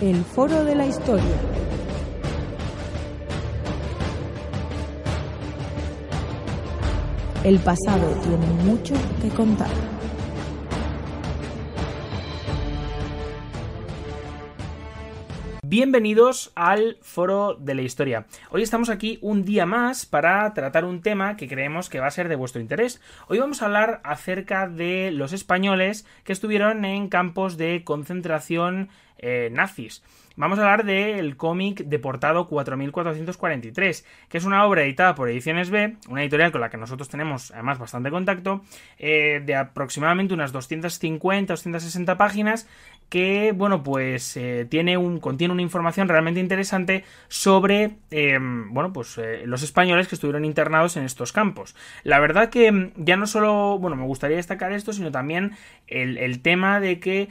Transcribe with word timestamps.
El 0.00 0.22
Foro 0.26 0.62
de 0.62 0.74
la 0.74 0.84
Historia. 0.84 1.24
El 7.42 7.58
pasado 7.60 8.06
tiene 8.22 8.46
mucho 8.64 8.94
que 9.22 9.30
contar. 9.30 9.95
Bienvenidos 15.78 16.52
al 16.54 16.96
Foro 17.02 17.52
de 17.52 17.74
la 17.74 17.82
Historia. 17.82 18.24
Hoy 18.48 18.62
estamos 18.62 18.88
aquí 18.88 19.18
un 19.20 19.44
día 19.44 19.66
más 19.66 20.06
para 20.06 20.54
tratar 20.54 20.86
un 20.86 21.02
tema 21.02 21.36
que 21.36 21.48
creemos 21.48 21.90
que 21.90 22.00
va 22.00 22.06
a 22.06 22.10
ser 22.10 22.30
de 22.30 22.34
vuestro 22.34 22.62
interés. 22.62 22.98
Hoy 23.28 23.40
vamos 23.40 23.60
a 23.60 23.66
hablar 23.66 24.00
acerca 24.02 24.68
de 24.68 25.10
los 25.10 25.34
españoles 25.34 26.06
que 26.24 26.32
estuvieron 26.32 26.86
en 26.86 27.10
campos 27.10 27.58
de 27.58 27.84
concentración 27.84 28.88
eh, 29.18 29.50
nazis. 29.52 30.02
Vamos 30.38 30.58
a 30.58 30.62
hablar 30.62 30.84
del 30.84 31.38
cómic 31.38 31.84
Deportado 31.86 32.46
4443, 32.46 34.04
que 34.28 34.36
es 34.36 34.44
una 34.44 34.66
obra 34.66 34.84
editada 34.84 35.14
por 35.14 35.30
Ediciones 35.30 35.70
B, 35.70 35.96
una 36.10 36.20
editorial 36.20 36.52
con 36.52 36.60
la 36.60 36.68
que 36.68 36.76
nosotros 36.76 37.08
tenemos 37.08 37.52
además 37.52 37.78
bastante 37.78 38.10
contacto, 38.10 38.60
eh, 38.98 39.40
de 39.42 39.54
aproximadamente 39.54 40.34
unas 40.34 40.52
250-260 40.52 42.18
páginas, 42.18 42.68
que, 43.08 43.52
bueno, 43.52 43.82
pues 43.82 44.36
eh, 44.36 44.66
tiene 44.68 44.98
un, 44.98 45.20
contiene 45.20 45.54
una 45.54 45.62
información 45.62 46.06
realmente 46.06 46.38
interesante 46.38 47.04
sobre, 47.28 47.92
eh, 48.10 48.38
bueno, 48.38 48.92
pues 48.92 49.18
los 49.44 49.62
españoles 49.62 50.06
que 50.06 50.16
estuvieron 50.16 50.44
internados 50.44 50.98
en 50.98 51.04
estos 51.04 51.32
campos. 51.32 51.74
La 52.02 52.18
verdad 52.20 52.50
que 52.50 52.92
ya 52.96 53.16
no 53.16 53.26
solo, 53.26 53.78
bueno, 53.78 53.96
me 53.96 54.04
gustaría 54.04 54.36
destacar 54.36 54.72
esto, 54.72 54.92
sino 54.92 55.10
también 55.10 55.52
el, 55.86 56.18
el 56.18 56.42
tema 56.42 56.78
de 56.78 57.00
que, 57.00 57.28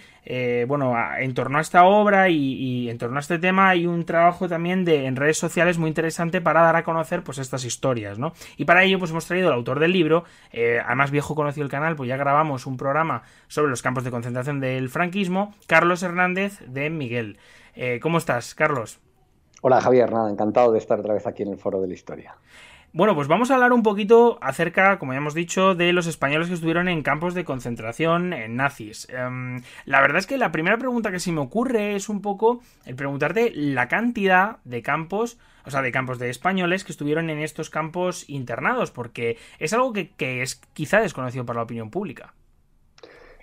bueno, 0.68 0.96
en 1.20 1.34
torno 1.36 1.60
a 1.60 1.62
esta 1.62 1.84
obra 1.84 2.30
y, 2.30 2.54
y, 2.54 2.95
en 2.96 3.00
torno 3.00 3.18
a 3.18 3.20
este 3.20 3.40
tema 3.40 3.70
hay 3.70 3.86
un 3.86 4.06
trabajo 4.06 4.48
también 4.48 4.86
de, 4.86 5.06
en 5.06 5.18
redes 5.18 5.38
sociales 5.38 5.78
muy 5.78 5.90
interesante 5.90 6.40
para 6.40 6.62
dar 6.62 6.78
a 6.78 6.84
conocer, 6.84 7.24
pues, 7.24 7.40
estas 7.40 7.66
historias, 7.66 8.18
¿no? 8.18 8.32
Y 8.56 8.64
para 8.64 8.84
ello, 8.84 9.00
pues, 9.00 9.12
hemos 9.12 9.26
traído 9.26 9.50
al 9.50 9.54
autor 9.54 9.80
del 9.80 9.92
libro, 9.92 10.24
además 10.86 11.12
viejo 11.12 11.36
conocido 11.36 11.66
el 11.66 11.72
canal, 11.72 11.96
pues 11.96 12.08
ya 12.08 12.18
grabamos 12.18 12.66
un 12.66 12.78
programa 12.78 13.24
sobre 13.48 13.70
los 13.70 13.82
campos 13.82 14.04
de 14.04 14.12
concentración 14.12 14.60
del 14.60 14.90
franquismo, 14.90 15.54
Carlos 15.68 16.04
Hernández 16.04 16.62
de 16.68 16.90
Miguel. 16.90 17.38
Eh, 17.76 18.00
¿Cómo 18.02 18.18
estás, 18.18 18.56
Carlos? 18.56 19.00
Hola, 19.62 19.82
Javier. 19.82 20.12
Nada, 20.12 20.30
encantado 20.30 20.72
de 20.72 20.78
estar 20.78 21.00
otra 21.00 21.14
vez 21.14 21.28
aquí 21.28 21.44
en 21.44 21.50
el 21.50 21.58
Foro 21.58 21.82
de 21.82 21.88
la 21.88 21.94
Historia. 21.94 22.36
Bueno, 22.96 23.14
pues 23.14 23.28
vamos 23.28 23.52
a 23.52 23.56
hablar 23.56 23.74
un 23.74 23.84
poquito 23.84 24.38
acerca, 24.40 25.00
como 25.00 25.12
ya 25.12 25.18
hemos 25.18 25.34
dicho, 25.34 25.76
de 25.76 25.92
los 25.92 26.08
españoles 26.08 26.48
que 26.48 26.54
estuvieron 26.54 26.88
en 26.88 27.04
campos 27.04 27.34
de 27.34 27.44
concentración 27.44 28.32
en 28.32 28.56
nazis. 28.56 29.10
Um, 29.10 29.62
la 29.84 30.00
verdad 30.00 30.20
es 30.20 30.28
que 30.28 30.38
la 30.38 30.54
primera 30.54 30.78
pregunta 30.78 31.12
que 31.12 31.20
se 31.20 31.34
me 31.34 31.42
ocurre 31.42 31.98
es 31.98 32.08
un 32.08 32.22
poco 32.22 32.62
el 32.86 32.96
preguntarte 32.96 33.52
la 33.54 33.90
cantidad 33.90 34.60
de 34.64 34.82
campos, 34.82 35.38
o 35.66 35.72
sea, 35.72 35.82
de 35.82 35.92
campos 35.92 36.20
de 36.20 36.30
españoles 36.30 36.86
que 36.86 36.94
estuvieron 36.94 37.30
en 37.30 37.40
estos 37.40 37.70
campos 37.70 38.30
internados, 38.30 38.92
porque 38.92 39.38
es 39.60 39.74
algo 39.74 39.92
que, 39.92 40.12
que 40.12 40.42
es 40.42 40.62
quizá 40.72 41.02
desconocido 41.02 41.46
para 41.46 41.58
la 41.58 41.64
opinión 41.64 41.90
pública. 41.90 42.34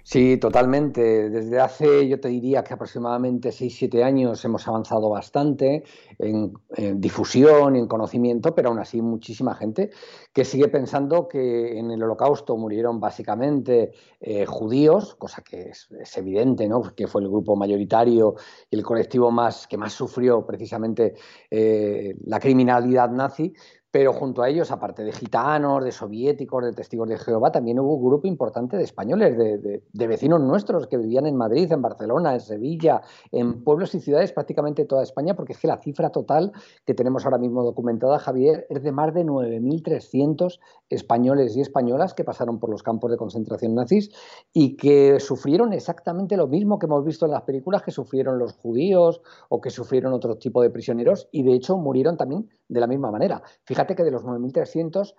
Sí, 0.04 0.36
totalmente. 0.36 1.30
Desde 1.30 1.60
hace, 1.60 2.08
yo 2.08 2.18
te 2.18 2.28
diría 2.28 2.64
que 2.64 2.74
aproximadamente 2.74 3.50
6-7 3.50 4.02
años 4.02 4.44
hemos 4.44 4.66
avanzado 4.66 5.08
bastante 5.08 5.84
en, 6.18 6.52
en, 6.76 7.00
difusión 7.00 7.76
en 7.76 7.86
conocimiento, 7.86 8.52
pero 8.52 8.70
aún 8.70 8.80
así 8.80 9.00
muchísima 9.00 9.54
gente 9.54 9.90
que 10.32 10.44
sigue 10.44 10.66
pensando 10.68 11.28
que 11.28 11.78
en 11.78 11.92
el 11.92 12.02
holocausto 12.02 12.56
murieron 12.56 12.98
básicamente 12.98 13.92
eh, 14.20 14.44
judíos, 14.44 15.14
cosa 15.14 15.42
que 15.42 15.70
es, 15.70 15.88
es, 15.92 16.16
evidente, 16.16 16.68
¿no? 16.68 16.82
que 16.96 17.06
fue 17.06 17.22
el 17.22 17.28
grupo 17.28 17.54
mayoritario 17.54 18.34
y 18.70 18.76
el 18.76 18.82
colectivo 18.82 19.30
más, 19.30 19.68
que 19.68 19.76
más 19.76 19.92
sufrió 19.92 20.44
precisamente 20.44 21.14
eh, 21.48 22.16
la 22.24 22.40
criminalidad 22.40 23.10
nazi, 23.10 23.52
pero 23.92 24.14
junto 24.14 24.42
a 24.42 24.48
ellos, 24.48 24.72
aparte 24.72 25.04
de 25.04 25.12
gitanos, 25.12 25.84
de 25.84 25.92
soviéticos, 25.92 26.64
de 26.64 26.72
testigos 26.72 27.10
de 27.10 27.18
Jehová, 27.18 27.52
también 27.52 27.78
hubo 27.78 27.96
un 27.96 28.02
grupo 28.02 28.26
importante 28.26 28.78
de 28.78 28.84
españoles, 28.84 29.36
de, 29.36 30.06
vecinos 30.06 30.40
nuestros 30.40 30.86
que 30.86 30.96
vivían 30.96 31.26
en 31.26 31.36
Madrid, 31.36 31.70
en 31.70 31.82
Barcelona, 31.82 32.32
en 32.32 32.40
Sevilla, 32.40 33.02
en 33.30 33.62
pueblos 33.62 33.94
y 33.94 34.00
ciudades 34.00 34.32
prácticamente 34.32 34.86
toda 34.86 35.02
España, 35.02 35.36
porque 35.36 35.52
es 35.52 35.58
que 35.58 35.68
la 35.68 35.76
cifra 35.76 36.08
total 36.08 36.52
que 36.86 36.94
tenemos 36.94 37.26
ahora 37.26 37.36
mismo 37.36 37.62
documentada, 37.62 38.18
Javier, 38.18 38.66
es 38.70 38.82
de 38.82 38.92
más 38.92 39.12
de 39.12 39.26
9.300 39.26 40.58
españoles 40.88 41.54
y 41.54 41.60
españolas 41.60 42.14
que 42.14 42.24
pasaron 42.24 42.58
por 42.58 42.70
los 42.70 42.82
campos 42.82 43.10
de 43.10 43.18
concentración 43.18 43.74
nazis 43.74 44.10
y 44.54 44.74
que 44.76 45.20
sufrieron 45.20 45.74
exactamente 45.74 46.38
lo 46.38 46.46
mismo 46.46 46.78
que 46.78 46.86
hemos 46.86 47.04
visto 47.04 47.26
en 47.26 47.32
las 47.32 47.42
películas 47.42 47.82
que 47.82 47.90
sufrieron 47.90 48.38
los 48.38 48.54
judíos 48.54 49.20
o 49.50 49.60
que 49.60 49.68
sufrieron 49.68 50.14
otro 50.14 50.36
tipo 50.36 50.62
de 50.62 50.70
prisioneros 50.70 51.28
y 51.30 51.42
de 51.42 51.52
hecho 51.52 51.76
murieron 51.76 52.16
también 52.16 52.48
de 52.68 52.80
la 52.80 52.86
misma 52.86 53.10
manera. 53.10 53.42
Fíjate 53.64 53.81
que 53.86 54.04
de 54.04 54.10
los 54.10 54.24
9.300, 54.24 55.14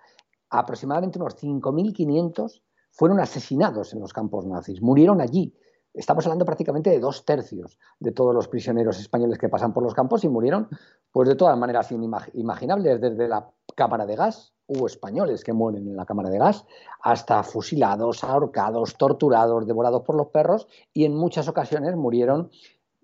aproximadamente 0.50 1.18
unos 1.18 1.36
5.500 1.42 2.62
fueron 2.90 3.20
asesinados 3.20 3.92
en 3.92 4.00
los 4.00 4.12
campos 4.12 4.46
nazis, 4.46 4.80
murieron 4.80 5.20
allí. 5.20 5.54
Estamos 5.92 6.26
hablando 6.26 6.44
prácticamente 6.44 6.90
de 6.90 6.98
dos 6.98 7.24
tercios 7.24 7.78
de 8.00 8.10
todos 8.10 8.34
los 8.34 8.48
prisioneros 8.48 8.98
españoles 8.98 9.38
que 9.38 9.48
pasan 9.48 9.72
por 9.72 9.82
los 9.82 9.94
campos 9.94 10.24
y 10.24 10.28
murieron 10.28 10.68
pues 11.12 11.28
de 11.28 11.36
todas 11.36 11.56
maneras 11.56 11.92
inimaginables, 11.92 13.00
desde 13.00 13.28
la 13.28 13.48
cámara 13.76 14.04
de 14.04 14.16
gas, 14.16 14.52
hubo 14.66 14.86
españoles 14.86 15.44
que 15.44 15.52
mueren 15.52 15.86
en 15.86 15.96
la 15.96 16.06
cámara 16.06 16.30
de 16.30 16.38
gas, 16.38 16.64
hasta 17.02 17.42
fusilados, 17.42 18.24
ahorcados, 18.24 18.96
torturados, 18.96 19.66
devorados 19.66 20.02
por 20.02 20.16
los 20.16 20.28
perros 20.28 20.66
y 20.92 21.04
en 21.04 21.14
muchas 21.14 21.48
ocasiones 21.48 21.94
murieron 21.96 22.50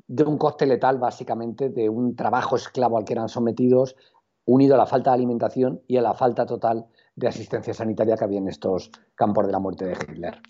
de 0.09 0.25
un 0.25 0.39
coste 0.39 0.67
letal, 0.67 0.99
básicamente 0.99 1.69
de 1.69 1.89
un 1.89 2.17
trabajo 2.17 2.57
esclavo 2.57 2.99
al 2.99 3.05
que 3.05 3.13
eran 3.13 3.29
sometidos, 3.29 3.95
unido 4.45 4.75
a 4.75 4.79
la 4.79 4.87
falta 4.87 5.11
de 5.11 5.17
alimentación 5.17 5.83
y 5.87 5.97
a 5.97 6.03
la 6.03 6.15
falta 6.15 6.47
total 6.47 6.87
de 7.15 7.29
asistencia 7.29 7.75
sanitaria 7.75 8.17
que 8.17 8.25
había 8.25 8.39
en 8.39 8.49
estos 8.49 8.91
campos 9.15 9.47
de 9.47 9.53
la 9.53 9.59
muerte 9.59 9.85
de 9.85 9.93
Hitler. 9.93 10.41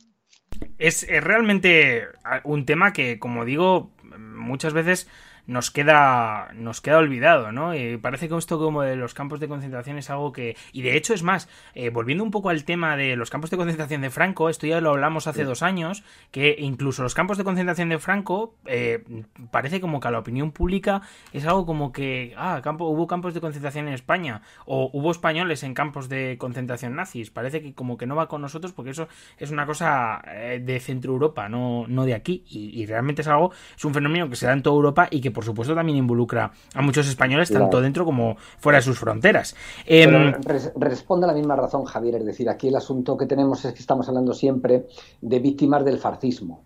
Es, 0.79 1.03
es 1.05 1.23
realmente 1.25 2.05
un 2.45 2.67
tema 2.67 2.93
que, 2.93 3.19
como 3.19 3.45
digo, 3.45 3.93
muchas 4.19 4.73
veces 4.73 5.09
nos 5.51 5.73
queda, 5.73 6.53
nos 6.55 6.81
queda 6.81 6.99
olvidado, 6.99 7.51
¿no? 7.51 7.75
Y 7.75 7.97
parece 7.97 8.29
que 8.29 8.37
esto 8.37 8.57
como 8.57 8.83
de 8.83 8.95
los 8.95 9.15
campos 9.15 9.41
de 9.41 9.49
concentración 9.49 9.99
es 9.99 10.09
algo 10.09 10.33
que... 10.33 10.57
Y 10.73 10.83
de 10.83 10.97
hecho 10.97 11.13
es 11.13 11.25
más, 11.25 11.49
eh, 11.75 11.91
volviendo 11.91 12.23
un 12.23 12.31
poco 12.31 12.51
al 12.51 12.65
tema 12.65 12.97
de 12.97 13.17
los 13.17 13.31
campos 13.31 13.51
de 13.51 13.57
concentración 13.57 14.01
de 14.01 14.11
Franco, 14.11 14.49
esto 14.49 14.69
ya 14.69 14.81
lo 14.81 14.91
hablamos 14.91 15.27
hace 15.27 15.41
sí. 15.41 15.47
dos 15.47 15.63
años, 15.63 16.05
que 16.31 16.55
incluso 16.57 17.03
los 17.03 17.15
campos 17.15 17.37
de 17.37 17.43
concentración 17.43 17.89
de 17.89 17.99
Franco 17.99 18.55
eh, 18.65 19.03
parece 19.51 19.81
como 19.81 19.99
que 19.99 20.07
a 20.07 20.13
la 20.13 20.21
opinión 20.21 20.53
pública 20.53 21.03
es 21.33 21.45
algo 21.45 21.67
como 21.67 21.91
que, 21.91 22.33
ah, 22.37 22.61
campo, 22.63 22.85
hubo 22.85 23.09
campos 23.09 23.35
de 23.35 23.41
concentración 23.41 23.89
en 23.89 23.95
España, 23.95 24.43
o 24.67 24.89
hubo 24.93 25.11
españoles 25.11 25.65
en 25.65 25.75
campos 25.75 26.09
de 26.09 26.37
concentración 26.39 26.95
nazis, 26.95 27.31
parece 27.31 27.61
que 27.61 27.75
como 27.75 27.99
que 27.99 28.07
no 28.07 28.15
va 28.15 28.29
con 28.29 28.41
nosotros 28.41 28.73
porque 28.73 28.93
eso 28.93 29.09
es 29.37 29.51
una 29.51 29.67
cosa 29.67 30.23
eh, 30.29 30.63
de 30.65 30.79
Centro 30.79 31.13
Europa, 31.13 31.49
no, 31.49 31.87
no 31.89 32.05
de 32.05 32.15
aquí, 32.15 32.45
y, 32.49 32.81
y 32.81 32.87
realmente 32.87 33.23
es 33.23 33.29
algo, 33.29 33.51
es 33.77 33.85
un 33.85 33.95
fenómeno 33.95 34.31
que 34.31 34.37
se 34.37 34.47
da 34.47 34.53
en 34.53 34.63
toda 34.63 34.77
Europa 34.77 35.09
y 35.11 35.21
que 35.21 35.33
por 35.40 35.40
supuesto 35.45 35.75
también 35.75 35.99
involucra 35.99 36.53
a 36.75 36.83
muchos 36.83 37.09
españoles 37.09 37.49
claro. 37.49 37.65
tanto 37.65 37.81
dentro 37.81 38.05
como 38.05 38.37
fuera 38.59 38.79
de 38.79 38.83
sus 38.83 38.99
fronteras. 38.99 39.55
Eh, 39.87 40.07
res 40.43 40.73
responde 40.77 41.27
a 41.27 41.29
la 41.29 41.35
misma 41.35 41.57
razón, 41.57 41.85
Javier, 41.85 42.17
es 42.17 42.25
decir, 42.25 42.49
aquí 42.49 42.69
el 42.69 42.77
asunto 42.77 43.17
que 43.17 43.27
tenemos 43.27 43.65
es 43.65 43.73
que 43.73 43.81
estamos 43.81 44.09
hablando 44.09 44.35
siempre 44.35 44.87
de 45.21 45.39
víctimas 45.39 45.85
del 45.85 45.99
fascismo 45.99 46.65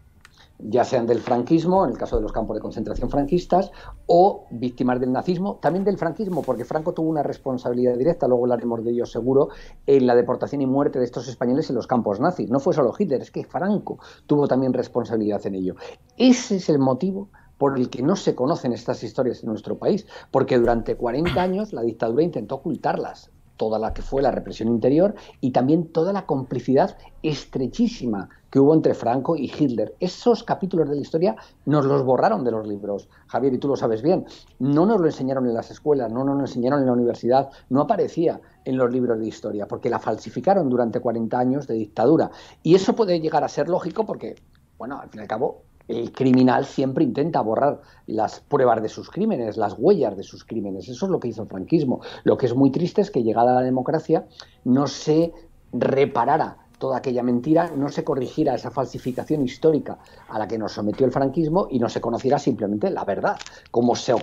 ya 0.59 0.85
sean 0.85 1.07
del 1.07 1.21
franquismo, 1.21 1.85
en 1.85 1.91
el 1.91 1.99
caso 1.99 2.17
de 2.17 2.23
los 2.23 2.33
campos 2.33 2.55
de 2.57 2.61
concentración 2.61 3.11
franquistas, 3.11 3.71
o 4.07 4.47
víctimas 4.51 5.01
del 5.01 5.13
nazismo, 5.13 5.59
también 5.61 5.85
del 5.85 5.99
franquismo, 5.99 6.43
porque 6.43 6.65
Franco 6.65 6.95
tuvo 6.95 7.09
una 7.09 7.23
responsabilidad 7.23 7.97
directa, 7.97 8.29
luego 8.29 8.45
hablaremos 8.45 8.85
de 8.85 8.93
ello 8.93 9.07
seguro, 9.07 9.49
en 9.87 10.07
la 10.07 10.15
deportación 10.15 10.63
y 10.63 10.67
muerte 10.67 10.99
de 10.99 11.05
estos 11.05 11.29
españoles 11.29 11.69
en 11.71 11.77
los 11.77 11.87
campos 11.87 12.21
nazis. 12.21 12.51
No 12.51 12.61
fue 12.61 12.73
solo 12.73 12.95
Hitler, 12.97 13.21
es 13.21 13.31
que 13.31 13.45
Franco 13.45 13.99
tuvo 14.27 14.47
también 14.47 14.73
responsabilidad 14.73 15.45
en 15.47 15.57
ello. 15.57 15.75
Ese 16.17 16.57
es 16.57 16.69
el 16.69 16.79
motivo 16.79 17.31
por 17.59 17.79
el 17.79 17.91
que 17.91 18.03
no 18.03 18.17
se 18.17 18.35
conocen 18.35 18.73
estas 18.73 19.03
historias 19.03 19.43
en 19.43 19.51
nuestro 19.51 19.79
país, 19.79 20.07
porque 20.31 20.59
durante 20.59 20.97
40 20.97 21.31
años 21.43 21.73
la 21.73 21.83
dictadura 21.83 22.23
intentó 22.23 22.57
ocultarlas, 22.57 23.31
toda 23.57 23.79
la 23.79 23.95
que 23.95 24.03
fue 24.03 24.23
la 24.23 24.31
represión 24.31 24.69
interior 24.69 25.15
y 25.41 25.53
también 25.53 25.89
toda 25.89 26.13
la 26.13 26.27
complicidad 26.27 26.97
estrechísima 27.23 28.29
que 28.51 28.61
hubo 28.61 28.75
entre 28.75 28.95
Franco 28.95 29.37
y 29.37 29.51
Hitler. 29.57 29.95
Esos 30.01 30.45
capítulos 30.45 30.89
de 30.89 30.97
la 30.97 31.01
historia 31.01 31.37
nos 31.67 31.85
los 31.85 32.05
borraron 32.05 32.45
de 32.45 32.53
los 32.53 32.67
libros, 32.67 33.09
Javier, 33.27 33.55
y 33.55 33.59
tú 33.59 33.69
lo 33.69 33.77
sabes 33.77 34.03
bien. 34.03 34.27
No 34.59 34.87
nos 34.87 35.01
lo 35.01 35.07
enseñaron 35.07 35.47
en 35.47 35.55
las 35.55 35.71
escuelas, 35.71 36.13
no 36.13 36.25
nos 36.25 36.37
lo 36.37 36.43
enseñaron 36.43 36.81
en 36.81 36.87
la 36.87 36.93
universidad, 36.93 37.51
no 37.69 37.81
aparecía 37.81 38.41
en 38.65 38.77
los 38.77 38.93
libros 38.93 39.19
de 39.19 39.27
historia, 39.27 39.67
porque 39.67 39.91
la 39.91 39.99
falsificaron 39.99 40.69
durante 40.69 41.01
40 41.01 41.39
años 41.39 41.67
de 41.67 41.75
dictadura. 41.75 42.31
Y 42.63 42.75
eso 42.75 42.95
puede 42.95 43.21
llegar 43.21 43.45
a 43.45 43.49
ser 43.49 43.69
lógico 43.69 44.07
porque, 44.07 44.37
bueno, 44.79 45.01
al 45.01 45.09
fin 45.09 45.21
y 45.21 45.23
al 45.23 45.29
cabo, 45.29 45.63
el 45.89 46.13
criminal 46.13 46.65
siempre 46.65 47.05
intenta 47.05 47.41
borrar 47.41 47.81
las 48.07 48.41
pruebas 48.41 48.83
de 48.83 48.89
sus 48.89 49.11
crímenes, 49.11 49.57
las 49.57 49.75
huellas 49.79 50.17
de 50.17 50.23
sus 50.23 50.45
crímenes. 50.45 50.89
Eso 50.89 51.07
es 51.07 51.13
lo 51.13 51.21
que 51.21 51.29
hizo 51.29 51.43
el 51.43 51.49
franquismo. 51.49 52.01
Lo 52.25 52.37
que 52.37 52.47
es 52.47 52.55
muy 52.55 52.71
triste 52.71 53.03
es 53.03 53.11
que 53.11 53.23
llegada 53.23 53.55
la 53.55 53.63
democracia 53.63 54.27
no 54.65 54.87
se 54.87 55.33
reparara 55.73 56.59
toda 56.79 56.99
aquella 56.99 57.23
mentira, 57.23 57.71
no 57.77 57.89
se 57.89 58.05
corrigiera 58.05 58.55
esa 58.55 58.71
falsificación 58.71 59.43
histórica 59.43 59.99
a 60.29 60.39
la 60.39 60.49
que 60.49 60.59
nos 60.59 60.73
sometió 60.73 61.07
el 61.07 61.13
franquismo 61.13 61.69
y 61.71 61.79
no 61.79 61.89
se 61.89 62.01
conociera 62.01 62.39
simplemente 62.39 62.91
la 62.91 63.05
verdad, 63.05 63.37
como 63.71 63.95
se 63.95 64.15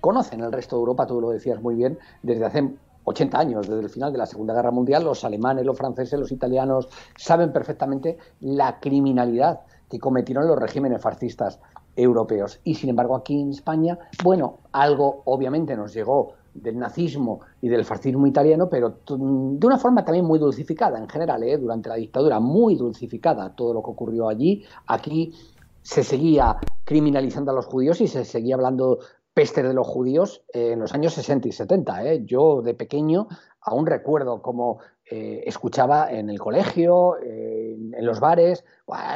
conoce 0.00 0.34
en 0.34 0.42
el 0.42 0.52
resto 0.52 0.76
de 0.76 0.80
Europa, 0.80 1.06
tú 1.06 1.20
lo 1.20 1.30
decías 1.30 1.60
muy 1.60 1.74
bien, 1.74 1.98
desde 2.22 2.44
hace 2.44 2.70
80 3.04 3.38
años, 3.38 3.68
desde 3.68 3.82
el 3.82 3.88
final 3.88 4.12
de 4.12 4.18
la 4.18 4.26
Segunda 4.26 4.54
Guerra 4.54 4.70
Mundial, 4.70 5.04
los 5.04 5.24
alemanes, 5.24 5.64
los 5.64 5.76
franceses, 5.76 6.18
los 6.18 6.32
italianos 6.32 6.88
saben 7.16 7.52
perfectamente 7.52 8.18
la 8.40 8.80
criminalidad 8.80 9.60
que 9.88 9.98
cometieron 9.98 10.46
los 10.46 10.58
regímenes 10.58 11.00
fascistas 11.00 11.60
europeos. 11.94 12.60
Y 12.64 12.74
sin 12.74 12.90
embargo 12.90 13.16
aquí 13.16 13.40
en 13.40 13.50
España, 13.50 13.98
bueno, 14.22 14.58
algo 14.72 15.22
obviamente 15.24 15.76
nos 15.76 15.94
llegó 15.94 16.34
del 16.54 16.78
nazismo 16.78 17.40
y 17.60 17.68
del 17.68 17.84
fascismo 17.84 18.26
italiano, 18.26 18.68
pero 18.68 19.00
de 19.08 19.66
una 19.66 19.78
forma 19.78 20.04
también 20.04 20.24
muy 20.24 20.38
dulcificada 20.38 20.98
en 20.98 21.08
general, 21.08 21.42
¿eh? 21.42 21.58
durante 21.58 21.88
la 21.88 21.96
dictadura, 21.96 22.40
muy 22.40 22.76
dulcificada 22.76 23.54
todo 23.54 23.74
lo 23.74 23.82
que 23.82 23.90
ocurrió 23.90 24.28
allí. 24.28 24.64
Aquí 24.86 25.34
se 25.82 26.02
seguía 26.02 26.56
criminalizando 26.84 27.50
a 27.50 27.54
los 27.54 27.66
judíos 27.66 28.00
y 28.00 28.08
se 28.08 28.24
seguía 28.24 28.54
hablando 28.54 28.98
peste 29.34 29.62
de 29.62 29.74
los 29.74 29.86
judíos 29.86 30.42
en 30.52 30.80
los 30.80 30.94
años 30.94 31.12
60 31.12 31.48
y 31.48 31.52
70. 31.52 32.04
¿eh? 32.04 32.24
Yo 32.24 32.62
de 32.62 32.74
pequeño 32.74 33.28
aún 33.60 33.86
recuerdo 33.86 34.40
cómo 34.40 34.78
eh, 35.08 35.42
escuchaba 35.46 36.10
en 36.10 36.30
el 36.30 36.38
colegio, 36.38 37.18
en 37.22 38.04
los 38.04 38.20
bares, 38.20 38.64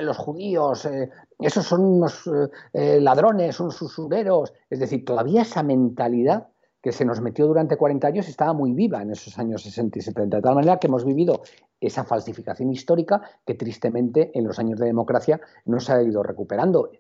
los 0.03 0.17
judíos, 0.17 0.89
esos 1.39 1.65
son 1.67 1.85
unos 1.85 2.31
ladrones, 2.73 3.61
unos 3.61 3.81
usureros. 3.83 4.53
Es 4.69 4.81
decir, 4.81 5.05
todavía 5.05 5.43
esa 5.43 5.63
mentalidad 5.63 6.49
que 6.83 6.93
se 6.93 7.05
nos 7.05 7.21
metió 7.21 7.47
durante 7.47 7.77
40 7.77 8.07
años 8.07 8.29
estaba 8.29 8.53
muy 8.53 8.73
viva 8.73 9.03
en 9.03 9.11
esos 9.11 9.39
años 9.39 9.63
60 9.63 9.99
y 9.99 10.03
70. 10.03 10.37
De 10.37 10.43
tal 10.43 10.55
manera 10.55 10.79
que 10.79 10.87
hemos 10.87 11.05
vivido 11.05 11.43
esa 11.81 12.05
falsificación 12.05 12.71
histórica 12.71 13.23
que 13.45 13.55
tristemente 13.55 14.31
en 14.35 14.45
los 14.45 14.59
años 14.59 14.79
de 14.79 14.87
democracia 14.87 15.41
no 15.65 15.81
se 15.81 15.93
ha 15.93 16.03
ido 16.03 16.23
recuperando. 16.23 16.91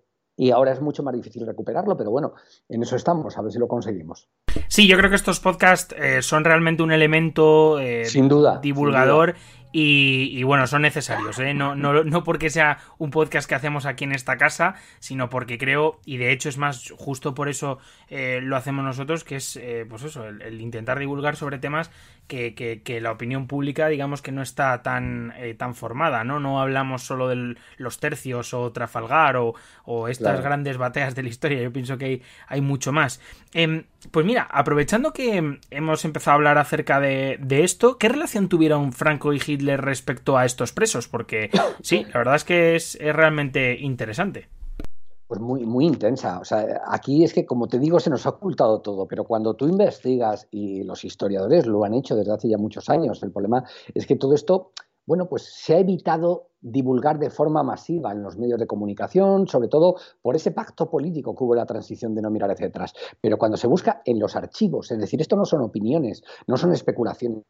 Y 0.40 0.52
ahora 0.52 0.72
es 0.72 0.80
mucho 0.80 1.02
más 1.02 1.14
difícil 1.14 1.46
recuperarlo, 1.46 1.98
pero 1.98 2.10
bueno, 2.10 2.32
en 2.66 2.82
eso 2.82 2.96
estamos, 2.96 3.36
a 3.36 3.42
ver 3.42 3.52
si 3.52 3.58
lo 3.58 3.68
conseguimos. 3.68 4.30
Sí, 4.68 4.88
yo 4.88 4.96
creo 4.96 5.10
que 5.10 5.16
estos 5.16 5.38
podcasts 5.38 5.94
eh, 5.98 6.22
son 6.22 6.44
realmente 6.44 6.82
un 6.82 6.92
elemento 6.92 7.78
eh, 7.78 8.06
sin 8.06 8.26
duda, 8.26 8.58
divulgador 8.58 9.34
y, 9.72 10.42
bueno, 10.42 10.66
son 10.66 10.82
necesarios, 10.82 11.38
¿eh? 11.38 11.54
no, 11.54 11.76
no, 11.76 12.02
no, 12.02 12.24
porque 12.24 12.50
sea 12.50 12.78
un 12.98 13.10
podcast 13.10 13.48
que 13.48 13.54
hacemos 13.54 13.86
aquí 13.86 14.02
en 14.02 14.12
esta 14.12 14.36
casa, 14.36 14.74
sino 14.98 15.30
porque 15.30 15.58
creo, 15.58 16.00
y 16.04 16.16
de 16.16 16.32
hecho 16.32 16.48
es 16.48 16.58
más 16.58 16.92
justo 16.98 17.34
por 17.34 17.48
eso 17.48 17.78
eh, 18.08 18.40
lo 18.42 18.56
hacemos 18.56 18.84
nosotros, 18.84 19.22
que 19.22 19.36
es 19.36 19.56
eh, 19.56 19.86
pues 19.88 20.02
eso, 20.02 20.26
el, 20.26 20.60
intentar 20.60 20.98
divulgar 20.98 21.36
sobre 21.36 21.58
temas 21.58 21.92
que, 22.30 22.80
que, 22.84 23.00
la 23.00 23.12
opinión 23.12 23.46
pública, 23.46 23.88
digamos 23.88 24.22
que 24.22 24.32
no 24.32 24.40
está 24.40 24.82
tan, 24.82 25.34
tan 25.58 25.74
formada, 25.74 26.24
¿no? 26.24 26.40
No 26.40 26.60
hablamos 26.60 27.02
solo 27.02 27.28
de 27.28 27.56
los 27.76 27.98
tercios 27.98 28.54
o 28.54 28.70
Trafalgar 28.72 29.36
o, 29.36 29.54
o 29.84 30.08
estas 30.08 30.40
grandes 30.40 30.76
bateas 30.76 31.14
de 31.14 31.22
la 31.22 31.28
historia, 31.28 31.60
yo 31.60 31.72
pienso 31.72 31.98
que 31.98 32.04
hay, 32.04 32.22
hay 32.46 32.60
mucho 32.60 32.92
más. 32.92 33.20
Em, 33.52 33.84
pues 34.10 34.24
mira, 34.24 34.46
aprovechando 34.50 35.12
que 35.12 35.58
hemos 35.70 36.04
empezado 36.04 36.32
a 36.32 36.34
hablar 36.36 36.58
acerca 36.58 37.00
de, 37.00 37.38
de 37.40 37.64
esto, 37.64 37.98
¿qué 37.98 38.08
relación 38.08 38.48
tuvieron 38.48 38.92
Franco 38.92 39.32
y 39.32 39.42
Hitler 39.44 39.80
respecto 39.80 40.38
a 40.38 40.44
estos 40.44 40.72
presos? 40.72 41.08
Porque 41.08 41.50
sí, 41.82 42.06
la 42.12 42.18
verdad 42.18 42.36
es 42.36 42.44
que 42.44 42.76
es, 42.76 42.98
realmente 43.00 43.76
interesante. 43.80 44.48
Pues 45.30 45.40
muy, 45.40 45.64
muy 45.64 45.86
intensa. 45.86 46.40
O 46.40 46.44
sea, 46.44 46.82
aquí 46.88 47.22
es 47.22 47.32
que, 47.32 47.46
como 47.46 47.68
te 47.68 47.78
digo, 47.78 48.00
se 48.00 48.10
nos 48.10 48.26
ha 48.26 48.30
ocultado 48.30 48.80
todo, 48.80 49.06
pero 49.06 49.22
cuando 49.22 49.54
tú 49.54 49.68
investigas, 49.68 50.48
y 50.50 50.82
los 50.82 51.04
historiadores 51.04 51.66
lo 51.66 51.84
han 51.84 51.94
hecho 51.94 52.16
desde 52.16 52.32
hace 52.32 52.48
ya 52.48 52.58
muchos 52.58 52.88
años, 52.88 53.22
el 53.22 53.30
problema 53.30 53.62
es 53.94 54.08
que 54.08 54.16
todo 54.16 54.34
esto, 54.34 54.72
bueno, 55.06 55.28
pues 55.28 55.44
se 55.44 55.76
ha 55.76 55.78
evitado 55.78 56.48
divulgar 56.60 57.20
de 57.20 57.30
forma 57.30 57.62
masiva 57.62 58.10
en 58.10 58.24
los 58.24 58.38
medios 58.38 58.58
de 58.58 58.66
comunicación, 58.66 59.46
sobre 59.46 59.68
todo 59.68 59.94
por 60.20 60.34
ese 60.34 60.50
pacto 60.50 60.90
político 60.90 61.36
que 61.36 61.44
hubo 61.44 61.54
la 61.54 61.64
transición 61.64 62.12
de 62.16 62.22
no 62.22 62.30
mirar 62.32 62.50
hacia 62.50 62.66
atrás. 62.66 62.92
Pero 63.20 63.38
cuando 63.38 63.56
se 63.56 63.68
busca 63.68 64.02
en 64.04 64.18
los 64.18 64.34
archivos, 64.34 64.90
es 64.90 64.98
decir, 64.98 65.20
esto 65.20 65.36
no 65.36 65.44
son 65.44 65.60
opiniones, 65.60 66.24
no 66.48 66.56
son 66.56 66.72
especulaciones 66.72 67.44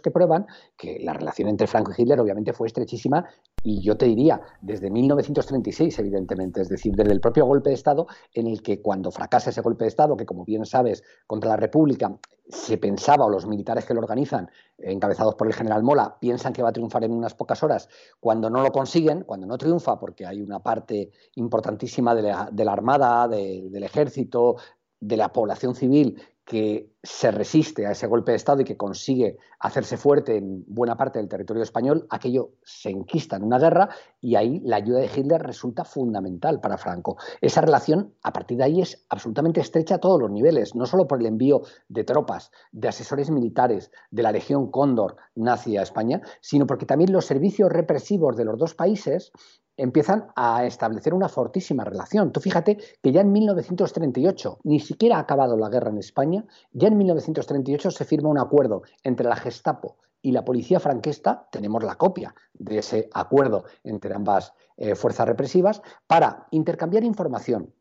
que 0.00 0.10
prueban 0.10 0.46
que 0.76 0.98
la 1.02 1.12
relación 1.12 1.48
entre 1.48 1.66
Franco 1.66 1.92
y 1.96 2.02
Hitler 2.02 2.20
obviamente 2.20 2.52
fue 2.52 2.66
estrechísima 2.66 3.26
y 3.62 3.80
yo 3.82 3.96
te 3.96 4.06
diría 4.06 4.40
desde 4.60 4.90
1936 4.90 5.98
evidentemente, 5.98 6.60
es 6.60 6.68
decir, 6.68 6.94
desde 6.94 7.12
el 7.12 7.20
propio 7.20 7.46
golpe 7.46 7.70
de 7.70 7.74
Estado 7.74 8.06
en 8.32 8.46
el 8.46 8.62
que 8.62 8.80
cuando 8.80 9.10
fracasa 9.10 9.50
ese 9.50 9.60
golpe 9.60 9.84
de 9.84 9.88
Estado, 9.88 10.16
que 10.16 10.26
como 10.26 10.44
bien 10.44 10.64
sabes, 10.64 11.02
contra 11.26 11.50
la 11.50 11.56
República 11.56 12.18
se 12.48 12.78
pensaba 12.78 13.26
o 13.26 13.30
los 13.30 13.46
militares 13.46 13.84
que 13.84 13.94
lo 13.94 14.00
organizan, 14.00 14.50
encabezados 14.78 15.34
por 15.34 15.46
el 15.46 15.54
general 15.54 15.82
Mola, 15.82 16.16
piensan 16.20 16.52
que 16.52 16.62
va 16.62 16.70
a 16.70 16.72
triunfar 16.72 17.04
en 17.04 17.12
unas 17.12 17.34
pocas 17.34 17.62
horas, 17.62 17.88
cuando 18.20 18.48
no 18.48 18.62
lo 18.62 18.72
consiguen, 18.72 19.24
cuando 19.24 19.46
no 19.46 19.58
triunfa, 19.58 19.98
porque 19.98 20.24
hay 20.24 20.40
una 20.40 20.60
parte 20.60 21.10
importantísima 21.34 22.14
de 22.14 22.22
la, 22.22 22.72
Armada, 22.72 23.28
del 23.28 23.82
Ejército, 23.82 24.56
de 25.00 25.16
la 25.16 25.32
población 25.32 25.74
civil 25.74 26.20
que 26.48 26.94
se 27.02 27.30
resiste 27.30 27.86
a 27.86 27.90
ese 27.90 28.06
golpe 28.06 28.32
de 28.32 28.36
Estado 28.36 28.62
y 28.62 28.64
que 28.64 28.78
consigue 28.78 29.36
hacerse 29.60 29.98
fuerte 29.98 30.38
en 30.38 30.64
buena 30.66 30.96
parte 30.96 31.18
del 31.18 31.28
territorio 31.28 31.62
español, 31.62 32.06
aquello 32.08 32.52
se 32.64 32.88
enquista 32.88 33.36
en 33.36 33.44
una 33.44 33.58
guerra 33.58 33.90
y 34.18 34.34
ahí 34.34 34.58
la 34.64 34.76
ayuda 34.76 35.00
de 35.00 35.10
Hitler 35.14 35.42
resulta 35.42 35.84
fundamental 35.84 36.58
para 36.58 36.78
Franco. 36.78 37.18
Esa 37.42 37.60
relación 37.60 38.14
a 38.22 38.32
partir 38.32 38.56
de 38.56 38.64
ahí 38.64 38.80
es 38.80 39.04
absolutamente 39.10 39.60
estrecha 39.60 39.96
a 39.96 40.00
todos 40.00 40.18
los 40.18 40.30
niveles, 40.30 40.74
no 40.74 40.86
solo 40.86 41.06
por 41.06 41.20
el 41.20 41.26
envío 41.26 41.60
de 41.86 42.04
tropas, 42.04 42.50
de 42.72 42.88
asesores 42.88 43.30
militares, 43.30 43.90
de 44.10 44.22
la 44.22 44.32
Legión 44.32 44.70
Cóndor 44.70 45.16
nazi 45.34 45.76
a 45.76 45.82
España, 45.82 46.22
sino 46.40 46.66
porque 46.66 46.86
también 46.86 47.12
los 47.12 47.26
servicios 47.26 47.70
represivos 47.70 48.38
de 48.38 48.46
los 48.46 48.56
dos 48.56 48.74
países 48.74 49.32
empiezan 49.78 50.26
a 50.36 50.66
establecer 50.66 51.14
una 51.14 51.28
fortísima 51.28 51.84
relación. 51.84 52.32
Tú 52.32 52.40
fíjate 52.40 52.76
que 53.00 53.12
ya 53.12 53.22
en 53.22 53.32
1938, 53.32 54.58
ni 54.64 54.80
siquiera 54.80 55.16
ha 55.16 55.20
acabado 55.20 55.56
la 55.56 55.70
guerra 55.70 55.90
en 55.90 55.98
España, 55.98 56.44
ya 56.72 56.88
en 56.88 56.98
1938 56.98 57.90
se 57.92 58.04
firma 58.04 58.28
un 58.28 58.38
acuerdo 58.38 58.82
entre 59.04 59.26
la 59.26 59.36
Gestapo 59.36 59.96
y 60.20 60.32
la 60.32 60.44
policía 60.44 60.80
franquista, 60.80 61.48
tenemos 61.50 61.84
la 61.84 61.94
copia 61.94 62.34
de 62.52 62.78
ese 62.78 63.08
acuerdo 63.14 63.64
entre 63.84 64.12
ambas 64.12 64.52
eh, 64.76 64.96
fuerzas 64.96 65.28
represivas, 65.28 65.80
para 66.08 66.48
intercambiar 66.50 67.04
información, 67.04 67.72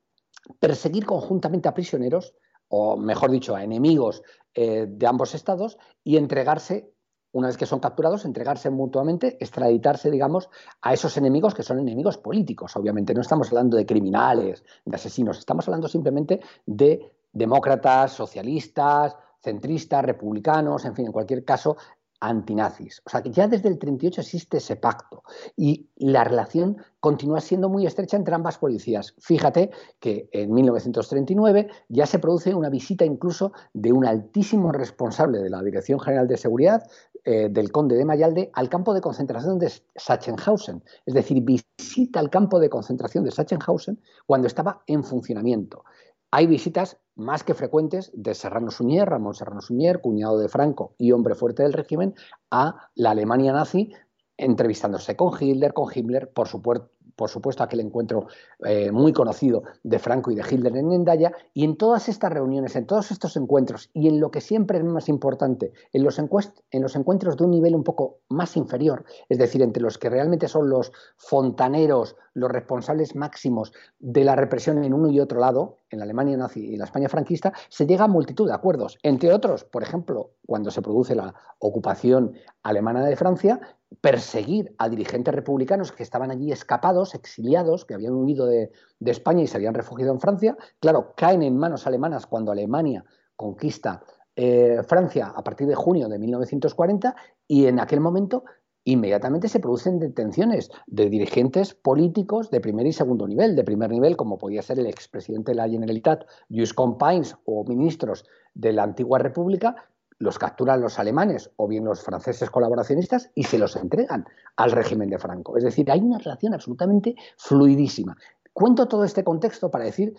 perseguir 0.60 1.06
conjuntamente 1.06 1.68
a 1.68 1.74
prisioneros, 1.74 2.36
o 2.70 2.96
mejor 2.96 3.32
dicho, 3.32 3.56
a 3.56 3.64
enemigos 3.64 4.22
eh, 4.54 4.86
de 4.88 5.08
ambos 5.08 5.34
estados, 5.34 5.80
y 6.04 6.18
entregarse 6.18 6.92
una 7.32 7.48
vez 7.48 7.58
que 7.58 7.66
son 7.66 7.80
capturados, 7.80 8.26
entregarse 8.26 8.70
mutuamente, 8.70 9.38
extraditarse, 9.40 10.10
digamos, 10.10 10.50
a 10.82 10.94
esos 10.94 11.18
enemigos 11.18 11.54
que 11.54 11.64
son 11.64 11.80
enemigos 11.80 12.18
políticos. 12.18 12.76
Obviamente, 12.76 13.14
no 13.14 13.22
estamos 13.22 13.50
hablando 13.50 13.78
de 13.78 13.86
criminales, 13.86 14.64
de 14.86 14.96
asesinos, 14.96 15.38
estamos 15.38 15.68
hablando 15.68 15.88
simplemente 15.88 16.40
de 16.66 17.12
demócratas, 17.32 18.14
socialistas, 18.14 19.16
centristas, 19.42 20.04
republicanos, 20.04 20.86
en 20.86 20.96
fin, 20.96 21.06
en 21.06 21.12
cualquier 21.12 21.46
caso, 21.46 21.78
antinazis. 22.20 23.02
O 23.06 23.10
sea 23.10 23.22
que 23.22 23.32
ya 23.32 23.48
desde 23.48 23.70
el 23.70 23.78
38 23.78 24.22
existe 24.22 24.58
ese 24.58 24.76
pacto 24.76 25.24
y 25.56 25.90
la 25.98 26.24
relación 26.24 26.78
continúa 27.00 27.42
siendo 27.42 27.70
muy 27.70 27.86
estrecha 27.86 28.18
entre 28.18 28.34
ambas 28.34 28.58
policías. 28.58 29.14
Fíjate 29.20 29.70
que 30.00 30.30
en 30.32 30.52
1939 30.54 31.70
ya 31.90 32.06
se 32.06 32.20
produce 32.20 32.56
una 32.56 32.70
visita 32.70 33.06
incluso 33.06 33.52
de 33.74 33.92
un 33.92 34.06
altísimo 34.06 34.72
responsable 34.72 35.40
de 35.40 35.50
la 35.50 35.62
Dirección 35.62 36.00
General 36.00 36.28
de 36.28 36.38
Seguridad, 36.38 36.84
eh, 37.30 37.50
del 37.52 37.74
conde 37.74 37.98
de 37.98 38.06
Mayalde, 38.06 38.52
al 38.54 38.70
campo 38.70 38.94
de 38.94 39.02
concentración 39.02 39.60
de 39.60 39.70
Sachsenhausen. 39.98 40.82
Es 41.06 41.14
decir, 41.14 41.44
visita 41.44 42.22
al 42.22 42.30
campo 42.30 42.58
de 42.58 42.70
concentración 42.70 43.26
de 43.26 43.32
Sachsenhausen 43.32 44.00
cuando 44.26 44.48
estaba 44.48 44.82
en 44.88 45.04
funcionamiento. 45.04 45.84
Hay 46.32 46.48
visitas 46.48 47.02
más 47.16 47.44
que 47.44 47.54
frecuentes 47.54 48.12
de 48.14 48.34
Serrano 48.34 48.72
Suñer, 48.72 49.10
Ramón 49.10 49.34
Serrano 49.34 49.60
Suñer, 49.60 50.00
cuñado 50.00 50.40
de 50.40 50.48
Franco 50.48 50.96
y 50.98 51.12
hombre 51.12 51.36
fuerte 51.36 51.64
del 51.64 51.74
régimen, 51.74 52.16
a 52.50 52.90
la 52.96 53.12
Alemania 53.12 53.52
nazi, 53.52 53.92
entrevistándose 54.38 55.18
con 55.18 55.34
Hitler, 55.38 55.74
con 55.74 55.92
Himmler, 55.94 56.32
por 56.32 56.48
supuesto, 56.48 56.92
por 57.18 57.30
supuesto, 57.30 57.64
aquel 57.64 57.82
encuentro 57.82 58.28
eh, 58.64 58.92
muy 58.92 59.12
conocido 59.12 59.64
de 59.84 60.00
Franco 60.00 60.32
y 60.32 60.36
de 60.36 60.46
Hitler 60.50 60.78
en 60.78 60.94
Endaya, 60.94 61.34
y 61.54 61.66
en 61.66 61.76
todas 61.76 62.08
estas 62.08 62.32
reuniones, 62.32 62.76
en 62.76 62.86
todos 62.86 63.12
estos 63.12 63.36
encuentros, 63.36 63.90
y 63.94 64.08
en 64.08 64.20
lo 64.20 64.32
que 64.32 64.40
siempre 64.40 64.78
es 64.78 64.84
más 64.84 65.10
importante, 65.10 65.74
en 65.92 66.04
los, 66.04 66.20
en 66.20 66.82
los 66.82 66.96
encuentros 66.96 67.36
de 67.36 67.44
un 67.44 67.52
nivel 67.52 67.76
un 67.76 67.84
poco 67.84 68.20
más 68.30 68.56
inferior, 68.56 69.04
es 69.28 69.40
decir, 69.40 69.62
entre 69.64 69.82
los 69.82 69.98
que 69.98 70.10
realmente 70.10 70.48
son 70.48 70.70
los 70.70 70.92
fontaneros, 71.18 72.16
los 72.34 72.52
responsables 72.52 73.16
máximos 73.16 73.74
de 74.00 74.24
la 74.24 74.36
represión 74.36 74.84
en 74.84 74.94
uno 74.94 75.10
y 75.10 75.20
otro 75.20 75.40
lado, 75.40 75.78
en 75.90 76.00
la 76.00 76.06
Alemania 76.06 76.38
nazi 76.38 76.60
y 76.60 76.78
la 76.78 76.86
España 76.86 77.10
franquista, 77.10 77.54
se 77.70 77.86
llega 77.86 78.06
a 78.06 78.08
multitud 78.08 78.48
de 78.48 78.54
acuerdos. 78.54 78.98
Entre 79.04 79.34
otros, 79.34 79.64
por 79.64 79.84
ejemplo, 79.84 80.32
cuando 80.46 80.72
se 80.72 80.82
produce 80.82 81.16
la 81.16 81.34
ocupación 81.60 82.34
alemana 82.64 83.06
de 83.06 83.16
Francia, 83.16 83.60
perseguir 84.02 84.76
a 84.78 84.90
dirigentes 84.90 85.34
republicanos 85.34 85.92
que 85.92 86.04
estaban 86.04 86.32
allí 86.32 86.52
escapados, 86.52 87.16
exiliados, 87.16 87.86
que 87.86 87.94
habían 87.94 88.14
huido 88.14 88.46
de, 88.46 88.72
España 89.00 89.44
y 89.44 89.48
se 89.48 89.58
habían 89.58 89.74
refugiado 89.74 90.12
en 90.12 90.20
Francia. 90.20 90.58
Claro, 90.80 91.14
caen 91.16 91.44
en 91.44 91.58
manos 91.58 91.88
alemanas 91.88 92.26
cuando 92.28 92.52
Alemania 92.52 93.06
conquista 93.36 94.04
eh, 94.36 94.82
Francia 94.88 95.34
a 95.36 95.44
partir 95.44 95.68
de 95.68 95.76
junio 95.76 96.10
de 96.10 96.20
1940 96.20 97.16
y 97.48 97.66
en 97.66 97.80
aquel 97.80 98.02
momento 98.02 98.44
inmediatamente 98.92 99.50
se 99.50 99.60
producen 99.60 100.00
detenciones 100.00 100.72
de 100.88 101.10
dirigentes 101.10 101.74
políticos 101.74 102.50
de 102.52 102.62
primer 102.62 102.88
y 102.88 102.94
segundo 102.94 103.28
nivel. 103.28 103.56
De 103.56 103.66
primer 103.66 103.90
nivel, 103.90 104.16
como 104.16 104.38
podía 104.38 104.62
ser 104.62 104.80
el 104.80 104.88
expresidente 104.88 105.52
de 105.52 105.56
la 105.56 105.68
Generalitat, 105.68 106.26
Lluís 106.48 106.74
Companys, 106.74 107.36
o 107.46 107.66
ministros 107.66 108.26
de 108.54 108.72
la 108.72 108.84
antigua 108.84 109.20
República, 109.20 109.76
los 110.20 110.40
capturan 110.40 110.82
los 110.82 111.00
alemanes 111.00 111.52
o 111.58 111.68
bien 111.68 111.84
los 111.84 112.02
franceses 112.02 112.50
colaboracionistas 112.50 113.30
y 113.36 113.44
se 113.44 113.58
los 113.58 113.76
entregan 113.76 114.26
al 114.56 114.72
régimen 114.72 115.10
de 115.10 115.20
Franco. 115.20 115.58
Es 115.58 115.64
decir, 115.64 115.92
hay 115.92 116.00
una 116.00 116.18
relación 116.18 116.54
absolutamente 116.54 117.16
fluidísima. 117.38 118.16
Cuento 118.54 118.88
todo 118.88 119.04
este 119.04 119.24
contexto 119.24 119.70
para 119.70 119.84
decir 119.84 120.16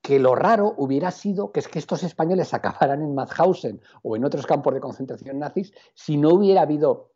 que 0.00 0.18
lo 0.18 0.34
raro 0.34 0.74
hubiera 0.78 1.10
sido 1.10 1.52
que 1.52 1.60
es 1.60 1.68
que 1.68 1.78
estos 1.78 2.02
españoles 2.02 2.54
acabaran 2.54 3.02
en 3.02 3.14
Mauthausen 3.14 3.82
o 4.02 4.16
en 4.16 4.24
otros 4.24 4.46
campos 4.46 4.72
de 4.72 4.80
concentración 4.80 5.38
nazis 5.38 5.72
si 5.94 6.16
no 6.16 6.30
hubiera 6.30 6.62
habido 6.62 7.09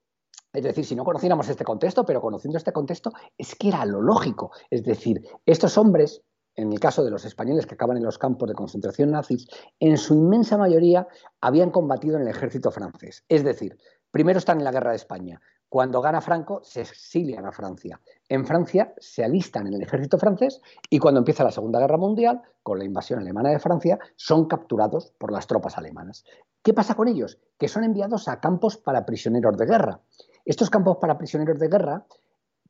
es 0.54 0.62
decir, 0.62 0.84
si 0.84 0.94
no 0.94 1.04
conociéramos 1.04 1.48
este 1.48 1.64
contexto, 1.64 2.04
pero 2.04 2.20
conociendo 2.20 2.56
este 2.56 2.72
contexto, 2.72 3.12
es 3.36 3.56
que 3.56 3.68
era 3.68 3.84
lo 3.84 4.00
lógico. 4.00 4.52
Es 4.70 4.84
decir, 4.84 5.20
estos 5.44 5.76
hombres, 5.76 6.22
en 6.54 6.72
el 6.72 6.78
caso 6.78 7.04
de 7.04 7.10
los 7.10 7.24
españoles 7.24 7.66
que 7.66 7.74
acaban 7.74 7.96
en 7.96 8.04
los 8.04 8.18
campos 8.18 8.48
de 8.48 8.54
concentración 8.54 9.10
nazis, 9.10 9.48
en 9.80 9.98
su 9.98 10.14
inmensa 10.14 10.56
mayoría 10.56 11.08
habían 11.40 11.70
combatido 11.70 12.16
en 12.16 12.22
el 12.22 12.28
ejército 12.28 12.70
francés. 12.70 13.24
Es 13.28 13.42
decir, 13.42 13.76
primero 14.12 14.38
están 14.38 14.58
en 14.58 14.64
la 14.64 14.70
guerra 14.70 14.90
de 14.90 14.96
España. 14.96 15.40
Cuando 15.68 16.00
gana 16.00 16.20
Franco, 16.20 16.60
se 16.62 16.82
exilian 16.82 17.46
a 17.46 17.50
Francia. 17.50 18.00
En 18.28 18.46
Francia 18.46 18.94
se 18.98 19.24
alistan 19.24 19.66
en 19.66 19.74
el 19.74 19.82
ejército 19.82 20.18
francés 20.18 20.60
y 20.88 21.00
cuando 21.00 21.18
empieza 21.18 21.42
la 21.42 21.50
Segunda 21.50 21.80
Guerra 21.80 21.96
Mundial, 21.96 22.42
con 22.62 22.78
la 22.78 22.84
invasión 22.84 23.18
alemana 23.18 23.50
de 23.50 23.58
Francia, 23.58 23.98
son 24.14 24.46
capturados 24.46 25.12
por 25.18 25.32
las 25.32 25.48
tropas 25.48 25.76
alemanas. 25.76 26.24
¿Qué 26.62 26.72
pasa 26.72 26.94
con 26.94 27.08
ellos? 27.08 27.40
Que 27.58 27.66
son 27.66 27.82
enviados 27.82 28.28
a 28.28 28.38
campos 28.38 28.76
para 28.76 29.04
prisioneros 29.04 29.56
de 29.56 29.66
guerra. 29.66 30.00
Estos 30.44 30.70
campos 30.70 30.98
para 31.00 31.16
prisioneros 31.16 31.58
de 31.58 31.68
guerra, 31.68 32.06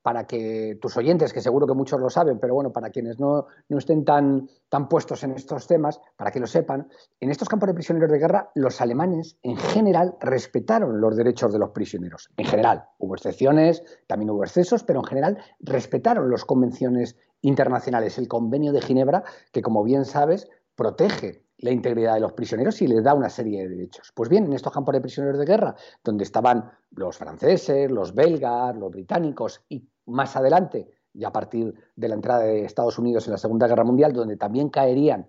para 0.05 0.27
que 0.27 0.77
tus 0.83 0.99
oyentes, 0.99 1.33
que 1.33 1.41
seguro 1.41 1.67
que 1.67 1.73
muchos 1.73 1.99
lo 1.99 2.11
saben, 2.11 2.39
pero 2.39 2.53
bueno, 2.53 2.71
para 2.71 2.91
quienes 2.91 3.19
no, 3.19 3.47
estén 3.71 4.05
tan, 4.05 4.51
tan 4.69 4.87
puestos 4.87 5.25
en 5.25 5.31
estos 5.31 5.67
temas, 5.67 5.99
para 6.17 6.31
que 6.31 6.41
lo 6.41 6.47
sepan, 6.47 6.91
en 7.21 7.31
estos 7.31 7.49
campos 7.49 7.69
de 7.69 7.75
prisioneros 7.75 8.11
de 8.11 8.19
guerra, 8.19 8.51
los 8.55 8.83
alemanes 8.83 9.39
en 9.43 9.57
general 9.57 10.15
respetaron 10.21 11.01
los 11.01 11.17
derechos 11.17 11.55
de 11.55 11.59
los 11.59 11.71
prisioneros. 11.71 12.29
En 12.37 12.45
general, 12.45 12.85
hubo 12.99 13.15
excepciones, 13.15 13.83
también 14.07 14.29
hubo 14.29 14.45
excesos, 14.45 14.85
pero 14.85 15.01
en 15.01 15.07
general 15.07 15.39
respetaron 15.61 16.31
las 16.31 16.45
convenciones 16.45 17.17
internacionales, 17.41 18.19
el 18.19 18.29
convenio 18.29 18.75
de 18.75 18.83
Ginebra, 18.83 19.25
que 19.53 19.63
como 19.63 19.83
bien 19.85 20.05
sabes, 20.05 20.51
protege 20.77 21.45
la 21.65 21.71
integridad 21.71 22.13
de 22.13 22.21
los 22.21 22.35
prisioneros 22.35 22.83
y 22.83 22.87
les 22.87 23.03
da 23.03 23.15
una 23.15 23.31
serie 23.31 23.63
de 23.63 23.71
derechos. 23.71 24.13
Pues 24.15 24.29
bien, 24.29 24.45
en 24.45 24.53
estos 24.53 24.71
campos 24.71 24.93
de 24.93 25.01
prisioneros 25.01 25.39
de 25.39 25.47
guerra, 25.47 25.75
donde 26.05 26.23
estaban 26.23 26.71
los 26.91 27.17
franceses, 27.17 27.91
los 27.91 28.15
belgas, 28.15 28.77
los 28.77 28.91
británicos 28.91 29.63
y 29.71 29.83
más 30.05 30.37
adelante, 30.37 30.87
y 31.15 31.25
a 31.25 31.33
partir 31.33 31.73
de 31.97 32.09
la 32.09 32.17
entrada 32.17 32.41
de 32.41 32.67
Estados 32.67 32.99
Unidos 32.99 33.27
en 33.27 33.33
la 33.33 33.39
Segunda 33.39 33.67
Guerra 33.67 33.83
Mundial, 33.83 34.13
donde 34.13 34.37
también 34.37 34.69
caerían 34.69 35.27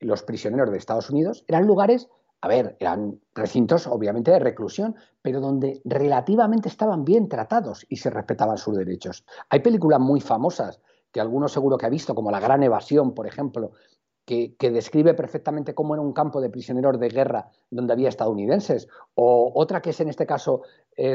los 0.00 0.24
prisioneros 0.24 0.72
de 0.72 0.78
Estados 0.78 1.08
Unidos, 1.08 1.44
eran 1.46 1.68
lugares, 1.68 2.08
a 2.40 2.48
ver, 2.48 2.76
eran 2.80 3.20
recintos 3.32 3.86
obviamente 3.86 4.32
de 4.32 4.40
reclusión, 4.40 4.96
pero 5.22 5.40
donde 5.40 5.80
relativamente 5.84 6.68
estaban 6.68 7.04
bien 7.04 7.28
tratados 7.28 7.86
y 7.88 7.98
se 7.98 8.10
respetaban 8.10 8.58
sus 8.58 8.76
derechos. 8.76 9.24
Hay 9.50 9.60
películas 9.60 10.00
muy 10.00 10.20
famosas 10.20 10.80
que 11.12 11.20
algunos 11.20 11.52
seguro 11.52 11.78
que 11.78 11.86
ha 11.86 11.90
visto, 11.90 12.14
como 12.16 12.32
La 12.32 12.40
Gran 12.40 12.64
Evasión, 12.64 13.14
por 13.14 13.28
ejemplo, 13.28 13.70
que, 14.26 14.56
describe 14.58 15.14
perfectamente 15.14 15.74
cómo 15.74 15.94
era 15.94 16.02
un 16.02 16.12
campo 16.12 16.40
de 16.40 16.50
prisioneros 16.50 16.98
de 16.98 17.08
guerra 17.08 17.48
donde 17.70 17.92
había 17.92 18.08
estadounidenses, 18.08 18.88
o 19.14 19.52
otra 19.54 19.80
que 19.80 19.90
es 19.90 20.00
en 20.00 20.08
este 20.08 20.26
caso 20.26 20.62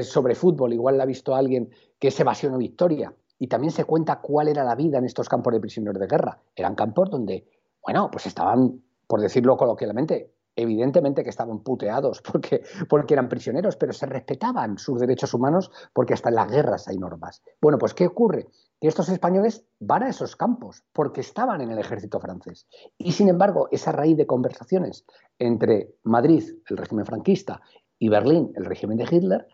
sobre 0.01 0.33
fútbol, 0.33 0.73
igual 0.73 0.97
la 0.97 1.03
ha 1.03 1.05
visto 1.05 1.35
alguien, 1.35 1.69
que 1.99 2.07
es 2.07 2.19
Evasión 2.19 2.53
o 2.53 2.57
Victoria, 2.57 3.13
y 3.37 3.47
también 3.47 3.71
se 3.71 3.83
cuenta 3.85 4.21
cuál 4.21 4.47
era 4.47 4.63
la 4.63 4.75
vida 4.75 4.97
en 4.97 5.05
estos 5.05 5.27
campos 5.27 5.51
de 5.51 5.59
prisioneros 5.59 5.99
de 5.99 6.07
guerra. 6.07 6.39
Eran 6.55 6.75
campos 6.75 7.09
donde, 7.09 7.45
bueno, 7.83 8.09
pues 8.11 8.27
estaban, 8.27 8.81
por 9.07 9.19
decirlo 9.19 9.57
coloquialmente, 9.57 10.31
evidentemente 10.55 11.23
que 11.23 11.29
estaban 11.29 11.59
puteados 11.59 12.21
porque, 12.31 12.63
porque 12.89 13.13
eran 13.13 13.29
prisioneros, 13.29 13.75
pero 13.75 13.93
se 13.93 14.05
respetaban 14.05 14.77
sus 14.77 14.99
derechos 14.99 15.33
humanos 15.33 15.71
porque 15.93 16.13
hasta 16.13 16.29
en 16.29 16.35
las 16.35 16.51
guerras 16.51 16.87
hay 16.87 16.97
normas. 16.97 17.41
Bueno, 17.61 17.77
pues 17.77 17.93
¿qué 17.93 18.07
ocurre? 18.07 18.47
Que 18.79 18.87
estos 18.87 19.09
españoles 19.09 19.65
van 19.79 20.03
a 20.03 20.09
esos 20.09 20.35
campos 20.35 20.83
porque 20.91 21.21
estaban 21.21 21.61
en 21.61 21.71
el 21.71 21.79
ejército 21.79 22.19
francés. 22.19 22.67
Y 22.97 23.11
sin 23.11 23.29
embargo, 23.29 23.67
esa 23.71 23.91
raíz 23.91 24.17
de 24.17 24.25
conversaciones 24.25 25.05
entre 25.37 25.95
Madrid, 26.03 26.43
el 26.67 26.77
régimen 26.77 27.05
franquista, 27.05 27.61
y 27.99 28.09
Berlín, 28.09 28.51
el 28.55 28.65
régimen 28.65 28.97
de 28.97 29.03
Hitler, 29.03 29.47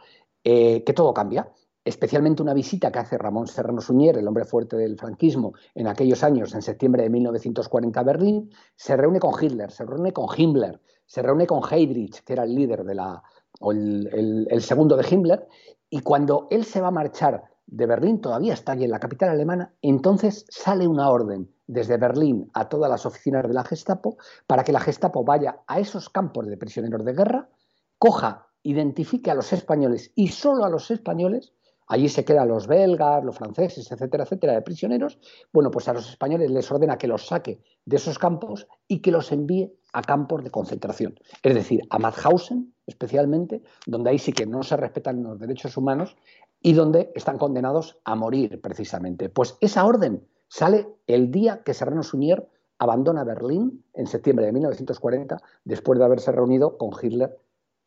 eh, 0.46 0.86
que 0.86 0.94
todo 0.94 1.14
cambia 1.14 1.52
especialmente 1.88 2.44
una 2.44 2.54
visita 2.54 2.92
que 2.92 3.00
hace 3.00 3.18
Ramón 3.18 3.48
Serrano 3.48 3.80
Suñer, 3.80 4.18
el 4.18 4.28
hombre 4.28 4.44
fuerte 4.44 4.76
del 4.76 4.98
franquismo, 4.98 5.54
en 5.74 5.88
aquellos 5.88 6.22
años, 6.22 6.54
en 6.54 6.62
septiembre 6.62 7.04
de 7.04 7.10
1940 7.10 7.98
a 7.98 8.04
Berlín, 8.04 8.50
se 8.76 8.98
reúne 8.98 9.22
con 9.22 9.32
Hitler, 9.42 9.72
se 9.72 9.86
reúne 9.86 10.12
con 10.12 10.28
Himmler, 10.36 10.82
se 11.06 11.22
reúne 11.22 11.48
con 11.48 11.62
Heydrich, 11.64 12.24
que 12.26 12.34
era 12.34 12.44
el 12.44 12.54
líder 12.54 12.84
de 12.84 12.94
la, 12.94 13.24
o 13.62 13.72
el, 13.72 14.62
segundo 14.62 14.98
de 14.98 15.08
Himmler, 15.10 15.48
y 15.90 16.02
cuando 16.02 16.48
él 16.52 16.66
se 16.66 16.82
va 16.82 16.90
a 16.90 16.92
marchar 16.92 17.46
de 17.66 17.86
Berlín, 17.86 18.20
todavía 18.20 18.54
está 18.54 18.74
allí 18.74 18.84
en 18.84 18.92
la 18.92 19.00
capital 19.00 19.30
alemana, 19.30 19.74
entonces 19.82 20.46
sale 20.50 20.88
una 20.88 21.10
orden 21.10 21.50
desde 21.68 21.98
Berlín 21.98 22.50
a 22.54 22.68
todas 22.68 22.90
las 22.90 23.06
oficinas 23.06 23.48
de 23.48 23.54
la 23.54 23.64
Gestapo 23.64 24.18
para 24.46 24.66
que 24.66 24.74
la 24.74 24.82
Gestapo 24.82 25.24
vaya 25.24 25.62
a 25.68 25.80
esos 25.80 26.10
campos 26.10 26.48
de 26.48 26.58
prisioneros 26.58 27.06
de 27.06 27.14
guerra, 27.14 27.50
coja, 27.98 28.48
identifique 28.64 29.32
a 29.32 29.36
los 29.36 29.54
españoles 29.54 30.12
y 30.16 30.28
solo 30.30 30.66
a 30.66 30.70
los 30.70 30.92
españoles 30.92 31.54
Allí 31.88 32.10
se 32.10 32.26
quedan 32.26 32.50
los 32.50 32.68
belgas, 32.68 33.24
los 33.24 33.38
franceses, 33.38 33.90
etcétera, 33.92 34.26
etcétera, 34.26 34.54
de 34.54 34.62
prisioneros. 34.62 35.20
Bueno, 35.54 35.72
pues 35.72 35.88
a 35.88 35.94
los 35.94 36.10
españoles 36.10 36.52
les 36.52 36.70
ordena 36.70 36.98
que 36.98 37.08
los 37.08 37.28
saque 37.28 37.62
de 37.86 37.96
esos 37.96 38.20
campos 38.20 38.68
y 38.88 39.00
que 39.00 39.12
los 39.12 39.32
envíe 39.32 39.74
a 39.94 40.02
campos 40.02 40.44
de 40.44 40.52
concentración. 40.52 41.18
Es 41.44 41.56
decir, 41.56 41.82
a 41.90 41.98
Mauthausen, 41.98 42.74
especialmente, 42.86 43.64
donde 43.86 44.10
ahí 44.10 44.20
sí 44.20 44.34
que 44.34 44.46
no 44.46 44.64
se 44.64 44.76
respetan 44.76 45.24
los 45.24 45.40
derechos 45.40 45.78
humanos 45.78 46.18
y 46.62 46.74
donde 46.74 47.12
están 47.16 47.38
condenados 47.38 47.98
a 48.04 48.16
morir, 48.16 48.60
precisamente. 48.62 49.30
Pues 49.30 49.58
esa 49.62 49.86
orden 49.86 50.28
sale 50.50 50.88
el 51.08 51.32
día 51.32 51.64
que 51.64 51.74
Serrano 51.74 52.04
Suñer 52.04 52.48
abandona 52.80 53.24
Berlín 53.24 53.84
en 53.94 54.08
septiembre 54.08 54.46
de 54.46 54.52
1940, 54.52 55.38
después 55.64 56.00
de 56.00 56.06
haberse 56.06 56.32
reunido 56.32 56.78
con 56.78 56.92
Hitler, 57.02 57.38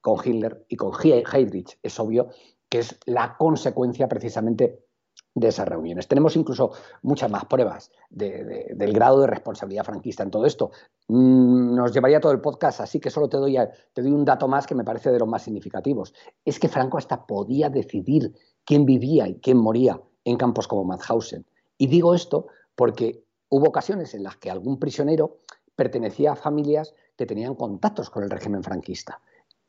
con 0.01 0.19
Hitler 0.25 0.65
y 0.69 0.77
con 0.77 0.93
Heydrich. 1.03 1.79
Es 1.83 2.01
obvio 2.01 2.31
que 2.71 2.79
es 2.79 2.99
la 3.05 3.37
consecuencia 3.37 4.09
precisamente 4.09 4.87
de 5.35 5.49
esas 5.49 5.69
reuniones. 5.69 6.09
Tenemos 6.09 6.35
incluso 6.37 6.73
muchas 7.03 7.31
más 7.31 7.45
pruebas 7.45 7.91
del 8.09 8.93
grado 8.93 9.21
de 9.21 9.27
responsabilidad 9.27 9.85
franquista 9.85 10.23
en 10.23 10.31
todo 10.31 10.47
esto. 10.47 10.71
Mm, 11.09 11.75
nos 11.75 11.93
llevaría 11.93 12.21
todo 12.21 12.33
el 12.33 12.41
podcast, 12.41 12.81
así 12.81 12.99
que 12.99 13.11
solo 13.11 13.29
te 13.29 13.37
doy, 13.37 13.57
te 13.93 14.03
doy 14.03 14.13
un 14.13 14.25
dato 14.25 14.49
más 14.49 14.67
que 14.67 14.75
me 14.75 14.85
parece 14.85 15.11
de 15.11 15.19
los 15.19 15.29
más 15.29 15.43
significativos. 15.43 16.15
Es 16.45 16.59
que 16.59 16.69
Franco 16.69 16.99
hasta 16.99 17.27
podía 17.27 17.69
decidir 17.69 18.35
quién 18.65 18.85
vivía 18.85 19.29
y 19.29 19.41
quién 19.41 19.59
moría 19.59 20.01
en 20.25 20.37
campos 20.37 20.67
como 20.67 20.85
Mauthausen. 20.85 21.47
Y 21.79 21.87
digo 21.87 22.15
esto 22.15 22.47
porque 22.75 23.25
hubo 23.49 23.69
ocasiones 23.69 24.15
en 24.15 24.23
las 24.23 24.37
que 24.37 24.51
algún 24.51 24.79
prisionero 24.79 25.39
pertenecía 25.77 26.33
a 26.33 26.37
familias 26.37 26.95
que 27.17 27.27
tenían 27.27 27.55
contactos 27.55 28.11
con 28.11 28.23
el 28.23 28.31
régimen 28.31 28.63
franquista. 28.63 29.21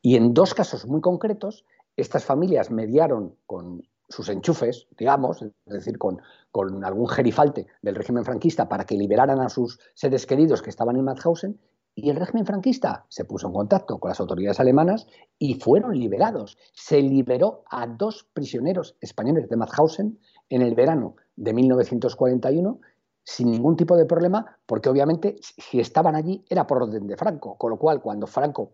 Y 0.02 0.16
en 0.16 0.34
dos 0.34 0.54
casos 0.54 0.88
muy 0.88 1.02
concretos, 1.02 1.66
estas 2.02 2.26
familias 2.26 2.72
mediaron 2.72 3.36
con 3.46 3.84
sus 4.10 4.30
enchufes, 4.30 4.88
digamos, 4.98 5.42
es 5.42 5.52
decir, 5.66 5.98
con, 5.98 6.22
algún 6.84 7.08
gerifalte 7.08 7.68
del 7.82 7.96
régimen 7.96 8.26
franquista 8.26 8.68
para 8.68 8.86
que 8.86 8.96
liberaran 8.96 9.40
a 9.40 9.50
sus 9.50 9.80
seres 9.94 10.26
queridos 10.26 10.62
que 10.62 10.70
estaban 10.70 10.98
en 10.98 11.06
Mauthausen, 11.06 11.60
y 11.94 12.10
el 12.10 12.16
régimen 12.16 12.46
franquista 12.46 13.06
se 13.10 13.26
puso 13.26 13.48
en 13.48 13.54
contacto 13.54 14.00
con 14.00 14.10
las 14.10 14.20
autoridades 14.22 14.62
alemanas 14.62 15.08
y 15.38 15.56
fueron 15.56 15.98
liberados. 15.98 16.58
Se 16.74 17.02
liberó 17.02 17.64
a 17.70 17.86
dos 17.86 18.26
prisioneros 18.34 18.96
españoles 19.02 19.50
de 19.50 19.58
Mauthausen 19.58 20.18
en 20.48 20.62
el 20.62 20.74
verano 20.74 21.16
de 21.36 21.54
1941 21.54 22.80
sin 23.24 23.52
ningún 23.52 23.76
tipo 23.76 23.98
de 23.98 24.06
problema, 24.06 24.58
porque 24.66 24.90
obviamente 24.90 25.36
si 25.42 25.80
estaban 25.80 26.16
allí 26.16 26.44
era 26.50 26.66
por 26.66 26.82
orden 26.82 27.08
de 27.08 27.18
Franco, 27.18 27.58
con 27.58 27.72
lo 27.72 27.78
cual 27.78 28.02
cuando 28.02 28.26
Franco 28.26 28.72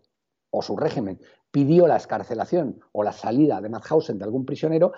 o 0.50 0.62
su 0.62 0.76
régimen 0.76 1.20
pidió 1.50 1.86
la 1.86 1.96
escarcelación 1.96 2.80
o 2.92 3.02
la 3.02 3.12
salida 3.12 3.60
de 3.60 3.68
Mauthausen 3.68 4.18
de 4.18 4.24
algún 4.24 4.44
prisionero, 4.44 4.92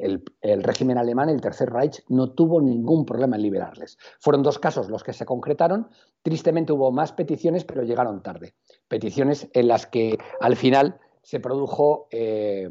el, 0.00 0.62
régimen 0.62 0.98
alemán, 0.98 1.28
el 1.28 1.40
Tercer 1.40 1.70
Reich, 1.70 2.02
no 2.08 2.30
tuvo 2.32 2.60
ningún 2.60 3.04
problema 3.04 3.36
en 3.36 3.42
liberarles. 3.42 3.98
Fueron 4.18 4.42
dos 4.42 4.58
casos 4.58 4.88
los 4.88 5.04
que 5.04 5.12
se 5.12 5.26
concretaron. 5.26 5.88
Tristemente 6.22 6.72
hubo 6.72 6.90
más 6.90 7.12
peticiones, 7.12 7.64
pero 7.64 7.82
llegaron 7.82 8.22
tarde. 8.22 8.54
Peticiones 8.88 9.48
en 9.52 9.68
las 9.68 9.86
que 9.86 10.18
al 10.40 10.56
final 10.56 10.98
se 11.22 11.40
produjo 11.40 12.08
eh, 12.10 12.70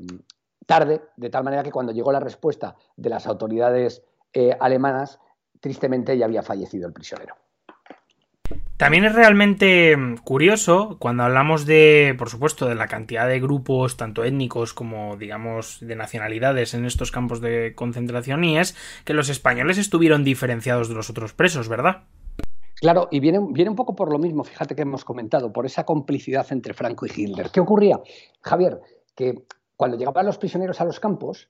tarde, 0.66 1.02
de 1.18 1.30
tal 1.30 1.44
manera 1.44 1.64
que 1.64 1.72
cuando 1.72 1.92
llegó 1.92 2.12
la 2.12 2.20
respuesta 2.20 2.76
de 2.96 3.10
las 3.10 3.28
autoridades 3.28 4.04
eh, 4.34 4.56
alemanas, 4.60 5.20
tristemente 5.60 6.18
ya 6.18 6.26
había 6.26 6.44
fallecido 6.44 6.88
el 6.88 6.94
prisionero. 6.94 7.36
También 8.80 9.04
es 9.04 9.14
realmente 9.14 9.98
mm, 9.98 10.20
curioso 10.20 10.96
cuando 11.00 11.24
hablamos 11.24 11.66
de, 11.66 12.16
por 12.18 12.30
supuesto, 12.30 12.66
de 12.66 12.76
la 12.76 12.88
cantidad 12.88 13.28
de 13.28 13.42
grupos, 13.42 13.98
tanto 13.98 14.24
étnicos 14.24 14.74
como, 14.74 15.18
digamos, 15.18 15.80
de 15.82 15.98
nacionalidades 15.98 16.74
en 16.74 16.86
estos 16.86 17.12
campos 17.12 17.42
de 17.42 17.76
concentración, 17.76 18.46
y 18.46 18.58
es 18.58 18.78
que 19.04 19.14
los 19.14 19.28
españoles 19.28 19.78
estuvieron 19.78 20.24
diferenciados 20.24 20.88
de 20.88 20.96
los 20.96 21.10
otros 21.10 21.34
presos, 21.34 21.68
¿verdad? 21.68 22.04
Claro, 22.76 23.10
y 23.12 23.20
viene, 23.20 23.40
viene 23.52 23.70
un 23.70 23.76
poco 23.76 23.98
por 23.98 24.14
lo 24.14 24.18
mismo, 24.18 24.46
fíjate 24.46 24.78
que 24.78 24.84
hemos 24.84 25.04
comentado, 25.04 25.52
por 25.52 25.66
esa 25.66 25.84
complicidad 25.84 26.48
entre 26.52 26.74
Franco 26.74 27.06
y 27.06 27.12
Hitler. 27.14 27.50
¿Qué 27.52 27.60
ocurría? 27.60 28.00
Javier, 28.40 28.80
que 29.14 29.44
cuando 29.76 29.98
llegaban 29.98 30.26
los 30.26 30.38
prisioneros 30.38 30.80
a 30.80 30.86
los 30.86 31.02
campos, 31.02 31.50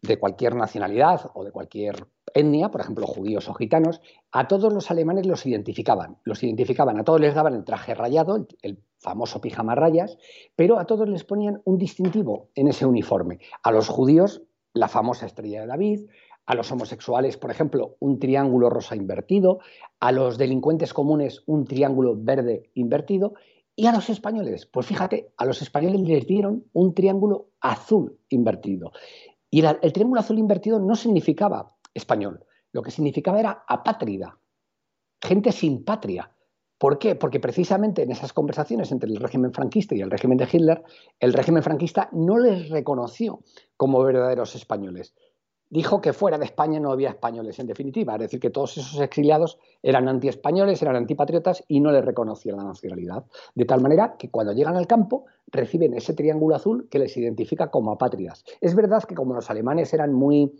de 0.00 0.16
cualquier 0.16 0.54
nacionalidad 0.54 1.28
o 1.34 1.42
de 1.42 1.50
cualquier 1.50 2.06
etnia, 2.38 2.70
por 2.70 2.80
ejemplo, 2.80 3.06
judíos 3.06 3.48
o 3.48 3.54
gitanos, 3.54 4.00
a 4.32 4.48
todos 4.48 4.72
los 4.72 4.90
alemanes 4.90 5.26
los 5.26 5.44
identificaban. 5.46 6.18
Los 6.24 6.42
identificaban, 6.42 6.98
a 6.98 7.04
todos 7.04 7.20
les 7.20 7.34
daban 7.34 7.54
el 7.54 7.64
traje 7.64 7.94
rayado, 7.94 8.46
el, 8.62 8.78
famoso 9.00 9.40
pijama 9.40 9.76
rayas, 9.76 10.18
pero 10.56 10.80
a 10.80 10.84
todos 10.84 11.08
les 11.08 11.22
ponían 11.22 11.62
un 11.64 11.78
distintivo 11.78 12.48
en 12.56 12.66
ese 12.66 12.84
uniforme. 12.84 13.38
A 13.62 13.70
los 13.70 13.88
judíos, 13.88 14.42
la 14.74 14.88
famosa 14.88 15.26
estrella 15.26 15.60
de 15.60 15.68
David, 15.68 16.08
a 16.46 16.54
los 16.54 16.72
homosexuales, 16.72 17.36
por 17.36 17.52
ejemplo, 17.52 17.96
un 18.00 18.18
triángulo 18.18 18.70
rosa 18.70 18.96
invertido, 18.96 19.60
a 20.00 20.10
los 20.10 20.36
delincuentes 20.36 20.92
comunes, 20.92 21.44
un 21.46 21.64
triángulo 21.64 22.16
verde 22.16 22.70
invertido, 22.74 23.34
y 23.76 23.86
a 23.86 23.92
los 23.92 24.10
españoles, 24.10 24.66
pues 24.66 24.86
fíjate, 24.86 25.30
a 25.36 25.44
los 25.44 25.62
españoles 25.62 26.00
les 26.00 26.26
dieron 26.26 26.64
un 26.72 26.94
triángulo 26.94 27.50
azul 27.60 28.18
invertido. 28.28 28.90
Y 29.50 29.64
el, 29.64 29.92
triángulo 29.92 30.20
azul 30.20 30.38
invertido 30.38 30.80
no 30.80 30.96
significaba 30.96 31.76
español, 31.98 32.44
lo 32.72 32.82
que 32.82 32.90
significaba 32.90 33.40
era 33.40 33.64
apátrida, 33.66 34.38
gente 35.20 35.52
sin 35.52 35.84
patria. 35.84 36.32
¿Por 36.78 36.98
qué? 36.98 37.16
Porque 37.16 37.40
precisamente 37.40 38.02
en 38.02 38.12
esas 38.12 38.32
conversaciones 38.32 38.92
entre 38.92 39.10
el 39.10 39.16
régimen 39.16 39.52
franquista 39.52 39.94
y 39.94 40.00
el 40.00 40.10
régimen 40.10 40.38
de 40.38 40.48
Hitler, 40.50 40.82
el 41.18 41.32
régimen 41.32 41.62
franquista 41.62 42.08
no 42.12 42.38
les 42.38 42.70
reconoció 42.70 43.40
como 43.76 44.02
verdaderos 44.02 44.54
españoles, 44.54 45.14
dijo 45.70 46.00
que 46.00 46.12
fuera 46.12 46.38
de 46.38 46.44
España 46.44 46.80
no 46.80 46.92
había 46.92 47.10
españoles, 47.10 47.58
en 47.58 47.66
definitiva, 47.66 48.14
es 48.14 48.20
decir, 48.20 48.40
que 48.40 48.50
todos 48.50 48.78
esos 48.78 49.00
exiliados 49.00 49.58
eran 49.82 50.08
antiespañoles, 50.08 50.80
eran 50.82 50.96
antipatriotas 50.96 51.64
y 51.68 51.80
no 51.80 51.90
les 51.92 52.04
reconocían 52.04 52.56
la 52.56 52.64
nacionalidad. 52.64 53.24
De 53.54 53.64
tal 53.64 53.80
manera 53.80 54.16
que 54.18 54.30
cuando 54.30 54.52
llegan 54.52 54.76
al 54.76 54.86
campo 54.86 55.26
reciben 55.46 55.94
ese 55.94 56.14
triángulo 56.14 56.56
azul 56.56 56.88
que 56.90 56.98
les 56.98 57.16
identifica 57.16 57.70
como 57.70 57.92
apátridas. 57.92 58.44
Es 58.60 58.74
verdad 58.74 59.04
que 59.04 59.14
como 59.14 59.34
los 59.34 59.50
alemanes 59.50 59.92
eran 59.92 60.12
muy, 60.12 60.52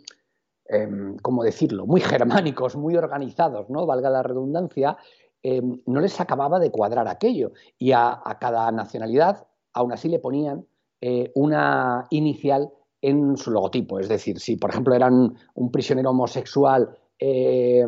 eh, 0.69 0.89
¿cómo 1.23 1.43
decirlo?, 1.43 1.87
muy 1.87 2.01
germánicos, 2.01 2.77
muy 2.77 2.97
organizados, 2.97 3.71
¿no? 3.71 3.87
Valga 3.87 4.11
la 4.11 4.23
redundancia, 4.23 4.97
em, 5.43 5.81
no 5.87 6.01
les 6.01 6.21
acababa 6.21 6.59
de 6.59 6.71
cuadrar 6.71 7.09
aquello. 7.09 7.53
Y 7.79 7.93
a, 7.93 8.21
cada 8.41 8.71
nacionalidad, 8.73 9.47
aún 9.73 9.93
así 9.93 10.09
le 10.09 10.19
ponían 10.19 10.67
eh, 11.01 11.31
una 11.35 12.07
inicial 12.11 12.71
en 13.01 13.37
su 13.37 13.51
logotipo. 13.51 13.99
Es 13.99 14.09
decir, 14.09 14.41
si 14.41 14.57
por 14.57 14.71
ejemplo 14.71 14.95
eran 14.95 15.35
un 15.55 15.71
prisionero 15.71 16.11
homosexual 16.11 16.99
eh, 17.19 17.87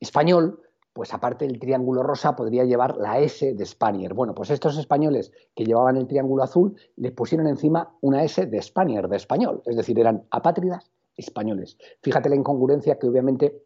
español, 0.00 0.60
pues 0.92 1.14
aparte 1.14 1.46
del 1.46 1.58
triángulo 1.58 2.02
rosa 2.02 2.36
podría 2.36 2.64
llevar 2.64 2.96
la 2.96 3.18
S 3.20 3.54
de 3.54 3.66
Spanier. 3.66 4.12
Bueno, 4.12 4.34
pues 4.34 4.50
estos 4.50 4.76
españoles 4.76 5.32
que 5.54 5.64
llevaban 5.64 5.96
el 5.96 6.06
triángulo 6.06 6.42
azul 6.42 6.76
les 6.96 7.12
pusieron 7.12 7.46
encima 7.46 7.96
una 8.02 8.22
S 8.24 8.44
de 8.44 8.62
Spanier, 8.62 9.08
de 9.08 9.16
español. 9.16 9.62
Es 9.64 9.76
decir, 9.76 9.98
eran 9.98 10.24
apátridas 10.30 10.90
españoles. 11.16 11.76
Fíjate 12.02 12.28
la 12.28 12.36
incongruencia 12.36 12.98
que 12.98 13.08
obviamente 13.08 13.62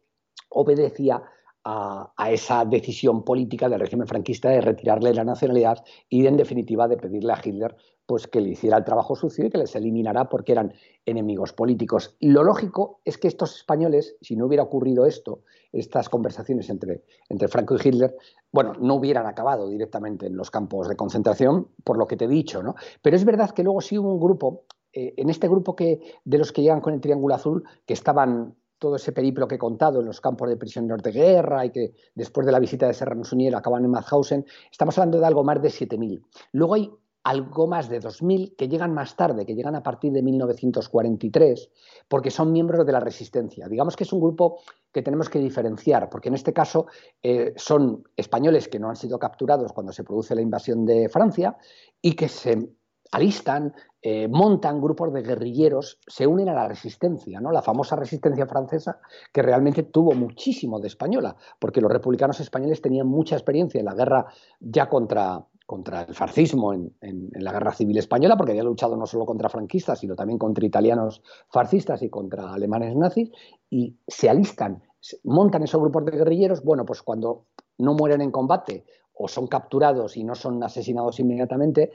obedecía 0.51 1.23
a, 1.69 2.31
esa 2.31 2.65
decisión 2.65 3.25
política 3.25 3.69
del 3.69 3.81
régimen 3.81 4.07
franquista 4.07 4.51
de 4.51 4.61
retirarle 4.61 5.13
la 5.13 5.25
nacionalidad 5.25 5.85
y, 6.09 6.25
en 6.27 6.37
definitiva, 6.37 6.87
de 6.87 6.97
pedirle 6.97 7.33
a 7.33 7.41
Hitler 7.43 7.75
pues 8.07 8.29
que 8.29 8.41
le 8.41 8.51
hiciera 8.51 8.79
el 8.79 8.85
trabajo 8.85 9.17
sucio 9.17 9.45
y 9.45 9.51
que 9.51 9.59
les 9.59 9.75
eliminara 9.75 10.29
porque 10.29 10.53
eran 10.53 10.73
enemigos 11.05 11.53
políticos. 11.53 12.15
Lo 12.21 12.45
lógico 12.45 13.01
es 13.05 13.19
que 13.19 13.27
estos 13.27 13.57
españoles, 13.57 14.17
si 14.21 14.37
no 14.37 14.47
hubiera 14.47 14.63
ocurrido 14.63 15.07
esto, 15.07 15.41
estas 15.73 16.09
conversaciones 16.09 16.71
entre, 16.71 17.03
entre 17.29 17.49
Franco 17.49 17.75
y 17.75 17.89
Hitler, 17.89 18.17
bueno, 18.53 18.75
no 18.79 18.95
hubieran 18.95 19.27
acabado 19.27 19.69
directamente 19.69 20.27
en 20.27 20.37
los 20.37 20.53
campos 20.53 20.89
de 20.89 20.95
concentración, 20.95 21.67
por 21.83 21.99
lo 21.99 22.07
que 22.07 22.17
te 22.17 22.27
he 22.27 22.29
dicho, 22.29 22.63
¿no? 22.63 22.77
Pero 23.03 23.17
es 23.17 23.25
verdad 23.25 23.51
que 23.51 23.65
luego 23.65 23.81
sí 23.81 23.99
hubo 23.99 24.13
un 24.13 24.21
grupo, 24.21 24.63
eh, 24.97 25.13
en 25.19 25.29
este 25.29 25.47
grupo 25.47 25.77
que, 25.77 26.01
de 26.25 26.39
los 26.39 26.53
que 26.53 26.63
llegan 26.63 26.81
con 26.81 26.95
el 26.95 27.03
Triángulo 27.03 27.35
Azul, 27.35 27.63
que 27.85 27.93
estaban 27.93 28.55
todo 28.79 28.97
ese 28.97 29.13
periplo 29.13 29.47
que 29.47 29.57
he 29.57 29.59
contado 29.59 30.01
en 30.01 30.07
los 30.07 30.23
campos 30.23 30.49
de 30.49 30.57
prisioneros 30.57 31.03
de 31.03 31.13
guerra 31.13 31.67
y 31.67 31.71
que 31.71 31.93
después 32.15 32.47
de 32.47 32.53
la 32.53 32.59
visita 32.59 32.87
de 32.87 32.95
Serrano 32.95 33.23
Suñer 33.23 33.55
acaban 33.55 33.85
en 33.85 33.91
Mauthausen, 33.91 34.47
estamos 34.71 34.97
hablando 34.97 35.21
de 35.21 35.27
algo 35.27 35.45
más 35.45 35.61
de 35.61 35.69
7.000. 35.69 36.23
Luego 36.53 36.75
hay 36.75 36.91
algo 37.25 37.67
más 37.67 37.91
de 37.91 38.01
2.000 38.01 38.57
que 38.57 38.69
llegan 38.69 38.95
más 38.95 39.17
tarde, 39.17 39.45
que 39.45 39.55
llegan 39.55 39.75
a 39.75 39.83
partir 39.83 40.13
de 40.13 40.23
1943, 40.23 41.71
porque 42.09 42.31
son 42.31 42.51
miembros 42.51 42.87
de 42.87 42.93
la 42.93 43.01
resistencia. 43.01 43.69
Digamos 43.69 43.97
que 43.97 44.05
es 44.05 44.13
un 44.15 44.21
grupo 44.21 44.61
que 44.93 45.03
tenemos 45.03 45.29
que 45.29 45.41
diferenciar, 45.41 46.09
porque 46.09 46.31
en 46.31 46.37
este 46.37 46.55
caso 46.55 46.87
eh, 47.23 47.53
son 47.57 48.03
españoles 48.17 48.69
que 48.69 48.79
no 48.79 48.89
han 48.89 48.97
sido 48.97 49.19
capturados 49.19 49.75
cuando 49.75 49.93
se 49.93 50.05
produce 50.05 50.35
la 50.35 50.41
invasión 50.41 50.87
de 50.87 51.11
Francia 51.11 51.59
y 52.01 52.15
que 52.15 52.29
se 52.29 52.71
alistan, 53.13 53.75
eh, 54.09 54.29
montan 54.29 54.81
grupos 54.81 55.13
de 55.13 55.21
guerrilleros, 55.21 55.99
se 56.07 56.29
unen 56.29 56.49
a 56.49 56.55
la 56.55 56.69
resistencia, 56.69 57.41
¿no? 57.41 57.51
la 57.51 57.61
famosa 57.61 57.97
resistencia 57.97 58.47
francesa, 58.47 59.01
que 59.33 59.43
realmente 59.43 59.83
tuvo 59.83 60.13
muchísimo 60.13 60.79
de 60.79 60.87
española, 60.87 61.35
porque 61.59 61.81
los 61.81 61.91
republicanos 61.91 62.39
españoles 62.39 62.81
tenían 62.81 63.09
mucha 63.09 63.35
experiencia 63.35 63.81
en 63.81 63.85
la 63.85 63.95
guerra 63.95 64.27
ya 64.61 64.89
contra, 64.89 65.45
contra 65.67 66.03
el 66.03 66.15
fascismo 66.15 66.73
en, 66.73 66.95
la 67.33 67.51
guerra 67.51 67.73
civil 67.73 67.99
española, 67.99 68.37
porque 68.37 68.53
había 68.53 68.63
luchado 68.63 68.97
no 68.97 69.07
solo 69.07 69.27
contra 69.27 69.49
franquistas, 69.49 69.99
sino 69.99 70.15
también 70.15 70.39
contra 70.39 70.65
italianos 70.65 71.21
fascistas 71.49 72.01
y 72.05 72.09
contra 72.09 72.55
alemanes 72.55 72.95
nazis, 72.95 73.33
y 73.69 73.97
se 74.07 74.31
alistan, 74.31 74.85
montan 75.25 75.65
esos 75.65 75.81
grupos 75.81 76.05
de 76.05 76.13
guerrilleros, 76.13 76.63
bueno, 76.63 76.87
pues 76.87 77.03
cuando 77.03 77.47
no 77.79 77.95
mueren 77.95 78.21
en 78.21 78.31
combate 78.31 78.85
o 79.19 79.27
son 79.27 79.47
capturados 79.47 80.17
y 80.17 80.25
no 80.25 80.35
son 80.35 80.63
asesinados 80.63 81.19
inmediatamente, 81.19 81.91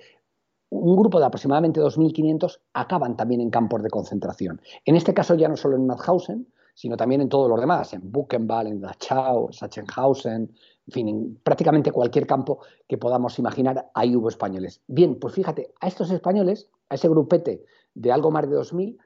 un 0.71 0.95
grupo 0.95 1.19
de 1.19 1.25
aproximadamente 1.25 1.81
2.500 1.81 2.59
acaban 2.73 3.17
también 3.17 3.41
en 3.41 3.49
campos 3.49 3.83
de 3.83 3.89
concentración. 3.89 4.61
En 4.85 4.95
este 4.95 5.13
caso 5.13 5.35
ya 5.35 5.49
no 5.49 5.57
solo 5.57 5.75
en 5.75 5.85
Mauthausen, 5.85 6.47
sino 6.73 6.95
también 6.95 7.19
en 7.19 7.29
todos 7.29 7.49
los 7.49 7.59
demás, 7.59 7.93
en 7.93 8.09
Buchenwald, 8.09 8.69
en 8.69 8.81
Dachau, 8.81 9.51
Sachsenhausen, 9.51 10.43
en 10.87 10.93
fin, 10.93 11.07
en 11.09 11.35
prácticamente 11.43 11.91
cualquier 11.91 12.25
campo 12.25 12.59
que 12.87 12.97
podamos 12.97 13.37
imaginar, 13.37 13.89
ahí 13.93 14.15
hubo 14.15 14.29
españoles. 14.29 14.81
Bien, 14.87 15.19
pues 15.19 15.33
fíjate, 15.33 15.73
a 15.81 15.87
estos 15.87 16.09
españoles, 16.09 16.69
a 16.89 16.95
ese 16.95 17.09
grupete 17.09 17.65
de 17.93 18.11
algo 18.13 18.31
más 18.31 18.49
de 18.49 18.55
2.000, 18.55 18.97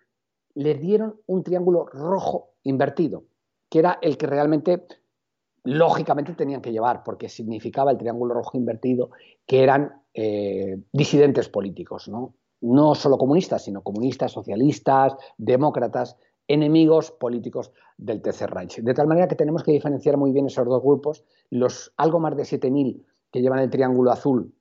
les 0.53 0.79
dieron 0.79 1.19
un 1.25 1.43
triángulo 1.43 1.87
rojo 1.87 2.51
invertido, 2.61 3.23
que 3.69 3.79
era 3.79 3.97
el 4.03 4.17
que 4.17 4.27
realmente, 4.27 4.85
lógicamente, 5.63 6.33
tenían 6.33 6.61
que 6.61 6.71
llevar, 6.71 7.03
porque 7.03 7.27
significaba 7.27 7.89
el 7.89 7.97
triángulo 7.97 8.35
rojo 8.35 8.55
invertido 8.55 9.09
que 9.47 9.63
eran 9.63 10.04
eh, 10.17 10.79
disidentes 10.93 11.49
políticos, 11.49 12.07
¿no? 12.07 12.33
no 12.61 12.95
solo 12.95 13.17
comunistas, 13.17 13.65
sino 13.65 13.81
comunistas, 13.81 14.31
socialistas, 14.31 15.13
demócratas, 15.37 16.17
enemigos 16.47 17.11
políticos 17.11 17.71
del 17.97 18.21
Tercer 18.21 18.49
Reich. 18.49 18.81
De 18.81 18.93
tal 18.93 19.07
manera 19.07 19.27
que 19.27 19.35
tenemos 19.35 19.61
que 19.61 19.73
diferenciar 19.73 20.15
muy 20.15 20.31
bien 20.31 20.45
esos 20.45 20.65
dos 20.65 20.81
grupos, 20.81 21.25
los 21.49 21.93
algo 21.97 22.19
más 22.19 22.35
de 22.37 22.43
7.000 22.43 23.03
que 23.29 23.41
llevan 23.41 23.59
el 23.59 23.69
triángulo 23.69 24.11
azul 24.11 24.53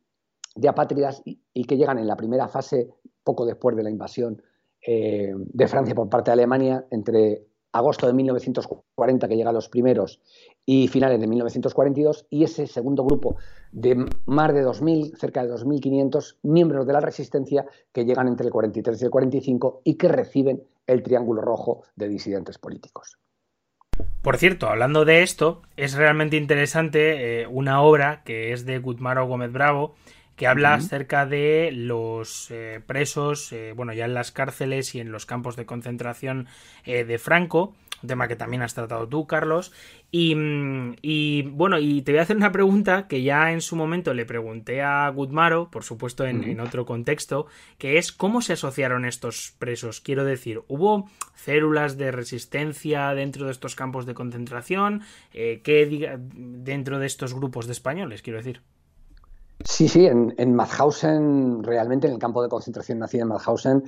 de 0.56 0.68
apátridas 0.68 1.22
y, 1.24 1.64
que 1.64 1.76
llegan 1.76 1.98
en 1.98 2.08
la 2.08 2.16
primera 2.16 2.48
fase, 2.48 2.90
poco 3.22 3.46
después 3.46 3.76
de 3.76 3.84
la 3.84 3.90
invasión 3.90 4.42
eh, 4.84 5.32
de 5.36 5.68
Francia 5.68 5.94
por 5.94 6.08
parte 6.08 6.30
de 6.30 6.34
Alemania, 6.34 6.84
entre 6.90 7.46
agosto 7.74 8.06
de 8.06 8.12
1940, 8.12 9.28
que 9.28 9.36
llegan 9.36 9.52
los 9.52 9.68
primeros, 9.68 10.20
y 10.64 10.86
finales 10.88 11.20
de 11.20 11.26
1942, 11.26 12.26
y 12.30 12.44
ese 12.44 12.66
segundo 12.68 13.04
grupo 13.04 13.36
de 13.72 14.06
más 14.26 14.54
de 14.54 14.64
2.000, 14.64 15.16
cerca 15.18 15.44
de 15.44 15.52
2.500 15.52 16.36
miembros 16.44 16.86
de 16.86 16.92
la 16.92 17.00
resistencia 17.00 17.66
que 17.92 18.04
llegan 18.04 18.28
entre 18.28 18.46
el 18.46 18.52
43 18.52 19.02
y 19.02 19.04
el 19.04 19.10
45 19.10 19.82
y 19.84 19.94
que 19.96 20.08
reciben 20.08 20.62
el 20.86 21.02
triángulo 21.02 21.42
rojo 21.42 21.82
de 21.96 22.08
disidentes 22.08 22.58
políticos. 22.58 23.18
Por 24.22 24.36
cierto, 24.36 24.68
hablando 24.68 25.04
de 25.04 25.22
esto, 25.22 25.62
es 25.76 25.94
realmente 25.94 26.36
interesante 26.36 27.42
eh, 27.42 27.46
una 27.48 27.82
obra 27.82 28.22
que 28.24 28.52
es 28.52 28.64
de 28.64 28.78
Gutmaro 28.78 29.26
Gómez 29.26 29.52
Bravo, 29.52 29.96
que 30.36 30.46
habla 30.46 30.74
acerca 30.74 31.26
de 31.26 31.70
los 31.72 32.50
eh, 32.50 32.80
presos, 32.86 33.52
eh, 33.52 33.72
bueno, 33.74 33.92
ya 33.92 34.04
en 34.04 34.14
las 34.14 34.32
cárceles 34.32 34.94
y 34.94 35.00
en 35.00 35.12
los 35.12 35.26
campos 35.26 35.56
de 35.56 35.66
concentración 35.66 36.48
de 36.84 37.18
Franco, 37.18 37.74
un 38.04 38.08
tema 38.08 38.28
que 38.28 38.36
también 38.36 38.62
has 38.62 38.74
tratado 38.74 39.08
tú, 39.08 39.26
Carlos. 39.26 39.72
Y, 40.10 41.42
bueno, 41.42 41.80
y 41.80 42.02
te 42.02 42.12
voy 42.12 42.20
a 42.20 42.22
hacer 42.22 42.36
una 42.36 42.52
pregunta 42.52 43.08
que 43.08 43.22
ya 43.22 43.50
en 43.50 43.60
su 43.60 43.74
momento 43.74 44.14
le 44.14 44.24
pregunté 44.24 44.80
a 44.80 45.08
Gutmaro, 45.08 45.70
por 45.70 45.82
supuesto 45.82 46.24
en, 46.24 46.60
otro 46.60 46.86
contexto, 46.86 47.46
que 47.78 47.98
es 47.98 48.12
cómo 48.12 48.40
se 48.40 48.52
asociaron 48.52 49.06
estos 49.06 49.54
presos. 49.58 50.00
Quiero 50.00 50.24
decir, 50.24 50.60
¿hubo 50.68 51.10
células 51.34 51.96
de 51.96 52.12
resistencia 52.12 53.12
dentro 53.14 53.46
de 53.46 53.52
estos 53.52 53.74
campos 53.74 54.06
de 54.06 54.14
concentración? 54.14 55.02
Eh, 55.32 55.62
¿Qué 55.64 55.84
diga, 55.86 56.16
dentro 56.20 57.00
de 57.00 57.06
estos 57.06 57.34
grupos 57.34 57.66
de 57.66 57.72
españoles, 57.72 58.22
quiero 58.22 58.38
decir? 58.38 58.60
Sí, 59.64 59.88
sí, 59.88 60.06
en, 60.06 60.34
en 60.36 61.62
realmente 61.62 62.06
en 62.06 62.12
el 62.12 62.18
campo 62.18 62.42
de 62.42 62.48
concentración 62.48 62.98
nacido 62.98 63.22
en 63.22 63.28
Mauthausen, 63.28 63.84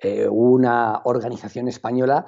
eh, 0.00 0.28
una 0.28 1.02
organización 1.04 1.68
española 1.68 2.26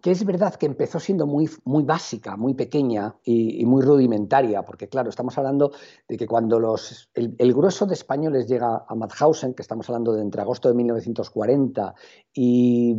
que 0.00 0.10
es 0.10 0.24
verdad 0.24 0.54
que 0.54 0.66
empezó 0.66 0.98
siendo 0.98 1.26
muy, 1.26 1.50
muy 1.64 1.82
básica, 1.82 2.36
muy 2.36 2.54
pequeña 2.54 3.14
y, 3.24 3.64
muy 3.66 3.82
rudimentaria, 3.82 4.62
porque 4.62 4.88
claro, 4.88 5.10
estamos 5.10 5.36
hablando 5.36 5.72
de 6.08 6.16
que 6.16 6.26
cuando 6.26 6.58
los, 6.58 7.10
el, 7.14 7.52
grueso 7.52 7.84
de 7.84 7.94
españoles 7.94 8.48
llega 8.48 8.86
a 8.88 8.94
Mauthausen, 8.94 9.52
que 9.52 9.60
estamos 9.60 9.88
hablando 9.90 10.14
de 10.14 10.22
entre 10.22 10.40
agosto 10.40 10.68
de 10.68 10.74
1940 10.74 11.94
y 12.32 12.96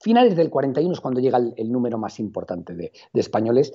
finales 0.00 0.36
del 0.36 0.48
41 0.48 0.92
es 0.92 1.00
cuando 1.00 1.20
llega 1.20 1.38
el, 1.38 1.72
número 1.72 1.98
más 1.98 2.20
importante 2.20 2.76
de, 2.76 2.92
de, 3.12 3.20
españoles, 3.20 3.72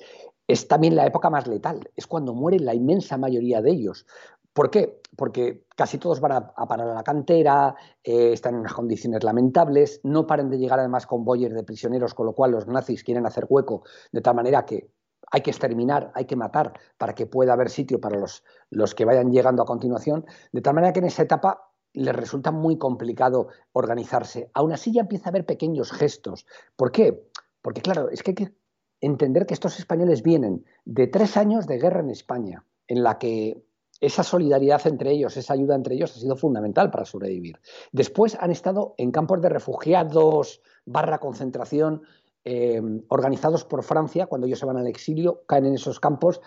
es 0.48 0.66
también 0.66 0.96
la 0.96 1.06
época 1.06 1.28
más 1.28 1.46
letal, 1.46 1.90
es 1.96 2.06
cuando 2.06 2.32
muere 2.32 2.60
la 2.60 2.74
inmensa 2.74 3.18
mayoría 3.18 3.60
de 3.60 3.72
ellos, 3.72 4.06
¿Por 4.54 4.70
qué? 4.70 5.02
Porque 5.16 5.66
casi 5.76 5.98
todos 5.98 6.20
van 6.20 6.32
a, 6.32 6.66
parar 6.68 6.88
a 6.88 6.94
la 6.94 7.02
cantera, 7.02 7.74
eh, 8.04 8.32
están 8.32 8.54
en 8.54 8.60
unas 8.60 8.72
condiciones 8.72 9.24
lamentables, 9.24 10.00
no 10.04 10.28
paren 10.28 10.48
de 10.48 10.58
llegar 10.58 10.78
además 10.78 11.06
con 11.06 11.24
boyers 11.24 11.54
de 11.54 11.64
prisioneros, 11.64 12.14
con 12.14 12.26
lo 12.26 12.34
cual 12.34 12.52
los 12.52 12.68
nazis 12.68 13.02
quieren 13.02 13.26
hacer 13.26 13.46
hueco 13.48 13.82
de 14.12 14.20
tal 14.20 14.36
manera 14.36 14.64
que 14.64 14.90
hay 15.32 15.40
que 15.40 15.50
exterminar, 15.50 16.12
hay 16.14 16.26
que 16.26 16.36
matar 16.36 16.72
para 16.96 17.14
que 17.16 17.26
pueda 17.26 17.54
haber 17.54 17.68
sitio 17.68 18.00
para 18.00 18.16
los, 18.16 18.44
los 18.70 18.94
que 18.94 19.04
vayan 19.04 19.32
llegando 19.32 19.62
a 19.62 19.66
continuación, 19.66 20.24
de 20.52 20.60
tal 20.60 20.74
manera 20.74 20.92
que 20.92 21.00
en 21.00 21.06
esa 21.06 21.22
etapa 21.22 21.72
les 21.92 22.14
resulta 22.14 22.52
muy 22.52 22.78
complicado 22.78 23.48
organizarse. 23.72 24.50
Aún 24.54 24.72
así 24.72 24.92
ya 24.92 25.00
empieza 25.00 25.26
a 25.26 25.30
haber 25.30 25.46
pequeños 25.46 25.90
gestos. 25.90 26.46
¿Por 26.76 26.92
qué? 26.92 27.28
Porque 27.60 27.80
claro, 27.80 28.08
es 28.08 28.22
que 28.22 28.30
hay 28.30 28.34
que 28.36 28.54
entender 29.00 29.46
que 29.46 29.54
estos 29.54 29.80
españoles 29.80 30.22
vienen 30.22 30.64
de 30.84 31.08
tres 31.08 31.36
años 31.36 31.66
de 31.66 31.78
guerra 31.78 32.00
en 32.00 32.10
España, 32.10 32.64
en 32.86 33.02
la 33.02 33.18
que 33.18 33.64
esa 34.00 34.22
solidaridad 34.22 34.86
entre 34.86 35.12
ellos, 35.12 35.36
esa 35.36 35.54
ayuda 35.54 35.74
entre 35.74 35.94
ellos 35.94 36.16
ha 36.16 36.20
sido 36.20 36.36
fundamental 36.36 36.90
para 36.90 37.04
sobrevivir. 37.04 37.58
Después 37.92 38.36
han 38.40 38.50
estado 38.50 38.94
en 38.98 39.10
campos 39.10 39.40
de 39.40 39.48
refugiados 39.48 40.62
barra 40.84 41.18
concentración 41.18 42.02
eh, 42.44 42.82
organizados 43.08 43.64
por 43.64 43.82
Francia, 43.82 44.26
cuando 44.26 44.46
ellos 44.46 44.58
se 44.58 44.66
van 44.66 44.76
al 44.76 44.86
exilio, 44.86 45.42
caen 45.46 45.66
en 45.66 45.74
esos 45.74 46.00
campos. 46.00 46.40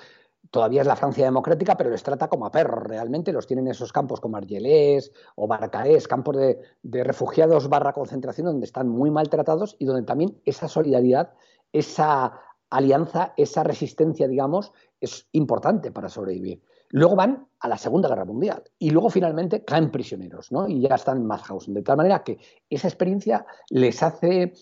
Todavía 0.52 0.82
es 0.82 0.88
la 0.88 0.96
Francia 0.96 1.26
democrática, 1.26 1.76
pero 1.76 1.90
les 1.90 2.04
trata 2.04 2.30
como 2.30 2.46
a 2.46 2.52
perros 2.52 2.84
realmente. 2.84 3.34
Los 3.34 3.48
tienen 3.48 3.66
en 3.66 3.72
esos 3.72 3.92
campos 3.92 4.22
como 4.22 4.38
Argelés 4.38 5.12
o 5.36 5.48
Barcaés, 5.48 6.08
campos 6.08 6.38
de, 6.38 6.60
de 6.84 7.04
refugiados 7.04 7.68
barra 7.68 7.94
concentración 7.94 8.48
donde 8.48 8.66
están 8.66 8.88
muy 8.88 9.10
maltratados 9.10 9.76
y 9.80 9.86
donde 9.86 10.04
también 10.04 10.40
esa 10.46 10.68
solidaridad, 10.68 11.34
esa 11.74 12.40
alianza, 12.70 13.34
esa 13.36 13.64
resistencia, 13.64 14.28
digamos, 14.28 14.72
es 15.02 15.28
importante 15.32 15.92
para 15.92 16.10
sobrevivir. 16.10 16.62
Luego 16.90 17.16
van 17.16 17.48
a 17.60 17.68
la 17.68 17.78
Segunda 17.78 18.08
Guerra 18.08 18.26
Mundial 18.26 18.64
y 18.80 18.92
luego 18.92 19.10
finalmente 19.10 19.64
caen 19.64 19.92
prisioneros, 19.92 20.52
¿no? 20.52 20.68
Y 20.68 20.82
ya 20.82 20.96
están 20.96 21.18
en 21.18 21.26
Mauthausen. 21.26 21.74
De 21.74 21.82
tal 21.82 21.98
manera 21.98 22.24
que 22.24 22.38
esa 22.70 22.88
experiencia 22.88 23.46
les 23.70 24.02
hace, 24.04 24.54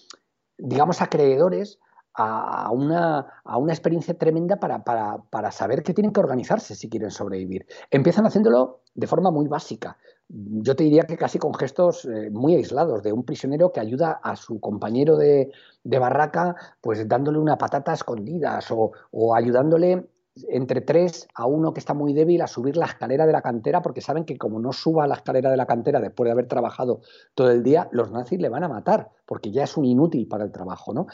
digamos, 0.58 1.02
acreedores 1.02 1.80
a 2.18 2.72
una, 2.72 3.42
a 3.44 3.58
una 3.58 3.74
experiencia 3.74 4.18
tremenda 4.18 4.58
para, 4.58 4.84
para, 4.86 5.52
saber 5.52 5.84
que 5.84 5.94
tienen 5.94 6.14
que 6.14 6.22
organizarse 6.22 6.74
si 6.74 6.90
quieren 6.90 7.12
sobrevivir. 7.12 7.66
Empiezan 7.92 8.26
haciéndolo 8.26 8.84
de 8.94 9.06
forma 9.06 9.32
muy 9.32 9.48
básica. 9.50 9.98
Yo 10.30 10.76
te 10.78 10.86
diría 10.86 11.04
que 11.04 11.18
casi 11.18 11.40
con 11.40 11.54
gestos 11.54 12.06
eh, 12.06 12.30
muy 12.32 12.56
aislados, 12.56 13.04
de 13.04 13.12
un 13.12 13.26
prisionero 13.26 13.74
que 13.74 13.82
ayuda 13.82 14.22
a 14.24 14.38
su 14.38 14.62
compañero 14.62 15.18
de, 15.18 15.52
de 15.84 16.00
barraca, 16.00 16.56
pues 16.80 17.06
dándole 17.08 17.38
una 17.38 17.58
patata 17.58 17.92
a 17.92 17.96
escondidas 17.96 18.72
o 18.72 19.36
ayudándole 19.36 20.08
entre 20.50 20.82
tres 20.82 21.28
a 21.34 21.46
uno 21.46 21.74
que 21.74 21.80
está 21.80 21.94
muy 21.94 22.14
débil 22.14 22.42
a 22.42 22.48
subir 22.48 22.76
la 22.78 22.86
escalera 22.86 23.26
de 23.26 23.32
la 23.32 23.42
cantera 23.42 23.82
porque 23.82 24.02
saben 24.02 24.26
que 24.26 24.38
como 24.38 24.60
no 24.60 24.74
suba 24.74 25.08
la 25.08 25.16
escalera 25.16 25.50
de 25.50 25.58
la 25.58 25.66
cantera 25.66 26.02
después 26.02 26.28
de 26.28 26.32
haber 26.32 26.48
trabajado 26.48 27.02
todo 27.34 27.52
el 27.52 27.64
día, 27.64 27.88
los 27.92 28.12
nazis 28.12 28.40
le 28.40 28.50
van 28.50 28.64
a 28.64 28.70
matar 28.70 29.12
porque 29.26 29.52
ya 29.52 29.64
es 29.64 29.78
un 29.78 29.86
inútil 29.86 30.28
para 30.28 30.44
el 30.44 30.52
trabajo, 30.52 30.94
¿no? 30.94 31.08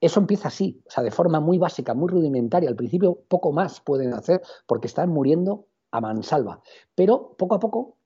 Eso 0.00 0.18
empieza 0.18 0.48
así, 0.48 0.82
o 0.86 0.90
sea, 0.90 1.04
de 1.04 1.12
forma 1.12 1.38
muy 1.38 1.58
básica, 1.58 1.94
muy 1.94 2.08
rudimentaria. 2.08 2.68
Al 2.68 2.74
principio 2.74 3.20
poco 3.28 3.52
más 3.52 3.80
pueden 3.80 4.14
hacer 4.14 4.42
porque 4.66 4.88
están 4.88 5.10
muriendo 5.10 5.66
a 5.92 6.00
mansalva. 6.00 6.60
Pero 6.94 7.36
poco 7.38 7.54
a 7.54 7.60
poco 7.60 7.96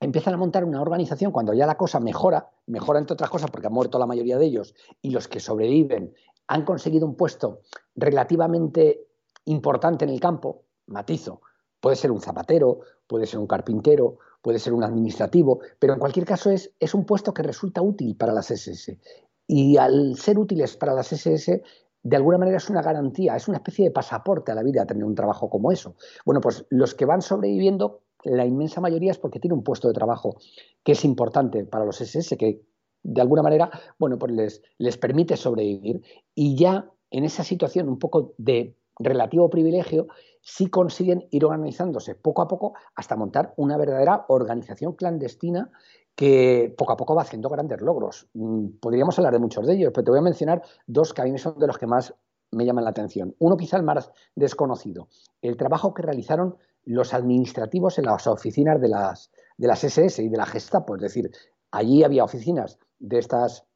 empiezan 0.00 0.34
a 0.34 0.36
montar 0.36 0.64
una 0.64 0.82
organización 0.82 1.30
cuando 1.30 1.54
ya 1.54 1.66
la 1.66 1.76
cosa 1.76 2.00
mejora, 2.00 2.50
mejora 2.66 2.98
entre 2.98 3.14
otras 3.14 3.30
cosas 3.30 3.50
porque 3.50 3.68
ha 3.68 3.70
muerto 3.70 3.98
la 4.00 4.06
mayoría 4.06 4.38
de 4.38 4.46
ellos 4.46 4.74
y 5.00 5.10
los 5.10 5.28
que 5.28 5.38
sobreviven 5.38 6.14
han 6.46 6.64
conseguido 6.64 7.06
un 7.06 7.14
puesto 7.14 7.60
relativamente 7.94 9.03
importante 9.46 10.04
en 10.04 10.10
el 10.10 10.20
campo, 10.20 10.64
matizo, 10.86 11.40
puede 11.80 11.96
ser 11.96 12.10
un 12.10 12.20
zapatero, 12.20 12.80
puede 13.06 13.26
ser 13.26 13.38
un 13.38 13.46
carpintero, 13.46 14.18
puede 14.40 14.58
ser 14.58 14.72
un 14.72 14.84
administrativo, 14.84 15.60
pero 15.78 15.92
en 15.92 15.98
cualquier 15.98 16.26
caso 16.26 16.50
es, 16.50 16.72
es 16.78 16.94
un 16.94 17.04
puesto 17.04 17.32
que 17.32 17.42
resulta 17.42 17.82
útil 17.82 18.16
para 18.16 18.32
las 18.32 18.50
SS. 18.50 18.98
Y 19.46 19.76
al 19.76 20.16
ser 20.16 20.38
útiles 20.38 20.76
para 20.76 20.94
las 20.94 21.12
SS, 21.12 21.62
de 22.02 22.16
alguna 22.16 22.38
manera 22.38 22.58
es 22.58 22.68
una 22.68 22.82
garantía, 22.82 23.36
es 23.36 23.48
una 23.48 23.58
especie 23.58 23.86
de 23.86 23.90
pasaporte 23.90 24.52
a 24.52 24.54
la 24.54 24.62
vida 24.62 24.86
tener 24.86 25.04
un 25.04 25.14
trabajo 25.14 25.48
como 25.48 25.72
eso. 25.72 25.96
Bueno, 26.24 26.40
pues 26.40 26.66
los 26.68 26.94
que 26.94 27.06
van 27.06 27.22
sobreviviendo, 27.22 28.02
la 28.22 28.44
inmensa 28.44 28.80
mayoría 28.80 29.10
es 29.10 29.18
porque 29.18 29.40
tienen 29.40 29.58
un 29.58 29.64
puesto 29.64 29.88
de 29.88 29.94
trabajo 29.94 30.36
que 30.82 30.92
es 30.92 31.04
importante 31.04 31.64
para 31.64 31.84
los 31.84 32.00
SS, 32.00 32.36
que 32.36 32.62
de 33.02 33.20
alguna 33.20 33.42
manera, 33.42 33.70
bueno, 33.98 34.18
pues 34.18 34.32
les, 34.32 34.62
les 34.78 34.96
permite 34.98 35.36
sobrevivir. 35.36 36.02
Y 36.34 36.56
ya 36.56 36.90
en 37.10 37.24
esa 37.24 37.44
situación 37.44 37.88
un 37.88 37.98
poco 37.98 38.34
de 38.38 38.76
relativo 38.98 39.50
privilegio, 39.50 40.06
sí 40.40 40.68
consiguen 40.68 41.26
ir 41.30 41.44
organizándose 41.44 42.14
poco 42.14 42.42
a 42.42 42.48
poco 42.48 42.74
hasta 42.94 43.16
montar 43.16 43.54
una 43.56 43.76
verdadera 43.76 44.26
organización 44.28 44.92
clandestina 44.92 45.70
que 46.14 46.72
poco 46.76 46.92
a 46.92 46.96
poco 46.96 47.14
va 47.14 47.22
haciendo 47.22 47.48
grandes 47.48 47.80
logros. 47.80 48.28
Mm, 48.34 48.78
podríamos 48.80 49.18
hablar 49.18 49.32
de 49.32 49.40
muchos 49.40 49.66
de 49.66 49.74
ellos, 49.74 49.92
pero 49.92 50.04
te 50.04 50.10
voy 50.10 50.20
a 50.20 50.22
mencionar 50.22 50.62
dos 50.86 51.12
que 51.12 51.22
a 51.22 51.24
mí 51.24 51.36
son 51.38 51.58
de 51.58 51.66
los 51.66 51.78
que 51.78 51.86
más 51.86 52.14
me 52.52 52.64
llaman 52.64 52.84
la 52.84 52.90
atención. 52.90 53.34
Uno 53.38 53.56
quizá 53.56 53.76
el 53.76 53.82
más 53.82 54.10
desconocido, 54.36 55.08
el 55.42 55.56
trabajo 55.56 55.92
que 55.92 56.02
realizaron 56.02 56.56
los 56.84 57.14
administrativos 57.14 57.98
en 57.98 58.04
las 58.04 58.26
oficinas 58.26 58.80
de 58.80 58.88
las, 58.88 59.30
de 59.56 59.66
las 59.66 59.82
SS 59.82 60.22
y 60.22 60.28
de 60.28 60.36
la 60.36 60.46
Gestapo, 60.46 60.96
es 60.96 61.02
decir, 61.02 61.30
allí 61.70 62.04
había 62.04 62.24
oficinas 62.24 62.78
de 62.98 63.18
estas 63.18 63.66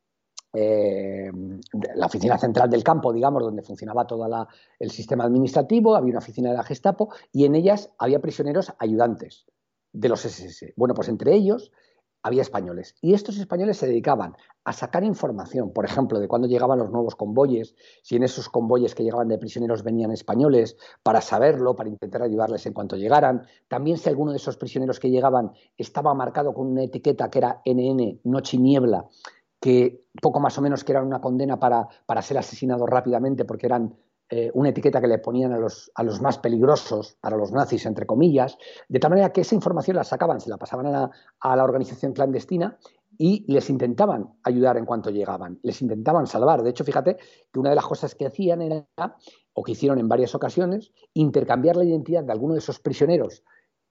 eh, 0.61 1.31
la 1.94 2.07
oficina 2.07 2.37
central 2.37 2.68
del 2.68 2.83
campo, 2.83 3.12
digamos, 3.12 3.44
donde 3.44 3.62
funcionaba 3.62 4.07
todo 4.07 4.29
el 4.81 4.90
sistema 4.90 5.25
administrativo, 5.25 5.94
había 5.94 6.11
una 6.11 6.18
oficina 6.18 6.51
de 6.51 6.57
la 6.57 6.64
Gestapo 6.64 7.11
y 7.33 7.44
en 7.44 7.55
ellas 7.55 7.90
había 7.97 8.18
prisioneros 8.18 8.73
ayudantes 8.81 9.47
de 9.92 10.09
los 10.09 10.25
SS. 10.25 10.75
Bueno, 10.77 10.94
pues 10.94 11.09
entre 11.09 11.33
ellos 11.35 11.71
había 12.25 12.42
españoles 12.42 12.97
y 13.01 13.14
estos 13.14 13.38
españoles 13.38 13.77
se 13.77 13.87
dedicaban 13.87 14.35
a 14.64 14.73
sacar 14.73 15.05
información, 15.05 15.73
por 15.73 15.85
ejemplo, 15.85 16.18
de 16.18 16.27
cuándo 16.27 16.49
llegaban 16.49 16.81
los 16.81 16.90
nuevos 16.90 17.14
convoyes, 17.14 17.77
si 18.03 18.16
en 18.16 18.25
esos 18.25 18.49
convoyes 18.49 18.97
que 18.97 19.05
llegaban 19.05 19.29
de 19.29 19.38
prisioneros 19.38 19.85
venían 19.85 20.11
españoles, 20.11 20.77
para 21.05 21.21
saberlo, 21.21 21.77
para 21.77 21.88
intentar 21.88 22.23
ayudarles 22.23 22.66
en 22.66 22.73
cuanto 22.73 22.97
llegaran. 22.97 23.47
También 23.68 23.97
si 23.97 24.09
alguno 24.09 24.33
de 24.33 24.38
esos 24.38 24.57
prisioneros 24.57 24.99
que 24.99 25.11
llegaban 25.11 25.53
estaba 25.77 26.12
marcado 26.14 26.53
con 26.53 26.66
una 26.66 26.83
etiqueta 26.83 27.31
que 27.31 27.38
era 27.38 27.62
NN, 27.64 28.21
noche 28.25 28.57
y 28.57 28.61
niebla, 28.61 29.07
que 29.61 30.05
poco 30.21 30.40
más 30.40 30.57
o 30.59 30.62
menos 30.62 30.85
que 30.85 30.92
eran 30.92 31.07
una 31.07 31.21
condena 31.21 31.59
para, 31.59 31.88
para 32.07 32.23
ser 32.23 32.38
asesinados 32.38 32.88
rápidamente 32.88 33.44
porque 33.44 33.66
eran 33.66 33.94
eh, 34.31 34.51
una 34.53 34.68
etiqueta 34.68 35.01
que 35.01 35.07
le 35.07 35.18
ponían 35.18 35.53
a 35.53 35.59
los, 35.59 35.90
a 35.94 36.03
los 36.03 36.21
más 36.21 36.38
peligrosos, 36.38 37.16
para 37.21 37.37
los 37.37 37.51
nazis, 37.51 37.87
entre 37.87 38.05
comillas, 38.05 38.59
de 38.88 38.99
tal 38.99 39.11
manera 39.11 39.33
que 39.33 39.40
esa 39.40 39.55
información 39.55 39.97
la 39.97 40.05
sacaban, 40.05 40.40
se 40.40 40.51
la 40.51 40.59
pasaban 40.59 40.94
a 40.94 41.11
a 41.40 41.57
la 41.57 41.64
organización 41.64 42.12
clandestina 42.12 42.79
y 43.16 43.51
les 43.51 43.71
intentaban 43.71 44.35
ayudar 44.44 44.77
en 44.77 44.85
cuanto 44.85 45.11
llegaban, 45.11 45.59
les 45.62 45.81
intentaban 45.83 46.27
salvar. 46.27 46.62
De 46.62 46.71
hecho, 46.71 46.85
fíjate 46.85 47.16
que 47.51 47.59
una 47.59 47.71
de 47.71 47.77
las 47.77 47.87
cosas 47.87 48.14
que 48.14 48.27
hacían 48.27 48.61
era, 48.61 48.87
o 49.55 49.62
que 49.62 49.73
hicieron 49.73 49.99
en 49.99 50.09
varias 50.09 50.35
ocasiones, 50.35 50.92
intercambiar 51.14 51.77
la 51.77 51.85
identidad 51.85 52.23
de 52.23 52.33
alguno 52.33 52.53
de 52.53 52.61
esos 52.61 52.79
prisioneros 52.79 53.42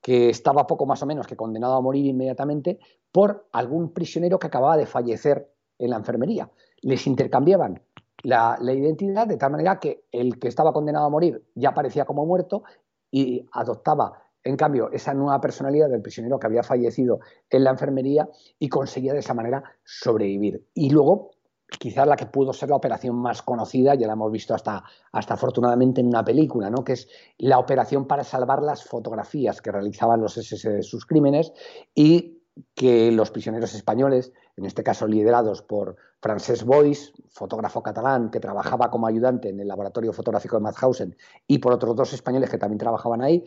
que 0.01 0.29
estaba 0.29 0.67
poco 0.67 0.85
más 0.85 1.01
o 1.03 1.05
menos 1.05 1.27
que 1.27 1.35
condenado 1.35 1.73
a 1.73 1.81
morir 1.81 2.05
inmediatamente 2.05 2.79
por 3.11 3.47
algún 3.51 3.91
prisionero 3.91 4.39
que 4.39 4.47
acababa 4.47 4.77
de 4.77 4.85
fallecer 4.85 5.51
en 5.79 5.89
la 5.89 5.97
enfermería. 5.97 6.49
Les 6.81 7.05
intercambiaban 7.07 7.81
la, 8.23 8.57
identidad 8.61 9.27
de 9.27 9.37
tal 9.37 9.51
manera 9.51 9.79
que 9.79 10.05
el 10.11 10.39
que 10.39 10.47
estaba 10.47 10.73
condenado 10.73 11.05
a 11.05 11.09
morir 11.09 11.43
ya 11.55 11.73
parecía 11.73 12.05
como 12.05 12.25
muerto 12.25 12.63
y 13.11 13.45
adoptaba, 13.51 14.23
en 14.43 14.57
cambio, 14.57 14.89
esa 14.91 15.13
nueva 15.13 15.39
personalidad 15.41 15.89
del 15.89 16.01
prisionero 16.01 16.39
que 16.39 16.47
había 16.47 16.63
fallecido 16.63 17.19
en 17.49 17.63
la 17.63 17.71
enfermería 17.71 18.27
y 18.59 18.69
conseguía 18.69 19.13
de 19.13 19.19
esa 19.19 19.33
manera 19.33 19.63
sobrevivir. 19.83 20.65
Y 20.73 20.89
luego 20.89 21.31
quizás 21.79 22.07
la 22.07 22.15
que 22.15 22.27
pudo 22.27 22.53
ser 22.53 22.69
la 22.69 22.77
operación 22.77 23.15
más 23.15 23.41
conocida, 23.41 23.95
ya 23.95 24.07
la 24.07 24.13
hemos 24.13 24.31
visto 24.31 24.53
hasta, 24.53 24.83
hasta 25.11 25.33
afortunadamente 25.33 26.01
en 26.01 26.07
una 26.07 26.23
película, 26.23 26.69
¿no? 26.69 26.83
que 26.83 26.93
es 26.93 27.09
la 27.37 27.59
operación 27.59 28.07
para 28.07 28.23
salvar 28.23 28.63
las 28.63 28.85
fotografías 28.85 29.61
que 29.61 29.71
realizaban 29.71 30.21
los 30.21 30.37
SS 30.37 30.69
de 30.69 30.83
sus 30.83 31.05
crímenes 31.05 31.51
y 31.93 32.36
que 32.73 33.11
los 33.11 33.31
prisioneros 33.31 33.73
españoles, 33.73 34.31
en 34.55 34.65
este 34.65 34.83
caso 34.83 35.07
liderados 35.07 35.61
por 35.61 35.95
Francesc 36.21 36.65
Boix, 36.65 37.13
fotógrafo 37.29 37.83
catalán 37.83 38.31
que 38.31 38.39
trabajaba 38.39 38.89
como 38.89 39.07
ayudante 39.07 39.49
en 39.49 39.59
el 39.59 39.67
laboratorio 39.67 40.13
fotográfico 40.13 40.55
de 40.55 40.63
Mauthausen, 40.63 41.17
y 41.47 41.59
por 41.59 41.73
otros 41.73 41.95
dos 41.95 42.13
españoles 42.13 42.49
que 42.49 42.57
también 42.57 42.79
trabajaban 42.79 43.21
ahí, 43.21 43.43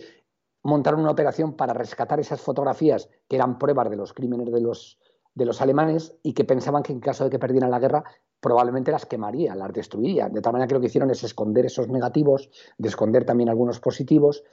montaron 0.62 1.01
una 1.01 1.11
operación 1.11 1.55
para 1.55 1.73
rescatar 1.73 2.20
esas 2.20 2.40
fotografías 2.40 3.09
que 3.29 3.37
eran 3.37 3.59
pruebas 3.59 3.90
de 3.90 3.96
los 3.96 4.12
crímenes 4.12 4.53
de 4.53 4.61
los, 4.61 4.99
de 5.35 5.44
los 5.46 5.61
alemanes 5.61 6.14
y 6.23 6.35
que 6.35 6.44
pensaban 6.44 6.83
que 6.83 6.92
en 6.92 7.01
caso 7.01 7.25
de 7.25 7.31
que 7.31 7.38
perdieran 7.38 7.70
la 7.70 7.79
guerra 7.79 8.05
probablemente 8.40 8.90
las 8.90 9.07
quemaría, 9.07 9.55
las 9.55 9.73
destruiría. 9.73 10.29
De 10.29 10.40
tal 10.40 10.53
manera 10.53 10.68
que 10.68 10.75
lo 10.75 10.81
que 10.81 10.87
hicieron 10.87 11.11
es 11.11 11.23
esconder 11.23 11.66
esos 11.66 11.88
negativos, 11.88 12.51
de 12.79 12.88
esconder 12.88 13.25
también 13.25 13.51
algunos 13.51 13.81
positivos, 13.81 14.44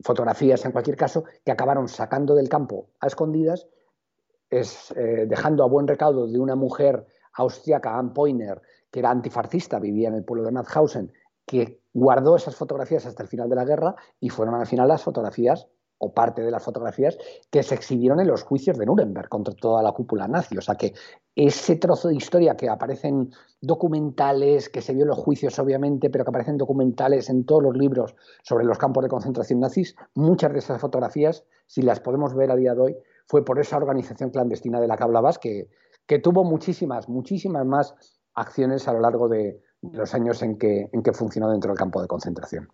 fotografías 0.00 0.64
en 0.64 0.72
cualquier 0.72 0.96
caso, 0.96 1.24
que 1.44 1.52
acabaron 1.52 1.88
sacando 1.88 2.34
del 2.34 2.48
campo 2.48 2.88
a 3.00 3.06
escondidas, 3.06 3.66
es, 4.50 4.92
eh, 4.96 5.26
dejando 5.28 5.64
a 5.64 5.68
buen 5.68 5.86
recaudo 5.86 6.26
de 6.26 6.38
una 6.38 6.54
mujer 6.54 7.06
austriaca, 7.34 7.98
Anne 7.98 8.12
Poiner, 8.14 8.60
que 8.90 9.00
era 9.00 9.10
antifascista, 9.10 9.78
vivía 9.78 10.08
en 10.08 10.14
el 10.14 10.24
pueblo 10.24 10.44
de 10.44 10.52
Mauthausen, 10.52 11.12
que 11.44 11.80
guardó 11.92 12.36
esas 12.36 12.56
fotografías 12.56 13.06
hasta 13.06 13.22
el 13.22 13.28
final 13.28 13.48
de 13.48 13.56
la 13.56 13.64
guerra 13.64 13.94
y 14.20 14.28
fueron 14.28 14.54
al 14.54 14.66
final 14.66 14.88
las 14.88 15.02
fotografías 15.02 15.68
o 15.98 16.12
parte 16.12 16.42
de 16.42 16.50
las 16.50 16.62
fotografías 16.62 17.16
que 17.50 17.62
se 17.62 17.74
exhibieron 17.74 18.20
en 18.20 18.26
los 18.26 18.42
juicios 18.42 18.76
de 18.76 18.84
Nuremberg 18.84 19.28
contra 19.28 19.54
toda 19.54 19.82
la 19.82 19.92
cúpula 19.92 20.28
nazi. 20.28 20.56
O 20.58 20.60
sea 20.60 20.74
que 20.74 20.92
ese 21.34 21.76
trozo 21.76 22.08
de 22.08 22.16
historia 22.16 22.56
que 22.56 22.68
aparecen 22.68 23.30
documentales, 23.60 24.68
que 24.68 24.82
se 24.82 24.92
vio 24.92 25.04
en 25.04 25.08
los 25.08 25.18
juicios 25.18 25.58
obviamente, 25.58 26.10
pero 26.10 26.24
que 26.24 26.30
aparecen 26.30 26.58
documentales 26.58 27.30
en 27.30 27.44
todos 27.44 27.62
los 27.62 27.76
libros 27.76 28.14
sobre 28.42 28.66
los 28.66 28.78
campos 28.78 29.04
de 29.04 29.08
concentración 29.08 29.60
nazis, 29.60 29.96
muchas 30.14 30.52
de 30.52 30.58
esas 30.58 30.80
fotografías, 30.80 31.44
si 31.66 31.82
las 31.82 32.00
podemos 32.00 32.34
ver 32.34 32.50
a 32.50 32.56
día 32.56 32.74
de 32.74 32.80
hoy, 32.80 32.96
fue 33.26 33.44
por 33.44 33.58
esa 33.58 33.76
organización 33.76 34.30
clandestina 34.30 34.80
de 34.80 34.88
la 34.88 34.96
que 34.96 35.04
hablabas, 35.04 35.38
que, 35.38 35.68
que 36.06 36.18
tuvo 36.18 36.44
muchísimas, 36.44 37.08
muchísimas 37.08 37.66
más 37.66 37.94
acciones 38.34 38.86
a 38.88 38.92
lo 38.92 39.00
largo 39.00 39.28
de, 39.28 39.60
los 39.92 40.14
años 40.14 40.42
en 40.42 40.58
que, 40.58 40.88
en 40.92 41.02
que 41.02 41.12
funcionó 41.12 41.50
dentro 41.50 41.70
del 41.70 41.78
campo 41.78 42.00
de 42.00 42.08
concentración. 42.08 42.68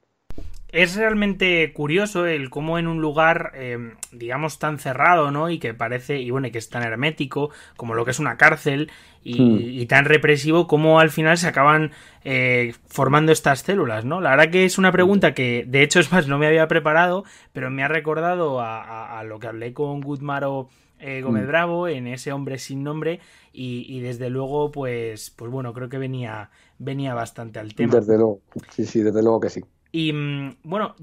Es 0.73 0.97
realmente 0.97 1.71
curioso 1.75 2.25
el 2.25 2.49
cómo 2.49 2.79
en 2.79 2.89
un 2.89 3.03
lugar, 3.03 3.53
eh, 3.55 3.93
digamos, 4.11 4.59
tan 4.59 4.79
cerrado, 4.79 5.31
¿no? 5.31 5.51
Y 5.51 5.59
que 5.59 5.75
parece, 5.75 6.19
y 6.19 6.31
bueno, 6.31 6.51
que 6.51 6.57
es 6.57 6.71
tan 6.71 6.83
hermético, 6.83 7.51
como 7.77 7.93
lo 7.93 8.07
que 8.07 8.13
es 8.13 8.19
una 8.19 8.39
cárcel, 8.39 8.91
y, 9.23 9.85
hmm. 9.85 9.87
tan 9.87 10.07
represivo, 10.07 10.67
cómo 10.67 10.99
al 10.99 11.11
final 11.11 11.37
se 11.37 11.47
acaban 11.47 11.91
eh, 12.25 12.73
formando 12.87 13.33
estas 13.33 13.61
células, 13.61 14.07
¿no? 14.07 14.23
La 14.23 14.31
verdad 14.31 14.51
que 14.51 14.65
es 14.65 14.79
una 14.79 14.93
pregunta 14.93 15.35
que, 15.35 15.67
de 15.69 15.83
hecho, 15.83 16.01
es 16.01 16.11
más, 16.11 16.27
no 16.27 16.39
me 16.39 16.47
había 16.47 16.67
preparado, 16.69 17.25
pero 17.53 17.71
me 17.71 17.85
ha 17.85 17.89
recordado 17.89 18.63
a, 18.63 19.23
lo 19.27 19.39
que 19.39 19.49
hablé 19.49 19.75
con 19.75 20.01
Guzmaro 20.01 20.71
eh, 20.99 21.21
Gómez 21.21 21.45
hmm. 21.45 21.49
Bravo 21.49 21.87
en 21.87 22.07
ese 22.07 22.33
hombre 22.33 22.57
sin 22.57 22.83
nombre, 22.83 23.21
y, 23.53 23.85
y 23.95 24.01
desde 24.01 24.31
luego, 24.31 24.73
pues, 24.73 25.29
pues 25.31 25.51
bueno, 25.51 25.75
creo 25.75 25.91
que 25.91 25.99
venía 25.99 26.49
venía 26.79 27.13
bastante 27.13 27.59
al 27.59 27.75
tema. 27.75 27.95
Desde 27.95 28.17
luego, 28.17 28.41
sí, 28.71 28.87
sí, 28.87 29.03
desde 29.03 29.23
luego 29.23 29.39
que 29.39 29.51
sí. 29.51 29.63
Y 29.93 30.13
mm, 30.13 30.57
bueno, 30.65 30.97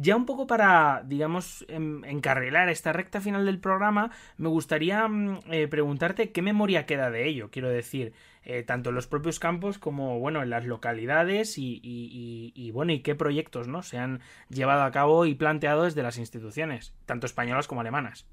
ya 0.00 0.16
un 0.16 0.26
poco 0.26 0.46
para, 0.46 1.02
digamos, 1.06 1.64
encarrilar 1.68 2.68
esta 2.68 2.92
recta 2.92 3.20
final 3.20 3.46
del 3.46 3.60
programa, 3.60 4.10
me 4.36 4.48
gustaría 4.48 5.06
mm, 5.06 5.40
eh, 5.50 5.68
preguntarte 5.68 6.32
qué 6.32 6.42
memoria 6.42 6.86
queda 6.86 7.10
de 7.10 7.28
ello, 7.28 7.50
quiero 7.50 7.68
decir, 7.68 8.12
eh, 8.42 8.64
tanto 8.64 8.90
en 8.90 8.96
los 8.96 9.06
propios 9.06 9.38
campos 9.38 9.78
como, 9.78 10.18
bueno, 10.18 10.42
en 10.42 10.50
las 10.50 10.66
localidades 10.66 11.56
y, 11.56 11.80
y, 11.82 12.70
bueno, 12.72 12.92
y 12.92 13.00
qué 13.00 13.14
proyectos, 13.14 13.68
¿no? 13.68 13.82
Se 13.82 13.98
han 13.98 14.20
llevado 14.48 14.82
a 14.82 14.90
cabo 14.90 15.24
y 15.26 15.34
planteado 15.34 15.84
desde 15.84 16.02
las 16.02 16.18
instituciones, 16.18 16.94
tanto 17.06 17.26
españolas 17.26 17.68
como 17.68 17.80
alemanas. 17.80 18.26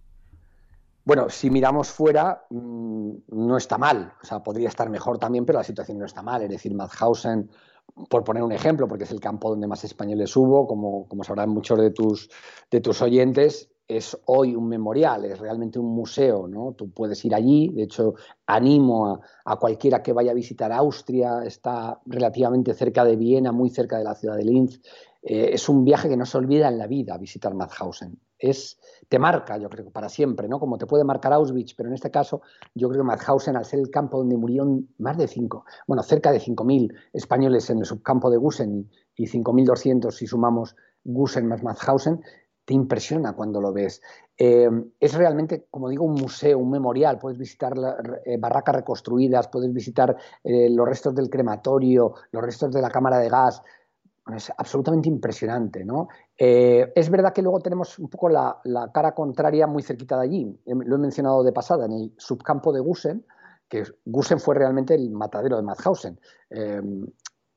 Bueno, 1.05 1.29
si 1.29 1.49
miramos 1.49 1.91
fuera, 1.91 2.45
mm, 2.49 3.11
no 3.27 3.57
está 3.57 3.77
mal. 3.77 4.13
O 4.21 4.25
sea, 4.25 4.41
podría 4.41 4.69
estar 4.69 4.89
mejor 4.89 5.19
también, 5.19 5.45
pero 5.45 5.59
la 5.59 5.63
situación 5.63 5.99
no 5.99 6.05
está 6.05 6.21
mal. 6.21 6.41
Es 6.43 6.49
decir, 6.49 6.73
Mauthausen, 6.73 7.49
por 8.09 8.23
poner 8.23 8.43
un 8.43 8.51
ejemplo, 8.51 8.87
porque 8.87 9.03
es 9.03 9.11
el 9.11 9.19
campo 9.19 9.49
donde 9.49 9.67
más 9.67 9.83
españoles 9.83 10.35
hubo, 10.35 10.67
como, 10.67 11.07
como 11.07 11.23
sabrán 11.23 11.49
muchos 11.49 11.79
de 11.79 11.91
tus, 11.91 12.29
de 12.71 12.81
tus 12.81 13.01
oyentes, 13.01 13.69
es 13.87 14.17
hoy 14.25 14.55
un 14.55 14.67
memorial, 14.67 15.25
es 15.25 15.39
realmente 15.39 15.77
un 15.77 15.93
museo, 15.93 16.47
¿no? 16.47 16.73
Tú 16.73 16.89
puedes 16.91 17.23
ir 17.25 17.35
allí, 17.35 17.69
de 17.69 17.83
hecho, 17.83 18.15
animo 18.47 19.07
a, 19.07 19.19
a, 19.45 19.57
cualquiera 19.57 20.01
que 20.01 20.13
vaya 20.13 20.31
a 20.31 20.35
visitar 20.35 20.71
Austria, 20.71 21.43
está 21.45 21.99
relativamente 22.05 22.73
cerca 22.73 23.03
de 23.03 23.15
Viena, 23.17 23.51
muy 23.51 23.69
cerca 23.69 23.97
de 23.97 24.05
la 24.05 24.15
ciudad 24.15 24.37
de 24.37 24.45
Linz. 24.45 24.79
Eh, 25.23 25.51
es 25.53 25.69
un 25.69 25.85
viaje 25.85 26.09
que 26.09 26.17
no 26.17 26.25
se 26.25 26.37
olvida 26.37 26.67
en 26.67 26.77
la 26.77 26.87
vida 26.87 27.17
visitar 27.17 27.53
Mauthausen 27.53 28.19
es, 28.43 28.77
te 29.07 29.19
marca, 29.19 29.57
yo 29.57 29.69
creo, 29.69 29.89
para 29.89 30.09
siempre, 30.09 30.49
¿no? 30.49 30.59
Como 30.59 30.77
te 30.77 30.85
puede 30.85 31.05
marcar 31.05 31.31
Auschwitz, 31.31 31.73
pero 31.75 31.87
en 31.87 31.95
este 31.95 32.11
caso 32.11 32.41
yo 32.75 32.89
creo 32.89 33.01
que 33.01 33.07
Mauthausen, 33.07 33.55
al 33.55 33.63
ser 33.63 33.79
el 33.79 33.89
campo 33.89 34.17
donde 34.17 34.35
murieron 34.35 34.89
más 34.97 35.17
de 35.17 35.29
cinco, 35.29 35.65
bueno, 35.87 36.03
cerca 36.03 36.31
de 36.33 36.39
5.000 36.39 36.93
españoles 37.13 37.69
en 37.69 37.79
el 37.79 37.85
subcampo 37.85 38.29
de 38.29 38.37
Gusen 38.37 38.89
y 39.15 39.27
5.200 39.27 40.11
si 40.11 40.27
sumamos 40.27 40.75
Gusen 41.05 41.47
más 41.47 41.63
Mauthausen, 41.63 42.21
te 42.65 42.73
impresiona 42.73 43.33
cuando 43.33 43.61
lo 43.61 43.71
ves. 43.71 44.01
Eh, 44.37 44.69
es 44.99 45.13
realmente, 45.13 45.67
como 45.69 45.87
digo, 45.87 46.05
un 46.05 46.15
museo, 46.15 46.59
un 46.59 46.71
memorial. 46.71 47.19
Puedes 47.19 47.37
visitar 47.37 47.73
eh, 48.25 48.37
barracas 48.37 48.75
reconstruidas, 48.75 49.49
puedes 49.49 49.71
visitar 49.73 50.15
los 50.43 50.87
restos 50.87 51.13
del 51.13 51.29
crematorio, 51.29 52.13
los 52.31 52.43
restos 52.43 52.71
de 52.71 52.81
la 52.81 52.89
cámara 52.89 53.19
de 53.19 53.29
gas, 53.29 53.61
es 54.31 54.51
absolutamente 54.57 55.09
impresionante, 55.09 55.83
¿no? 55.83 56.07
Eh, 56.37 56.91
es 56.95 57.09
verdad 57.09 57.33
que 57.33 57.41
luego 57.41 57.59
tenemos 57.59 57.99
un 57.99 58.09
poco 58.09 58.29
la, 58.29 58.61
cara 58.93 59.13
contraria 59.13 59.67
muy 59.67 59.83
cerquita 59.83 60.17
de 60.17 60.23
allí. 60.23 60.61
Em, 60.65 60.79
lo 60.79 60.95
he 60.95 60.99
mencionado 60.99 61.43
de 61.43 61.51
pasada, 61.51 61.85
en 61.85 61.91
el 61.91 62.13
subcampo 62.17 62.71
de 62.71 62.79
Gusen, 62.79 63.25
que 63.67 63.83
Gusen 64.05 64.39
fue 64.39 64.55
realmente 64.55 64.95
el 64.95 65.09
matadero 65.11 65.57
de 65.57 65.63
Mauthausen. 65.63 66.19
Em, 66.49 67.05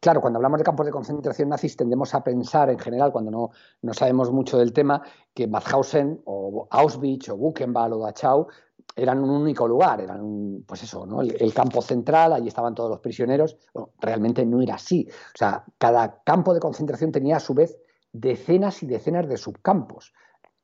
claro, 0.01 0.21
cuando 0.21 0.39
hablamos 0.39 0.59
de 0.59 0.65
campos 0.65 0.87
de 0.87 0.93
concentración 0.93 1.49
nazis 1.49 1.77
tendemos 1.77 2.15
a 2.15 2.25
pensar 2.25 2.69
en 2.71 2.79
general, 2.79 3.13
cuando 3.13 3.31
no, 3.31 3.51
no 3.83 3.95
sabemos 3.95 4.33
mucho 4.33 4.59
del 4.59 4.73
tema, 4.73 5.03
que 5.35 5.47
Mauthausen 5.47 6.21
o 6.25 6.67
Auschwitz 6.71 7.29
o 7.29 7.37
Buchenwald 7.37 7.95
o 7.95 7.99
Dachau 8.01 8.49
eran 8.97 9.23
un 9.23 9.31
único 9.31 9.69
lugar, 9.69 10.01
eran 10.01 10.65
pues 10.67 10.83
eso, 10.83 11.05
¿no? 11.05 11.21
el, 11.21 11.55
campo 11.55 11.83
central, 11.83 12.33
allí 12.33 12.49
estaban 12.49 12.75
todos 12.75 12.89
los 12.89 13.01
prisioneros. 13.01 13.59
realmente 14.01 14.45
no 14.47 14.63
era 14.63 14.77
así. 14.77 15.07
O 15.11 15.39
sea, 15.39 15.65
cada 15.77 16.23
campo 16.25 16.55
de 16.55 16.61
concentración 16.61 17.13
tenía 17.13 17.37
a 17.37 17.41
su 17.41 17.53
vez 17.53 17.77
decenas 18.13 18.83
y 18.83 18.87
decenas 18.87 19.29
de 19.29 19.37
subcampos. 19.37 20.15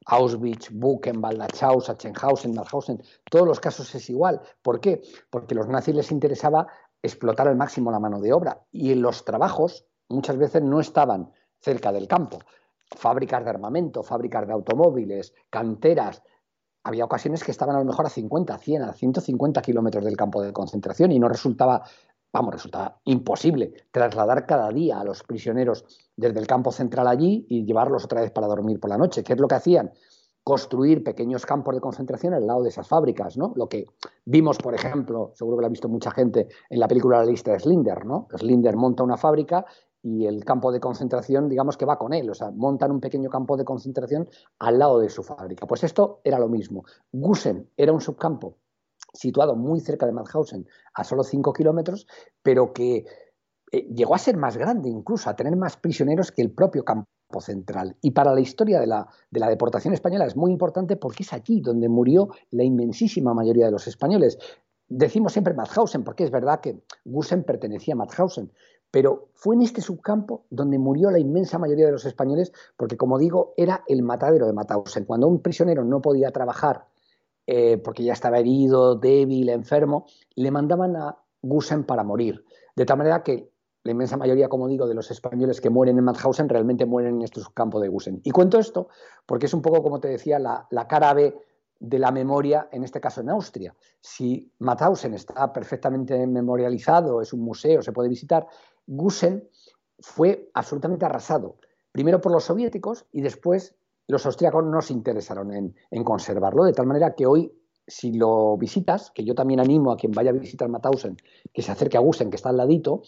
Auschwitz, 0.06 0.70
Buchenwald, 0.72 1.38
Dachau, 1.38 1.80
Sachsenhausen, 1.80 2.54
Mauthausen, 2.54 3.02
todos 3.30 3.46
los 3.46 3.60
casos 3.60 3.94
es 3.94 4.08
igual. 4.08 4.40
¿Por 4.62 4.80
qué? 4.80 5.02
Porque 5.30 5.54
a 5.54 5.58
los 5.58 5.68
nazis 5.68 5.94
les 5.94 6.10
interesaba 6.10 6.66
explotar 7.02 7.48
al 7.48 7.56
máximo 7.56 7.90
la 7.90 8.00
mano 8.00 8.20
de 8.20 8.32
obra 8.32 8.62
y 8.72 8.92
en 8.92 9.02
los 9.02 9.24
trabajos 9.24 9.86
muchas 10.08 10.38
veces 10.38 10.62
no 10.62 10.80
estaban 10.80 11.30
cerca 11.60 11.92
del 11.92 12.08
campo. 12.08 12.38
Fábricas 12.96 13.44
de 13.44 13.50
armamento, 13.50 14.02
fábricas 14.02 14.46
de 14.46 14.52
automóviles, 14.52 15.34
canteras, 15.50 16.22
había 16.84 17.04
ocasiones 17.04 17.44
que 17.44 17.50
estaban 17.50 17.76
a 17.76 17.78
lo 17.78 17.84
mejor 17.84 18.06
a 18.06 18.10
50, 18.10 18.58
100, 18.58 18.82
a 18.82 18.92
150 18.92 19.62
kilómetros 19.62 20.04
del 20.04 20.16
campo 20.16 20.42
de 20.42 20.52
concentración 20.52 21.12
y 21.12 21.18
no 21.18 21.28
resultaba, 21.28 21.82
vamos, 22.32 22.54
resultaba 22.54 23.00
imposible 23.04 23.72
trasladar 23.90 24.46
cada 24.46 24.70
día 24.70 25.00
a 25.00 25.04
los 25.04 25.22
prisioneros 25.22 25.84
desde 26.16 26.40
el 26.40 26.46
campo 26.46 26.72
central 26.72 27.06
allí 27.06 27.46
y 27.48 27.64
llevarlos 27.64 28.04
otra 28.04 28.20
vez 28.22 28.30
para 28.30 28.46
dormir 28.46 28.80
por 28.80 28.90
la 28.90 28.98
noche. 28.98 29.22
¿Qué 29.22 29.34
es 29.34 29.40
lo 29.40 29.48
que 29.48 29.54
hacían? 29.54 29.92
Construir 30.44 31.04
pequeños 31.04 31.46
campos 31.46 31.74
de 31.74 31.80
concentración 31.80 32.34
al 32.34 32.46
lado 32.46 32.64
de 32.64 32.70
esas 32.70 32.88
fábricas, 32.88 33.36
¿no? 33.36 33.52
Lo 33.54 33.68
que 33.68 33.86
vimos, 34.24 34.58
por 34.58 34.74
ejemplo, 34.74 35.30
seguro 35.34 35.56
que 35.56 35.60
lo 35.60 35.66
ha 35.66 35.70
visto 35.70 35.88
mucha 35.88 36.10
gente 36.10 36.48
en 36.68 36.80
la 36.80 36.88
película 36.88 37.18
La 37.18 37.26
lista 37.26 37.52
de 37.52 37.60
Slinder, 37.60 38.04
¿no? 38.04 38.26
Slinder 38.36 38.76
monta 38.76 39.04
una 39.04 39.16
fábrica 39.16 39.64
y 40.02 40.26
el 40.26 40.44
campo 40.44 40.72
de 40.72 40.80
concentración, 40.80 41.48
digamos 41.48 41.76
que 41.76 41.84
va 41.84 41.98
con 41.98 42.12
él, 42.12 42.28
o 42.28 42.34
sea, 42.34 42.50
montan 42.50 42.90
un 42.90 43.00
pequeño 43.00 43.30
campo 43.30 43.56
de 43.56 43.64
concentración 43.64 44.28
al 44.58 44.78
lado 44.78 44.98
de 44.98 45.08
su 45.08 45.22
fábrica. 45.22 45.66
Pues 45.66 45.84
esto 45.84 46.20
era 46.24 46.38
lo 46.38 46.48
mismo. 46.48 46.84
Gusen 47.12 47.70
era 47.76 47.92
un 47.92 48.00
subcampo 48.00 48.56
situado 49.12 49.54
muy 49.54 49.80
cerca 49.80 50.06
de 50.06 50.12
Mauthausen, 50.12 50.66
a 50.94 51.04
solo 51.04 51.22
5 51.22 51.52
kilómetros, 51.52 52.06
pero 52.42 52.72
que 52.72 53.04
eh, 53.70 53.88
llegó 53.94 54.14
a 54.14 54.18
ser 54.18 54.36
más 54.36 54.56
grande 54.56 54.88
incluso, 54.88 55.30
a 55.30 55.36
tener 55.36 55.56
más 55.56 55.76
prisioneros 55.76 56.32
que 56.32 56.42
el 56.42 56.50
propio 56.50 56.84
campo 56.84 57.06
central. 57.40 57.96
Y 58.00 58.10
para 58.10 58.34
la 58.34 58.40
historia 58.40 58.80
de 58.80 58.86
la, 58.86 59.06
de 59.30 59.40
la 59.40 59.48
deportación 59.48 59.94
española 59.94 60.26
es 60.26 60.36
muy 60.36 60.50
importante 60.50 60.96
porque 60.96 61.22
es 61.22 61.32
aquí 61.32 61.60
donde 61.60 61.88
murió 61.88 62.28
la 62.50 62.64
inmensísima 62.64 63.34
mayoría 63.34 63.66
de 63.66 63.72
los 63.72 63.86
españoles. 63.86 64.38
Decimos 64.88 65.32
siempre 65.32 65.54
Mauthausen, 65.54 66.04
porque 66.04 66.24
es 66.24 66.30
verdad 66.30 66.60
que 66.60 66.82
Gusen 67.04 67.44
pertenecía 67.44 67.94
a 67.94 67.96
Mauthausen, 67.98 68.52
pero 68.92 69.30
fue 69.34 69.56
en 69.56 69.62
este 69.62 69.80
subcampo 69.80 70.44
donde 70.50 70.78
murió 70.78 71.10
la 71.10 71.18
inmensa 71.18 71.58
mayoría 71.58 71.86
de 71.86 71.92
los 71.92 72.04
españoles, 72.04 72.52
porque 72.76 72.96
como 72.96 73.18
digo, 73.18 73.54
era 73.56 73.82
el 73.88 74.02
matadero 74.02 74.46
de 74.46 74.52
Mauthausen. 74.52 75.04
Cuando 75.04 75.26
un 75.26 75.40
prisionero 75.40 75.82
no 75.82 76.00
podía 76.00 76.30
trabajar 76.30 76.86
eh, 77.46 77.78
porque 77.78 78.04
ya 78.04 78.12
estaba 78.12 78.38
herido, 78.38 78.94
débil, 78.94 79.48
enfermo, 79.48 80.06
le 80.36 80.52
mandaban 80.52 80.94
a 80.94 81.18
Gusen 81.40 81.84
para 81.84 82.04
morir. 82.04 82.44
De 82.76 82.84
tal 82.86 82.98
manera 82.98 83.24
que 83.24 83.50
la 83.84 83.92
inmensa 83.92 84.16
mayoría, 84.16 84.48
como 84.48 84.68
digo, 84.68 84.86
de 84.86 84.94
los 84.94 85.10
españoles 85.10 85.60
que 85.60 85.70
mueren 85.70 85.98
en 85.98 86.04
Mauthausen 86.04 86.48
realmente 86.48 86.86
mueren 86.86 87.16
en 87.16 87.22
estos 87.22 87.48
campos 87.48 87.82
de 87.82 87.88
Gusen. 87.88 88.20
Y 88.22 88.30
cuento 88.30 88.58
esto 88.58 88.88
porque 89.26 89.46
es 89.46 89.54
un 89.54 89.62
poco, 89.62 89.82
como 89.82 89.98
te 90.00 90.08
decía, 90.08 90.38
la, 90.38 90.86
cara 90.86 91.14
B 91.14 91.34
de 91.80 91.98
la 91.98 92.12
memoria, 92.12 92.68
en 92.70 92.84
este 92.84 93.00
caso 93.00 93.22
en 93.22 93.30
Austria. 93.30 93.74
Si 94.00 94.52
Mauthausen 94.60 95.14
está 95.14 95.52
perfectamente 95.52 96.26
memorializado, 96.28 97.20
es 97.20 97.32
un 97.32 97.40
museo, 97.40 97.82
se 97.82 97.90
puede 97.90 98.08
visitar, 98.08 98.46
Gusen 98.86 99.48
fue 100.00 100.50
absolutamente 100.54 101.04
arrasado, 101.04 101.56
primero 101.92 102.20
por 102.20 102.32
los 102.32 102.44
soviéticos 102.44 103.06
y 103.12 103.20
después 103.20 103.74
los 104.08 104.26
austríacos 104.26 104.64
no 104.64 104.80
se 104.82 104.92
interesaron 104.92 105.52
en, 105.52 106.04
conservarlo, 106.04 106.64
de 106.64 106.72
tal 106.72 106.86
manera 106.86 107.14
que 107.14 107.26
hoy 107.26 107.52
si 107.86 108.12
lo 108.12 108.56
visitas, 108.56 109.10
que 109.10 109.24
yo 109.24 109.34
también 109.34 109.60
animo 109.60 109.90
a 109.90 109.96
quien 109.96 110.12
vaya 110.12 110.30
a 110.30 110.34
visitar 110.34 110.68
Mauthausen, 110.68 111.16
que 111.52 111.62
se 111.62 111.72
acerque 111.72 111.96
a 111.96 112.00
Gusen, 112.00 112.30
que 112.30 112.36
está 112.36 112.48
al 112.50 112.56
ladito, 112.56 113.02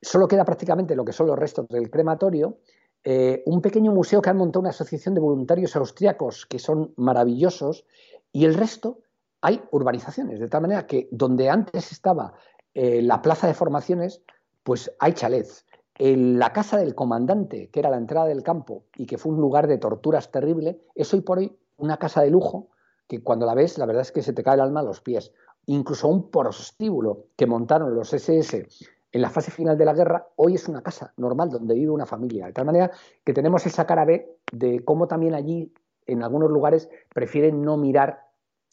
solo 0.00 0.28
queda 0.28 0.44
prácticamente 0.44 0.94
lo 0.94 1.04
que 1.04 1.12
son 1.12 1.26
los 1.26 1.38
restos 1.38 1.66
del 1.68 1.90
crematorio, 1.90 2.58
eh, 3.02 3.42
un 3.46 3.60
pequeño 3.60 3.92
museo 3.92 4.22
que 4.22 4.30
han 4.30 4.36
montado 4.36 4.60
una 4.60 4.70
asociación 4.70 5.14
de 5.14 5.20
voluntarios 5.20 5.74
austriacos 5.74 6.46
que 6.46 6.58
son 6.58 6.92
maravillosos, 6.96 7.86
y 8.32 8.44
el 8.44 8.54
resto 8.54 9.00
hay 9.40 9.62
urbanizaciones, 9.72 10.38
de 10.38 10.48
tal 10.48 10.62
manera 10.62 10.86
que 10.86 11.08
donde 11.10 11.48
antes 11.48 11.92
estaba 11.92 12.34
eh, 12.74 13.02
la 13.02 13.22
plaza 13.22 13.46
de 13.46 13.54
formaciones, 13.54 14.22
pues 14.62 14.92
hay 14.98 15.12
chalets. 15.12 15.66
En 15.98 16.38
la 16.38 16.52
casa 16.52 16.78
del 16.78 16.94
comandante, 16.94 17.68
que 17.70 17.80
era 17.80 17.90
la 17.90 17.98
entrada 17.98 18.26
del 18.26 18.42
campo 18.42 18.84
y 18.96 19.06
que 19.06 19.18
fue 19.18 19.32
un 19.32 19.40
lugar 19.40 19.66
de 19.66 19.78
torturas 19.78 20.30
terrible, 20.30 20.80
es 20.94 21.12
hoy 21.12 21.20
por 21.20 21.38
hoy 21.38 21.58
una 21.76 21.98
casa 21.98 22.22
de 22.22 22.30
lujo 22.30 22.68
que 23.06 23.22
cuando 23.22 23.44
la 23.44 23.54
ves, 23.54 23.76
la 23.76 23.86
verdad 23.86 24.02
es 24.02 24.12
que 24.12 24.22
se 24.22 24.32
te 24.32 24.42
cae 24.42 24.54
el 24.54 24.60
alma 24.60 24.80
a 24.80 24.84
los 24.84 25.00
pies. 25.00 25.32
Incluso 25.66 26.08
un 26.08 26.30
prostíbulo 26.30 27.26
que 27.36 27.46
montaron 27.46 27.94
los 27.94 28.14
SS 28.14 28.66
en 29.12 29.22
la 29.22 29.28
fase 29.28 29.50
final 29.50 29.76
de 29.76 29.84
la 29.84 29.92
guerra, 29.92 30.28
hoy 30.36 30.54
es 30.54 30.68
una 30.68 30.82
casa 30.82 31.12
normal 31.16 31.50
donde 31.50 31.74
vive 31.74 31.90
una 31.90 32.06
familia. 32.06 32.46
De 32.46 32.52
tal 32.52 32.64
manera 32.64 32.90
que 33.24 33.34
tenemos 33.34 33.66
esa 33.66 33.86
cara 33.86 34.04
B 34.04 34.38
de 34.52 34.84
cómo 34.84 35.08
también 35.08 35.34
allí, 35.34 35.74
en 36.06 36.22
algunos 36.22 36.50
lugares, 36.50 36.88
prefieren 37.12 37.62
no 37.62 37.76
mirar 37.76 38.28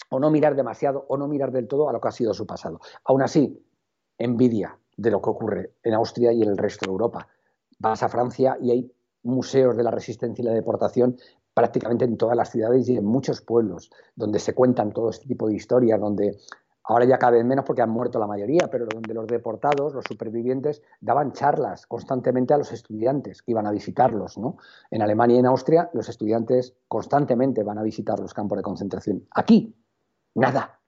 o 0.10 0.20
no 0.20 0.30
mirar 0.30 0.56
demasiado 0.56 1.06
o 1.10 1.18
no 1.18 1.28
mirar 1.28 1.52
del 1.52 1.68
todo 1.68 1.90
a 1.90 1.92
lo 1.92 2.00
que 2.00 2.08
ha 2.08 2.12
sido 2.12 2.34
su 2.34 2.46
pasado. 2.46 2.80
Aún 3.04 3.24
así, 3.24 3.66
envidia 4.18 4.78
de 4.98 5.12
lo 5.12 5.22
que 5.22 5.30
ocurre 5.30 5.72
en 5.84 5.94
Austria 5.94 6.34
y 6.34 6.42
en 6.42 6.50
el 6.50 6.58
resto 6.58 6.86
de 6.86 6.92
Europa. 6.92 7.28
Vas 7.80 8.04
a 8.04 8.10
Francia 8.10 8.58
y 8.60 8.72
hay 8.72 8.92
museos 9.24 9.78
de 9.78 9.84
la 9.84 9.92
resistencia 9.92 10.42
y 10.42 10.46
la 10.46 10.54
deportación 10.54 11.18
prácticamente 11.54 12.06
en 12.06 12.18
todas 12.18 12.36
las 12.36 12.52
ciudades 12.52 12.88
y 12.90 12.98
en 12.98 13.06
muchos 13.06 13.42
pueblos, 13.42 13.90
donde 14.16 14.40
se 14.40 14.54
cuentan 14.54 14.92
todo 14.92 15.10
este 15.10 15.28
tipo 15.28 15.48
de 15.48 15.56
historias, 15.56 16.00
donde 16.00 16.38
Ahora 16.90 17.04
ya 17.04 17.18
caben 17.18 17.46
menos 17.46 17.66
porque 17.66 17.82
han 17.82 17.90
muerto 17.90 18.18
la 18.18 18.28
mayoría, 18.28 18.70
pero 18.72 18.86
donde 18.86 19.14
los 19.14 19.28
deportados, 19.28 19.94
los 19.94 20.06
supervivientes, 20.06 20.82
daban 21.02 21.34
charlas 21.34 21.86
constantemente 21.86 22.54
a 22.54 22.58
los 22.58 22.72
estudiantes 22.72 23.42
que 23.42 23.52
iban 23.52 23.68
a 23.68 23.72
visitarlos. 23.72 24.38
¿no? 24.38 24.56
En 24.90 25.02
Alemania 25.02 25.36
y 25.36 25.40
en 25.40 25.48
Austria, 25.48 25.90
los 25.94 26.08
estudiantes 26.08 26.78
constantemente 26.88 27.64
van 27.64 27.78
a 27.78 27.84
visitar 27.84 28.20
los 28.22 28.34
campos 28.34 28.58
de 28.58 28.64
concentración. 28.64 29.28
Aquí, 29.32 29.76
nada. 30.36 30.80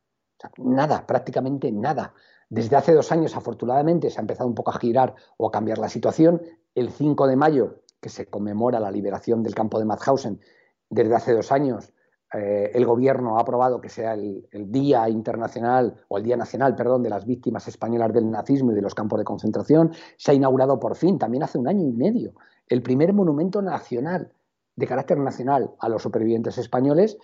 nada, 0.58 1.06
prácticamente 1.06 1.70
nada. 1.70 2.14
Desde 2.50 2.76
hace 2.76 2.94
dos 2.94 3.12
años, 3.12 3.36
afortunadamente, 3.36 4.10
se 4.10 4.20
ha 4.20 4.22
empezado 4.22 4.50
un 4.50 4.56
poco 4.56 4.72
a 4.72 4.80
girar 4.80 5.16
o 5.38 5.48
a 5.48 5.52
cambiar 5.52 5.78
la 5.78 5.88
situación. 5.88 6.42
El 6.76 6.90
5 6.90 7.28
de 7.28 7.36
mayo, 7.36 7.82
que 8.02 8.10
se 8.10 8.28
conmemora 8.28 8.80
la 8.80 8.92
liberación 8.92 9.44
del 9.44 9.56
campo 9.56 9.80
de 9.80 9.86
Mauthausen, 9.86 10.40
desde 10.90 11.16
hace 11.16 11.34
dos 11.34 11.52
años 11.52 11.94
eh, 12.34 12.72
el 12.76 12.86
gobierno 12.86 13.38
ha 13.38 13.42
aprobado 13.42 13.82
que 13.82 13.90
sea 13.90 14.14
el, 14.14 14.48
Día 14.52 15.10
Internacional 15.10 15.96
o 16.08 16.18
el 16.18 16.24
Día 16.24 16.38
Nacional, 16.38 16.76
perdón, 16.76 17.02
de 17.02 17.10
las 17.10 17.26
víctimas 17.26 17.68
españolas 17.68 18.14
del 18.14 18.30
nazismo 18.30 18.72
y 18.72 18.76
de 18.76 18.82
los 18.82 18.94
campos 18.94 19.18
de 19.18 19.26
concentración. 19.26 19.92
Se 20.18 20.32
ha 20.32 20.34
inaugurado 20.36 20.80
por 20.80 20.96
fin, 20.96 21.18
también 21.18 21.44
hace 21.44 21.58
un 21.58 21.68
año 21.68 21.88
y 21.88 21.92
medio, 21.92 22.34
el 22.68 22.84
primer 22.84 23.14
monumento 23.14 23.62
nacional 23.62 24.32
de 24.76 24.88
carácter 24.88 25.18
nacional 25.18 25.72
a 25.80 25.90
los 25.90 26.04
supervivientes 26.04 26.58
españoles 26.58 27.18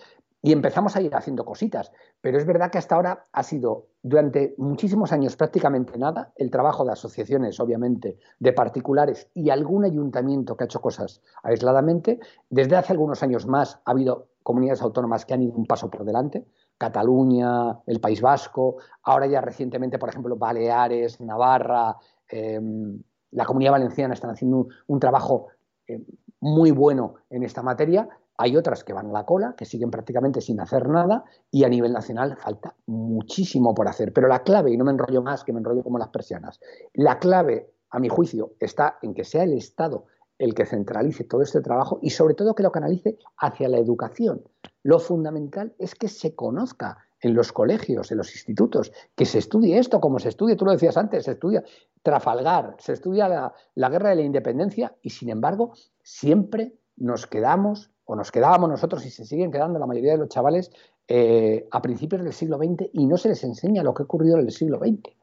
y 0.46 0.52
empezamos 0.52 0.94
a 0.94 1.00
ir 1.00 1.12
haciendo 1.12 1.44
cositas. 1.44 1.90
Pero 2.20 2.38
es 2.38 2.46
verdad 2.46 2.70
que 2.70 2.78
hasta 2.78 2.94
ahora 2.94 3.26
ha 3.32 3.42
sido 3.42 3.88
durante 4.00 4.54
muchísimos 4.58 5.10
años 5.10 5.34
prácticamente 5.34 5.98
nada 5.98 6.32
el 6.36 6.52
trabajo 6.52 6.84
de 6.84 6.92
asociaciones, 6.92 7.58
obviamente, 7.58 8.20
de 8.38 8.52
particulares 8.52 9.28
y 9.34 9.50
algún 9.50 9.84
ayuntamiento 9.84 10.56
que 10.56 10.62
ha 10.62 10.66
hecho 10.66 10.80
cosas 10.80 11.20
aisladamente. 11.42 12.20
Desde 12.48 12.76
hace 12.76 12.92
algunos 12.92 13.24
años 13.24 13.44
más 13.48 13.80
ha 13.84 13.90
habido 13.90 14.28
comunidades 14.44 14.82
autónomas 14.82 15.26
que 15.26 15.34
han 15.34 15.42
ido 15.42 15.56
un 15.56 15.66
paso 15.66 15.90
por 15.90 16.04
delante, 16.04 16.46
Cataluña, 16.78 17.80
el 17.84 17.98
País 17.98 18.20
Vasco, 18.20 18.76
ahora 19.02 19.26
ya 19.26 19.40
recientemente, 19.40 19.98
por 19.98 20.10
ejemplo, 20.10 20.36
Baleares, 20.36 21.20
Navarra, 21.20 21.96
em, 22.28 23.02
la 23.32 23.44
Comunidad 23.44 23.72
Valenciana 23.72 24.14
están 24.14 24.30
haciendo 24.30 24.68
un, 24.86 25.00
trabajo 25.00 25.48
em, 25.88 26.04
muy 26.38 26.70
bueno 26.70 27.14
en 27.30 27.42
esta 27.42 27.64
materia. 27.64 28.08
Hay 28.38 28.56
otras 28.56 28.84
que 28.84 28.92
van 28.92 29.10
a 29.10 29.12
la 29.12 29.24
cola, 29.24 29.54
que 29.56 29.64
siguen 29.64 29.90
prácticamente 29.90 30.40
sin 30.40 30.60
hacer 30.60 30.88
nada, 30.88 31.24
y 31.50 31.64
a 31.64 31.68
nivel 31.68 31.92
nacional 31.92 32.36
falta 32.36 32.74
muchísimo 32.86 33.74
por 33.74 33.88
hacer. 33.88 34.12
Pero 34.12 34.28
la 34.28 34.42
clave, 34.42 34.72
y 34.72 34.76
no 34.76 34.84
me 34.84 34.92
enrollo 34.92 35.22
más, 35.22 35.44
que 35.44 35.52
me 35.52 35.60
enrollo 35.60 35.82
como 35.82 35.98
las 35.98 36.08
persianas, 36.08 36.60
la 36.94 37.18
clave, 37.18 37.72
a 37.90 37.98
mi 37.98 38.08
juicio, 38.08 38.52
está 38.60 38.98
en 39.00 39.14
que 39.14 39.24
sea 39.24 39.44
el 39.44 39.52
Estado 39.52 40.06
el 40.38 40.54
que 40.54 40.66
centralice 40.66 41.24
todo 41.24 41.42
este 41.42 41.60
trabajo 41.60 41.98
y 42.02 42.10
sobre 42.10 42.34
todo 42.34 42.54
que 42.54 42.62
lo 42.62 42.72
canalice 42.72 43.18
hacia 43.38 43.68
la 43.68 43.78
educación. 43.78 44.42
Lo 44.82 44.98
fundamental 44.98 45.74
es 45.78 45.94
que 45.94 46.08
se 46.08 46.34
conozca 46.34 46.98
en 47.20 47.34
los 47.34 47.52
colegios, 47.52 48.12
en 48.12 48.18
los 48.18 48.32
institutos, 48.32 48.92
que 49.14 49.24
se 49.24 49.38
estudie 49.38 49.78
esto 49.78 50.00
como 50.00 50.18
se 50.18 50.28
estudia, 50.28 50.56
tú 50.56 50.66
lo 50.66 50.72
decías 50.72 50.96
antes, 50.96 51.24
se 51.24 51.32
estudia 51.32 51.64
Trafalgar, 52.02 52.76
se 52.78 52.92
estudia 52.92 53.52
la, 53.74 53.88
guerra 53.88 54.10
de 54.10 54.16
la 54.16 54.22
independencia 54.22 54.94
y 55.02 55.10
sin 55.10 55.30
embargo 55.30 55.72
siempre 56.02 56.74
nos 56.96 57.26
quedamos 57.26 57.90
o 58.06 58.16
nos 58.16 58.32
quedábamos 58.32 58.70
nosotros 58.70 59.04
y 59.04 59.10
se 59.10 59.24
siguen 59.24 59.52
quedando 59.52 59.78
la 59.78 59.86
mayoría 59.86 60.12
de 60.12 60.18
los 60.18 60.28
chavales 60.28 60.70
eh, 61.06 61.68
a 61.70 61.82
principios 61.82 62.24
del 62.24 62.32
siglo 62.32 62.56
XX 62.56 62.88
y 62.92 63.06
no 63.06 63.16
se 63.18 63.28
les 63.28 63.44
enseña 63.44 63.82
lo 63.82 63.94
que 63.94 64.02
ha 64.02 64.06
ocurrido 64.06 64.38
en 64.38 64.46
el 64.46 64.52
siglo 64.52 64.78
XX 64.78 65.14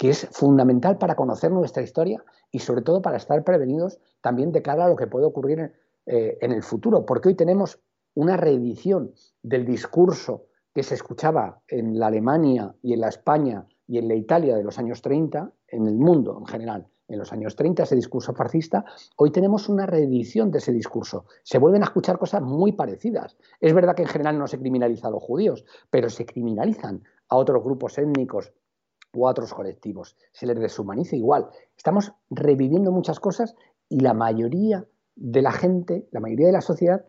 que 0.00 0.08
es 0.08 0.26
fundamental 0.32 0.96
para 0.96 1.14
conocer 1.14 1.52
nuestra 1.52 1.82
historia 1.82 2.24
y 2.50 2.60
sobre 2.60 2.80
todo 2.80 3.02
para 3.02 3.18
estar 3.18 3.44
prevenidos 3.44 3.98
también 4.22 4.50
de 4.50 4.62
cara 4.62 4.86
a 4.86 4.88
lo 4.88 4.96
que 4.96 5.06
puede 5.06 5.26
ocurrir 5.26 5.74
eh, 6.06 6.38
en, 6.40 6.52
el 6.52 6.62
futuro, 6.62 7.04
porque 7.04 7.28
hoy 7.28 7.34
tenemos 7.34 7.78
una 8.14 8.38
reedición 8.38 9.12
del 9.42 9.66
discurso 9.66 10.46
que 10.74 10.82
se 10.84 10.94
escuchaba 10.94 11.60
en 11.68 11.98
la 11.98 12.06
Alemania 12.06 12.74
y 12.80 12.94
en 12.94 13.00
la 13.02 13.10
España 13.10 13.66
y 13.86 13.98
en 13.98 14.08
la 14.08 14.14
Italia 14.14 14.56
de 14.56 14.64
los 14.64 14.78
años 14.78 15.02
30, 15.02 15.52
en 15.68 15.86
el 15.86 15.96
mundo 15.96 16.38
en 16.40 16.46
general, 16.46 16.86
en 17.10 17.18
los 17.18 17.32
años 17.32 17.56
30, 17.56 17.82
ese 17.82 17.96
discurso 17.96 18.32
fascista, 18.32 18.84
hoy 19.16 19.32
tenemos 19.32 19.68
una 19.68 19.84
reedición 19.84 20.50
de 20.50 20.58
ese 20.58 20.72
discurso. 20.72 21.26
Se 21.42 21.58
vuelven 21.58 21.82
a 21.82 21.86
escuchar 21.86 22.18
cosas 22.18 22.40
muy 22.40 22.72
parecidas. 22.72 23.36
Es 23.60 23.74
verdad 23.74 23.96
que 23.96 24.02
en 24.02 24.08
general 24.08 24.38
no 24.38 24.46
se 24.46 24.58
criminaliza 24.58 25.08
a 25.08 25.10
los 25.10 25.22
judíos, 25.22 25.64
pero 25.90 26.08
se 26.08 26.24
criminalizan 26.24 27.02
a 27.28 27.36
otros 27.36 27.62
grupos 27.64 27.98
étnicos 27.98 28.52
o 29.12 29.26
a 29.26 29.32
otros 29.32 29.52
colectivos. 29.52 30.16
Se 30.32 30.46
les 30.46 30.58
deshumaniza 30.58 31.16
igual. 31.16 31.48
Estamos 31.76 32.12
reviviendo 32.30 32.92
muchas 32.92 33.18
cosas 33.18 33.56
y 33.88 34.00
la 34.00 34.14
mayoría 34.14 34.86
de 35.16 35.42
la 35.42 35.52
gente, 35.52 36.08
la 36.12 36.20
mayoría 36.20 36.46
de 36.46 36.52
la 36.52 36.60
sociedad, 36.60 37.04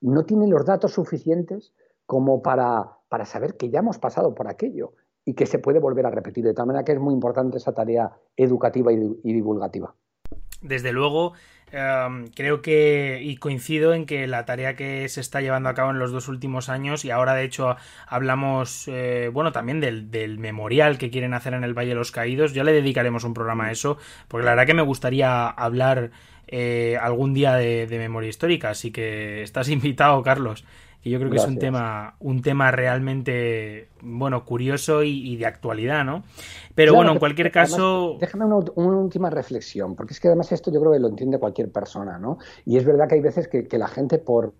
no 0.00 0.24
tiene 0.24 0.48
los 0.48 0.64
datos 0.64 0.94
suficientes 0.94 1.74
como 2.06 2.42
para, 2.42 2.98
para 3.08 3.26
saber 3.26 3.56
que 3.56 3.70
ya 3.70 3.80
hemos 3.80 3.98
pasado 3.98 4.34
por 4.34 4.48
aquello 4.48 4.94
y 5.24 5.34
que 5.34 5.46
se 5.46 5.58
puede 5.58 5.78
volver 5.78 6.06
a 6.06 6.10
repetir. 6.10 6.44
De 6.44 6.54
tal 6.54 6.66
manera 6.66 6.84
que 6.84 6.92
es 6.92 7.00
muy 7.00 7.14
importante 7.14 7.58
esa 7.58 7.72
tarea 7.72 8.12
educativa 8.36 8.92
y 8.92 9.32
divulgativa. 9.32 9.94
Desde 10.60 10.92
luego, 10.92 11.32
Em, 11.72 12.26
creo 12.28 12.60
que 12.60 13.20
y 13.22 13.38
coincido 13.38 13.94
en 13.94 14.04
que 14.04 14.26
la 14.26 14.44
tarea 14.44 14.76
que 14.76 15.08
se 15.08 15.22
está 15.22 15.40
llevando 15.40 15.70
a 15.70 15.74
cabo 15.74 15.90
en 15.90 15.98
los 15.98 16.12
dos 16.12 16.28
últimos 16.28 16.68
años 16.68 17.06
y 17.06 17.10
ahora 17.10 17.32
de 17.32 17.44
hecho 17.44 17.76
hablamos 18.06 18.88
eh, 18.88 19.30
bueno 19.32 19.52
también 19.52 19.80
del, 19.80 20.38
memorial 20.38 20.98
que 20.98 21.08
quieren 21.10 21.32
hacer 21.32 21.54
en 21.54 21.64
el 21.64 21.72
Valle 21.72 21.90
de 21.90 21.94
los 21.94 22.12
Caídos 22.12 22.52
ya 22.52 22.62
le 22.62 22.74
dedicaremos 22.74 23.24
un 23.24 23.32
programa 23.32 23.68
a 23.68 23.72
eso 23.72 23.96
porque 24.28 24.44
la 24.44 24.50
verdad 24.50 24.66
que 24.66 24.74
me 24.74 24.82
gustaría 24.82 25.48
hablar 25.48 26.10
eh, 26.46 26.98
algún 27.00 27.32
día 27.32 27.54
de 27.54 27.86
memoria 27.90 28.28
histórica 28.28 28.68
así 28.68 28.90
que 28.90 29.42
estás 29.42 29.68
invitado 29.70 30.22
Carlos 30.22 30.66
que 31.02 31.10
yo 31.10 31.18
creo 31.18 31.30
que 31.30 31.36
es 31.36 31.46
un 31.46 31.58
tema, 31.58 32.14
un 32.20 32.42
tema 32.42 32.70
realmente, 32.70 33.88
bueno, 34.02 34.44
curioso 34.44 35.02
y, 35.02 35.36
de 35.36 35.46
actualidad, 35.46 36.04
¿no? 36.04 36.22
Pero 36.76 36.94
bueno, 36.94 37.10
en 37.10 37.18
cualquier 37.18 37.50
caso... 37.50 38.16
déjame 38.20 38.44
una, 38.44 38.58
última 38.76 39.28
reflexión, 39.28 39.96
porque 39.96 40.14
es 40.14 40.20
que 40.20 40.28
además 40.28 40.52
esto 40.52 40.72
yo 40.72 40.80
creo 40.80 40.92
que 40.92 41.00
lo 41.00 41.08
entiende 41.08 41.40
cualquier 41.40 41.72
persona, 41.72 42.18
¿no? 42.18 42.38
Y 42.64 42.76
es 42.76 42.84
verdad 42.84 43.08
que 43.08 43.16
hay 43.16 43.20
veces 43.20 43.48
que, 43.48 43.66
la 43.76 43.88
gente 43.88 44.18
por, 44.18 44.54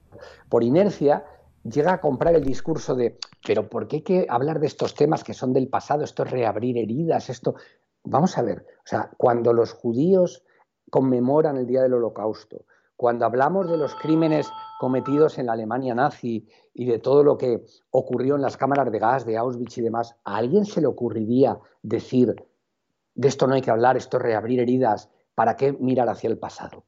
por 0.48 0.64
inercia 0.64 1.24
llega 1.62 1.92
a 1.92 2.00
comprar 2.00 2.34
el 2.34 2.42
discurso 2.42 2.96
de, 2.96 3.18
pero 3.46 3.68
¿por 3.68 3.86
qué 3.86 3.96
hay 3.96 4.02
que 4.02 4.26
hablar 4.28 4.58
de 4.58 4.66
estos 4.66 4.96
temas 4.96 5.22
que 5.22 5.34
son 5.34 5.52
del 5.52 5.68
pasado? 5.68 6.02
Esto 6.02 6.24
es 6.24 6.30
reabrir 6.30 6.76
heridas, 6.76 7.30
esto... 7.30 7.54
Vamos 8.04 8.36
a 8.36 8.42
ver, 8.42 8.66
o 8.78 8.86
sea, 8.88 9.10
cuando 9.16 9.52
los 9.52 9.74
judíos 9.74 10.42
conmemoran 10.90 11.56
el 11.56 11.68
Día 11.68 11.82
del 11.82 11.94
Holocausto, 11.94 12.64
cuando 13.02 13.26
hablamos 13.26 13.68
de 13.68 13.76
los 13.76 13.96
crímenes 13.96 14.48
cometidos 14.78 15.36
en 15.36 15.46
la 15.46 15.54
Alemania 15.54 15.92
nazi 15.92 16.46
y 16.72 16.84
de 16.84 17.00
todo 17.00 17.24
lo 17.24 17.36
que 17.36 17.64
ocurrió 17.90 18.36
en 18.36 18.42
las 18.42 18.56
cámaras 18.56 18.92
de 18.92 18.98
gas 19.00 19.26
de 19.26 19.36
Auschwitz 19.36 19.76
y 19.78 19.82
demás, 19.82 20.14
¿a 20.22 20.36
alguien 20.36 20.64
se 20.64 20.80
le 20.80 20.86
ocurriría 20.86 21.58
decir 21.82 22.36
de 23.16 23.26
esto 23.26 23.48
no 23.48 23.54
hay 23.54 23.60
que 23.60 23.72
hablar, 23.72 23.96
esto 23.96 24.18
es 24.18 24.22
reabrir 24.22 24.60
heridas, 24.60 25.10
¿para 25.34 25.56
qué 25.56 25.72
mirar 25.72 26.08
hacia 26.10 26.30
el 26.30 26.38
pasado? 26.38 26.84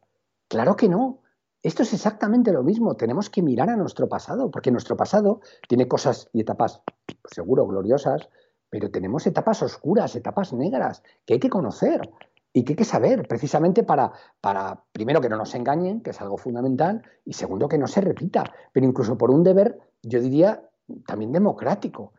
Claro 0.46 0.76
que 0.76 0.88
no. 0.88 1.18
Esto 1.64 1.82
es 1.82 1.92
exactamente 1.92 2.52
lo 2.52 2.62
mismo. 2.62 2.94
Tenemos 2.94 3.28
que 3.28 3.42
mirar 3.42 3.68
a 3.68 3.76
nuestro 3.76 4.08
pasado, 4.08 4.52
porque 4.52 4.70
nuestro 4.70 4.96
pasado 4.96 5.40
tiene 5.66 5.88
cosas 5.88 6.28
y 6.32 6.42
etapas, 6.42 6.80
seguro, 7.24 7.66
gloriosas, 7.66 8.28
pero 8.70 8.88
tenemos 8.88 9.26
etapas 9.26 9.64
oscuras, 9.64 10.14
etapas 10.14 10.52
negras, 10.52 11.02
que 11.26 11.34
hay 11.34 11.40
que 11.40 11.50
conocer 11.50 12.08
y 12.56 12.64
que 12.64 12.72
hay 12.72 12.76
que 12.76 12.84
saber, 12.84 13.26
precisamente 13.26 13.82
para, 13.82 14.12
para, 14.40 14.84
primero, 14.92 15.20
que 15.20 15.28
no 15.28 15.36
nos 15.36 15.54
engañen, 15.56 16.00
que 16.00 16.10
es 16.10 16.20
algo 16.20 16.38
fundamental, 16.38 17.02
y 17.24 17.32
segundo, 17.32 17.68
que 17.68 17.78
no 17.78 17.88
se 17.88 18.00
repita, 18.00 18.44
pero 18.72 18.86
incluso 18.86 19.18
por 19.18 19.32
un 19.32 19.42
deber, 19.42 19.76
yo 20.02 20.20
diría, 20.20 20.62
también 21.04 21.32
democrático. 21.32 22.12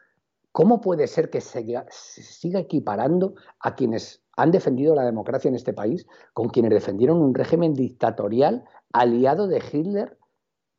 ¿Cómo 0.51 0.81
puede 0.81 1.07
ser 1.07 1.29
que 1.29 1.39
se 1.39 1.63
siga 1.89 2.59
equiparando 2.59 3.35
a 3.61 3.75
quienes 3.75 4.23
han 4.35 4.51
defendido 4.51 4.93
la 4.93 5.05
democracia 5.05 5.47
en 5.47 5.55
este 5.55 5.73
país 5.73 6.05
con 6.33 6.49
quienes 6.49 6.71
defendieron 6.71 7.21
un 7.21 7.33
régimen 7.33 7.73
dictatorial 7.73 8.65
aliado 8.91 9.47
de 9.47 9.63
Hitler 9.71 10.17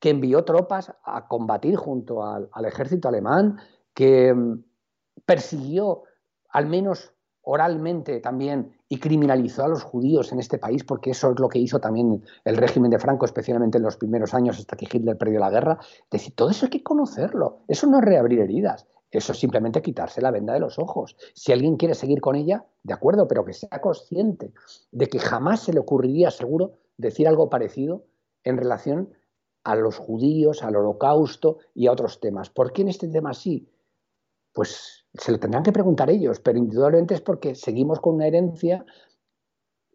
que 0.00 0.10
envió 0.10 0.44
tropas 0.44 0.92
a 1.02 1.28
combatir 1.28 1.76
junto 1.76 2.22
al, 2.24 2.50
ejército 2.66 3.08
alemán, 3.08 3.58
que 3.94 4.34
mm, 4.34 4.62
persiguió 5.24 6.02
al 6.50 6.66
menos 6.66 7.14
oralmente 7.40 8.20
también 8.20 8.75
y 8.88 8.98
criminalizó 8.98 9.64
a 9.64 9.68
los 9.68 9.82
judíos 9.82 10.32
en 10.32 10.38
este 10.38 10.58
país, 10.58 10.84
porque 10.84 11.10
eso 11.10 11.32
es 11.32 11.40
lo 11.40 11.48
que 11.48 11.58
hizo 11.58 11.80
también 11.80 12.22
el 12.44 12.56
régimen 12.56 12.90
de 12.90 12.98
Franco, 12.98 13.24
especialmente 13.24 13.78
en 13.78 13.84
los 13.84 13.96
primeros 13.96 14.32
años 14.32 14.58
hasta 14.58 14.76
que 14.76 14.86
Hitler 14.90 15.18
perdió 15.18 15.40
la 15.40 15.50
guerra. 15.50 15.78
Es 15.80 16.10
decir, 16.10 16.34
todo 16.34 16.50
eso 16.50 16.66
hay 16.66 16.70
que 16.70 16.82
conocerlo. 16.82 17.60
Eso 17.66 17.86
no 17.86 17.98
es 17.98 18.04
reabrir 18.04 18.40
heridas. 18.40 18.86
Eso 19.10 19.32
es 19.32 19.38
simplemente 19.38 19.82
quitarse 19.82 20.20
la 20.20 20.30
venda 20.30 20.52
de 20.52 20.60
los 20.60 20.78
ojos. 20.78 21.16
Si 21.34 21.52
alguien 21.52 21.76
quiere 21.76 21.94
seguir 21.94 22.20
con 22.20 22.36
ella, 22.36 22.66
de 22.82 22.94
acuerdo, 22.94 23.26
pero 23.26 23.44
que 23.44 23.52
sea 23.52 23.80
consciente 23.80 24.52
de 24.92 25.08
que 25.08 25.18
jamás 25.18 25.60
se 25.60 25.72
le 25.72 25.80
ocurriría, 25.80 26.30
seguro, 26.30 26.74
decir 26.96 27.26
algo 27.26 27.48
parecido 27.48 28.04
en 28.44 28.56
relación 28.56 29.12
a 29.64 29.74
los 29.74 29.98
judíos, 29.98 30.62
al 30.62 30.76
holocausto 30.76 31.58
y 31.74 31.86
a 31.86 31.92
otros 31.92 32.20
temas. 32.20 32.50
¿Por 32.50 32.72
qué 32.72 32.82
en 32.82 32.88
este 32.88 33.08
tema 33.08 33.34
sí? 33.34 33.68
Pues 34.52 35.05
se 35.18 35.32
lo 35.32 35.38
tendrán 35.38 35.62
que 35.62 35.72
preguntar 35.72 36.10
ellos, 36.10 36.40
pero 36.40 36.58
indudablemente 36.58 37.14
es 37.14 37.20
porque 37.20 37.54
seguimos 37.54 38.00
con 38.00 38.16
una 38.16 38.26
herencia 38.26 38.84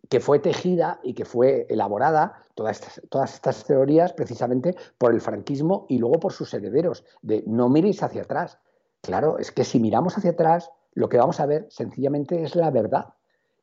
que 0.09 0.19
fue 0.19 0.39
tejida 0.39 0.99
y 1.03 1.13
que 1.13 1.25
fue 1.25 1.67
elaborada, 1.69 2.45
todas 2.55 2.79
estas, 2.79 3.01
todas 3.09 3.33
estas 3.33 3.65
teorías, 3.65 4.13
precisamente 4.13 4.75
por 4.97 5.13
el 5.13 5.21
franquismo 5.21 5.85
y 5.87 5.99
luego 5.99 6.19
por 6.19 6.33
sus 6.33 6.53
herederos, 6.53 7.05
de 7.21 7.43
no 7.47 7.69
miréis 7.69 8.03
hacia 8.03 8.23
atrás, 8.23 8.59
Claro, 9.01 9.39
es 9.39 9.51
que 9.51 9.63
si 9.63 9.79
miramos 9.79 10.17
hacia 10.17 10.31
atrás, 10.31 10.71
lo 10.93 11.09
que 11.09 11.17
vamos 11.17 11.39
a 11.39 11.45
ver 11.45 11.67
sencillamente 11.69 12.43
es 12.43 12.55
la 12.55 12.69
verdad. 12.69 13.13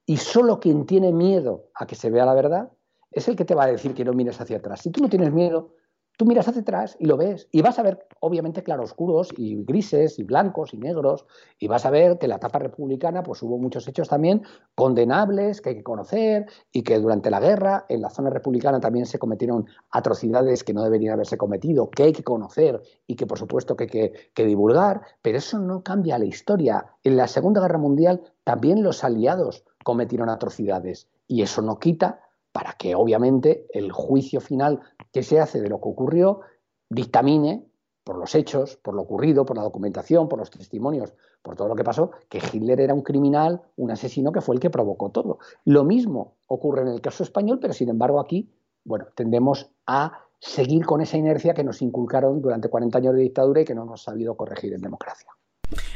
Y 0.04 0.16
solo 0.16 0.58
quien 0.58 0.86
tiene 0.86 1.12
miedo 1.12 1.70
a 1.74 1.86
que 1.86 1.94
se 1.94 2.10
vea 2.10 2.24
la 2.24 2.34
verdad 2.34 2.72
es 3.10 3.28
el 3.28 3.36
que 3.36 3.44
te 3.44 3.54
va 3.54 3.64
a 3.64 3.68
decir 3.68 3.94
que 3.94 4.04
no 4.04 4.12
mires 4.12 4.40
hacia 4.40 4.58
atrás. 4.58 4.80
Si 4.80 4.90
tú 4.90 5.00
no 5.00 5.08
tienes 5.08 5.32
miedo, 5.32 5.74
tú 6.18 6.26
miras 6.26 6.48
hacia 6.48 6.62
atrás 6.62 6.96
y 6.98 7.06
lo 7.06 7.16
ves. 7.16 7.48
Y 7.52 7.62
vas 7.62 7.78
a 7.78 7.82
ver, 7.82 8.06
obviamente, 8.18 8.64
claroscuros 8.64 9.28
y 9.36 9.62
grises 9.64 10.18
y 10.18 10.24
blancos 10.24 10.74
y 10.74 10.76
negros. 10.76 11.24
Y 11.60 11.68
vas 11.68 11.86
a 11.86 11.90
ver 11.90 12.18
que 12.18 12.26
en 12.26 12.30
la 12.30 12.36
etapa 12.36 12.58
republicana 12.58 13.22
pues, 13.22 13.40
hubo 13.42 13.56
muchos 13.56 13.86
hechos 13.86 14.08
también 14.08 14.42
condenables 14.74 15.60
que 15.60 15.70
hay 15.70 15.76
que 15.76 15.84
conocer 15.84 16.46
y 16.72 16.82
que 16.82 16.98
durante 16.98 17.30
la 17.30 17.38
guerra 17.38 17.86
en 17.88 18.02
la 18.02 18.10
zona 18.10 18.30
republicana 18.30 18.80
también 18.80 19.06
se 19.06 19.20
cometieron 19.20 19.66
atrocidades 19.92 20.64
que 20.64 20.74
no 20.74 20.82
deberían 20.82 21.14
haberse 21.14 21.38
cometido, 21.38 21.88
que 21.88 22.02
hay 22.02 22.12
que 22.12 22.24
conocer 22.24 22.82
y 23.06 23.14
que, 23.14 23.26
por 23.26 23.38
supuesto, 23.38 23.76
que 23.76 23.84
hay 23.84 23.90
que, 23.90 24.12
que 24.34 24.44
divulgar. 24.44 25.02
Pero 25.22 25.38
eso 25.38 25.60
no 25.60 25.84
cambia 25.84 26.18
la 26.18 26.24
historia. 26.26 26.96
En 27.04 27.16
la 27.16 27.28
Segunda 27.28 27.60
Guerra 27.60 27.78
Mundial 27.78 28.22
también 28.42 28.82
los 28.82 29.04
aliados 29.04 29.62
cometieron 29.84 30.28
atrocidades. 30.28 31.06
Y 31.28 31.42
eso 31.42 31.62
no 31.62 31.78
quita 31.78 32.27
para 32.52 32.72
que 32.72 32.94
obviamente 32.94 33.66
el 33.70 33.92
juicio 33.92 34.40
final 34.40 34.80
que 35.12 35.22
se 35.22 35.40
hace 35.40 35.60
de 35.60 35.68
lo 35.68 35.80
que 35.80 35.88
ocurrió 35.88 36.40
dictamine 36.88 37.68
por 38.04 38.16
los 38.16 38.34
hechos, 38.34 38.76
por 38.76 38.94
lo 38.94 39.02
ocurrido, 39.02 39.44
por 39.44 39.56
la 39.56 39.62
documentación, 39.62 40.30
por 40.30 40.38
los 40.38 40.50
testimonios, 40.50 41.12
por 41.42 41.56
todo 41.56 41.68
lo 41.68 41.76
que 41.76 41.84
pasó, 41.84 42.10
que 42.30 42.38
Hitler 42.38 42.80
era 42.80 42.94
un 42.94 43.02
criminal, 43.02 43.60
un 43.76 43.90
asesino 43.90 44.32
que 44.32 44.40
fue 44.40 44.54
el 44.54 44.60
que 44.60 44.70
provocó 44.70 45.10
todo. 45.10 45.38
Lo 45.66 45.84
mismo 45.84 46.36
ocurre 46.46 46.82
en 46.82 46.88
el 46.88 47.02
caso 47.02 47.22
español, 47.22 47.58
pero 47.60 47.74
sin 47.74 47.90
embargo 47.90 48.18
aquí, 48.18 48.50
bueno, 48.84 49.08
tendemos 49.14 49.70
a 49.86 50.24
seguir 50.40 50.86
con 50.86 51.02
esa 51.02 51.18
inercia 51.18 51.52
que 51.52 51.64
nos 51.64 51.82
inculcaron 51.82 52.40
durante 52.40 52.70
40 52.70 52.96
años 52.96 53.14
de 53.14 53.20
dictadura 53.20 53.60
y 53.60 53.64
que 53.66 53.74
no 53.74 53.82
hemos 53.82 54.02
sabido 54.02 54.36
corregir 54.36 54.72
en 54.72 54.80
democracia. 54.80 55.30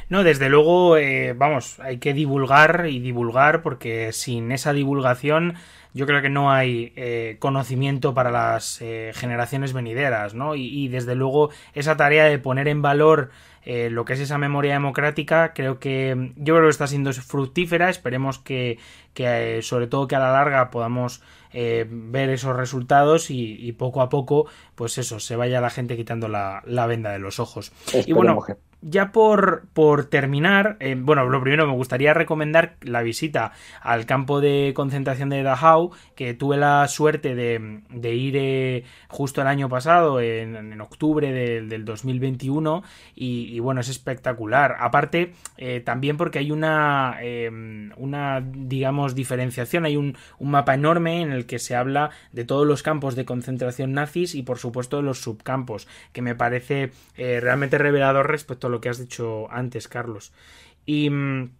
No, 0.08 0.24
desde 0.24 0.48
luego, 0.48 0.96
eh, 0.96 1.32
vamos, 1.32 1.80
hay 1.80 1.98
que 1.98 2.12
divulgar 2.12 2.86
y 2.88 3.00
divulgar 3.00 3.62
porque 3.62 4.12
sin 4.12 4.52
esa 4.52 4.72
divulgación 4.72 5.54
yo 5.94 6.06
creo 6.06 6.22
que 6.22 6.30
no 6.30 6.50
hay 6.50 6.92
eh, 6.96 7.36
conocimiento 7.38 8.14
para 8.14 8.30
las 8.30 8.80
eh, 8.80 9.12
generaciones 9.14 9.72
venideras, 9.72 10.34
¿no? 10.34 10.54
Y, 10.54 10.88
desde 10.88 11.14
luego 11.14 11.50
esa 11.74 11.96
tarea 11.96 12.24
de 12.24 12.38
poner 12.38 12.68
en 12.68 12.82
valor 12.82 13.30
eh, 13.64 13.90
lo 13.90 14.04
que 14.04 14.14
es 14.14 14.20
esa 14.20 14.38
memoria 14.38 14.72
democrática, 14.72 15.52
creo 15.52 15.78
que 15.78 16.32
yo 16.36 16.54
creo 16.54 16.66
que 16.66 16.70
está 16.70 16.86
siendo 16.86 17.12
fructífera. 17.12 17.90
Esperemos 17.90 18.38
que, 18.38 18.78
que 19.14 19.60
sobre 19.62 19.86
todo 19.86 20.08
que 20.08 20.16
a 20.16 20.20
la 20.20 20.32
larga 20.32 20.70
podamos 20.70 21.22
ver 21.52 22.30
esos 22.30 22.56
resultados 22.56 23.30
y, 23.30 23.72
poco 23.72 24.00
a 24.02 24.08
poco, 24.08 24.46
pues 24.74 24.98
eso, 24.98 25.20
se 25.20 25.36
vaya 25.36 25.60
la 25.60 25.70
gente 25.70 25.96
quitando 25.96 26.28
la, 26.28 26.86
venda 26.86 27.10
de 27.10 27.18
los 27.18 27.38
ojos. 27.38 27.72
y 28.06 28.12
bueno 28.12 28.44
ya 28.82 29.12
por, 29.12 29.68
por 29.72 30.06
terminar, 30.06 30.76
eh, 30.80 30.96
bueno, 30.98 31.24
lo 31.28 31.40
primero 31.40 31.66
me 31.66 31.72
gustaría 31.72 32.12
recomendar 32.14 32.76
la 32.82 33.02
visita 33.02 33.52
al 33.80 34.06
campo 34.06 34.40
de 34.40 34.72
concentración 34.74 35.28
de 35.28 35.42
Dachau, 35.42 35.92
que 36.16 36.34
tuve 36.34 36.56
la 36.56 36.86
suerte 36.88 37.34
de, 37.36 37.80
de 37.90 38.14
ir 38.14 38.36
eh, 38.36 38.84
justo 39.08 39.40
el 39.40 39.46
año 39.46 39.68
pasado, 39.68 40.20
en, 40.20 40.80
octubre 40.80 41.32
del 41.32 41.84
2021, 41.84 42.82
y, 43.14 43.60
bueno, 43.60 43.80
es 43.80 43.88
espectacular. 43.88 44.76
Aparte, 44.80 45.32
eh, 45.56 45.80
también 45.80 46.16
porque 46.16 46.40
hay 46.40 46.50
una, 46.50 47.18
una, 47.96 48.40
digamos, 48.40 49.14
diferenciación, 49.14 49.84
hay 49.84 49.96
un, 49.96 50.16
un 50.38 50.50
mapa 50.50 50.74
enorme 50.74 51.22
en 51.22 51.30
el 51.30 51.41
que 51.46 51.58
se 51.58 51.74
habla 51.74 52.10
de 52.32 52.44
todos 52.44 52.66
los 52.66 52.82
campos 52.82 53.16
de 53.16 53.24
concentración 53.24 53.92
nazis 53.92 54.34
y 54.34 54.42
por 54.42 54.58
supuesto 54.58 54.98
de 54.98 55.02
los 55.02 55.20
subcampos, 55.20 55.88
que 56.12 56.22
me 56.22 56.34
parece 56.34 56.92
realmente 57.16 57.78
revelador 57.78 58.28
respecto 58.28 58.66
a 58.66 58.70
lo 58.70 58.80
que 58.80 58.88
has 58.88 58.98
dicho 58.98 59.50
antes, 59.50 59.88
Carlos. 59.88 60.32
Y 60.86 61.10
mm, 61.10 61.50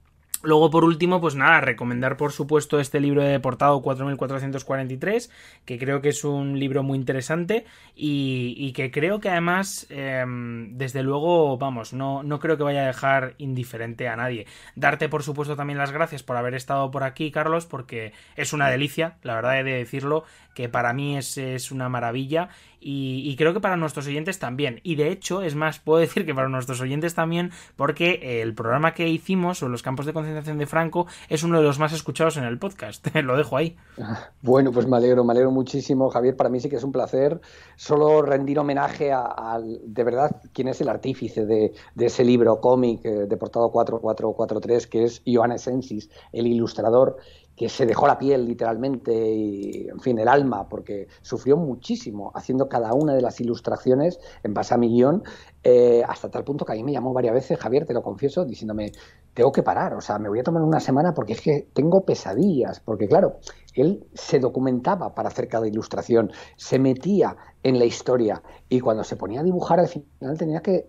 Luego, 0.44 0.70
por 0.70 0.84
último, 0.84 1.20
pues 1.20 1.36
nada, 1.36 1.60
recomendar 1.60 2.16
por 2.16 2.32
supuesto 2.32 2.80
este 2.80 2.98
libro 2.98 3.22
de 3.22 3.28
Deportado 3.28 3.80
4443, 3.80 5.30
que 5.64 5.78
creo 5.78 6.00
que 6.00 6.08
es 6.08 6.24
un 6.24 6.58
libro 6.58 6.82
muy 6.82 6.98
interesante 6.98 7.64
y, 7.94 8.72
que 8.72 8.90
creo 8.90 9.20
que 9.20 9.28
además, 9.28 9.86
em, 9.88 10.76
desde 10.76 11.04
luego, 11.04 11.58
vamos, 11.58 11.92
no, 11.92 12.24
no 12.24 12.40
creo 12.40 12.56
que 12.56 12.64
vaya 12.64 12.82
a 12.82 12.86
dejar 12.86 13.34
indiferente 13.38 14.08
a 14.08 14.16
nadie. 14.16 14.46
Darte 14.74 15.08
por 15.08 15.22
supuesto 15.22 15.54
también 15.54 15.78
las 15.78 15.92
gracias 15.92 16.24
por 16.24 16.36
haber 16.36 16.54
estado 16.54 16.90
por 16.90 17.04
aquí, 17.04 17.30
Carlos, 17.30 17.66
porque 17.66 18.12
es 18.34 18.52
una 18.52 18.68
delicia, 18.68 19.18
la 19.22 19.36
verdad 19.36 19.60
he 19.60 19.64
de 19.64 19.74
decirlo, 19.74 20.24
que 20.54 20.68
para 20.68 20.92
mí 20.92 21.16
es, 21.16 21.38
es 21.38 21.70
una 21.70 21.88
maravilla 21.88 22.48
y, 22.84 23.34
creo 23.36 23.54
que 23.54 23.60
para 23.60 23.76
nuestros 23.76 24.06
oyentes 24.06 24.38
también. 24.38 24.80
Y 24.82 24.96
de 24.96 25.10
hecho, 25.10 25.42
es 25.42 25.54
más, 25.54 25.78
puedo 25.78 26.00
decir 26.00 26.26
que 26.26 26.34
para 26.34 26.48
nuestros 26.48 26.80
oyentes 26.80 27.14
también, 27.14 27.50
porque 27.76 28.42
el 28.42 28.54
programa 28.54 28.94
que 28.94 29.08
hicimos 29.08 29.58
sobre 29.58 29.72
los 29.72 29.82
campos 29.82 30.06
de 30.06 30.12
concentración 30.12 30.58
de 30.58 30.66
Franco 30.66 31.06
es 31.28 31.42
uno 31.42 31.58
de 31.58 31.64
los 31.64 31.78
más 31.78 31.92
escuchados 31.92 32.36
en 32.36 32.44
el 32.44 32.58
podcast. 32.58 33.06
Lo 33.22 33.36
dejo 33.36 33.56
ahí. 33.56 33.76
Bueno, 34.42 34.72
pues 34.72 34.88
me 34.88 34.96
alegro, 34.96 35.24
me 35.24 35.32
alegro 35.32 35.52
muchísimo, 35.52 36.10
Javier. 36.10 36.36
Para 36.36 36.50
mí 36.50 36.58
sí 36.58 36.68
que 36.68 36.76
es 36.76 36.82
un 36.82 36.90
placer 36.90 37.40
solo 37.76 38.22
rendir 38.22 38.58
homenaje 38.58 39.12
a, 39.12 39.60
de 39.62 40.04
verdad, 40.04 40.40
quién 40.52 40.68
es 40.68 40.80
el 40.80 40.88
artífice 40.88 41.46
de, 41.46 41.72
ese 41.96 42.24
libro 42.24 42.60
cómic 42.60 43.04
eh, 43.04 43.26
deportado 43.28 43.70
4443, 43.70 44.86
que 44.88 45.04
es 45.04 45.22
Ioannes 45.24 45.66
Ensis, 45.68 46.10
el 46.32 46.46
ilustrador 46.46 47.18
que 47.62 47.68
se 47.68 47.86
dejó 47.86 48.08
la 48.08 48.18
piel 48.18 48.44
literalmente 48.44 49.14
y, 49.14 49.86
en 49.88 50.00
fin, 50.00 50.18
el 50.18 50.26
alma, 50.26 50.68
porque 50.68 51.06
sufrió 51.20 51.56
muchísimo 51.56 52.32
haciendo 52.34 52.68
cada 52.68 52.92
una 52.92 53.14
de 53.14 53.20
las 53.20 53.40
ilustraciones 53.40 54.18
en 54.42 54.52
base 54.52 54.74
a 54.74 54.78
mi 54.78 54.88
guion, 54.88 55.22
eh, 55.62 56.02
hasta 56.08 56.28
tal 56.28 56.42
punto 56.42 56.64
que 56.64 56.72
a 56.72 56.74
mí 56.74 56.82
me 56.82 56.90
llamó 56.90 57.12
varias 57.12 57.34
veces, 57.34 57.60
Javier, 57.60 57.86
te 57.86 57.94
lo 57.94 58.02
confieso, 58.02 58.44
diciéndome, 58.44 58.90
tengo 59.32 59.52
que 59.52 59.62
parar, 59.62 59.94
o 59.94 60.00
sea, 60.00 60.18
me 60.18 60.28
voy 60.28 60.40
a 60.40 60.42
tomar 60.42 60.60
una 60.60 60.80
semana 60.80 61.14
porque 61.14 61.34
es 61.34 61.40
que 61.40 61.68
tengo 61.72 62.04
pesadillas, 62.04 62.80
porque 62.80 63.06
claro, 63.06 63.38
él 63.74 64.08
se 64.12 64.40
documentaba 64.40 65.14
para 65.14 65.28
hacer 65.28 65.46
cada 65.46 65.68
ilustración, 65.68 66.32
se 66.56 66.80
metía 66.80 67.36
en 67.62 67.78
la 67.78 67.84
historia 67.84 68.42
y 68.68 68.80
cuando 68.80 69.04
se 69.04 69.14
ponía 69.14 69.38
a 69.38 69.44
dibujar 69.44 69.78
al 69.78 69.86
final 69.86 70.36
tenía 70.36 70.62
que 70.62 70.88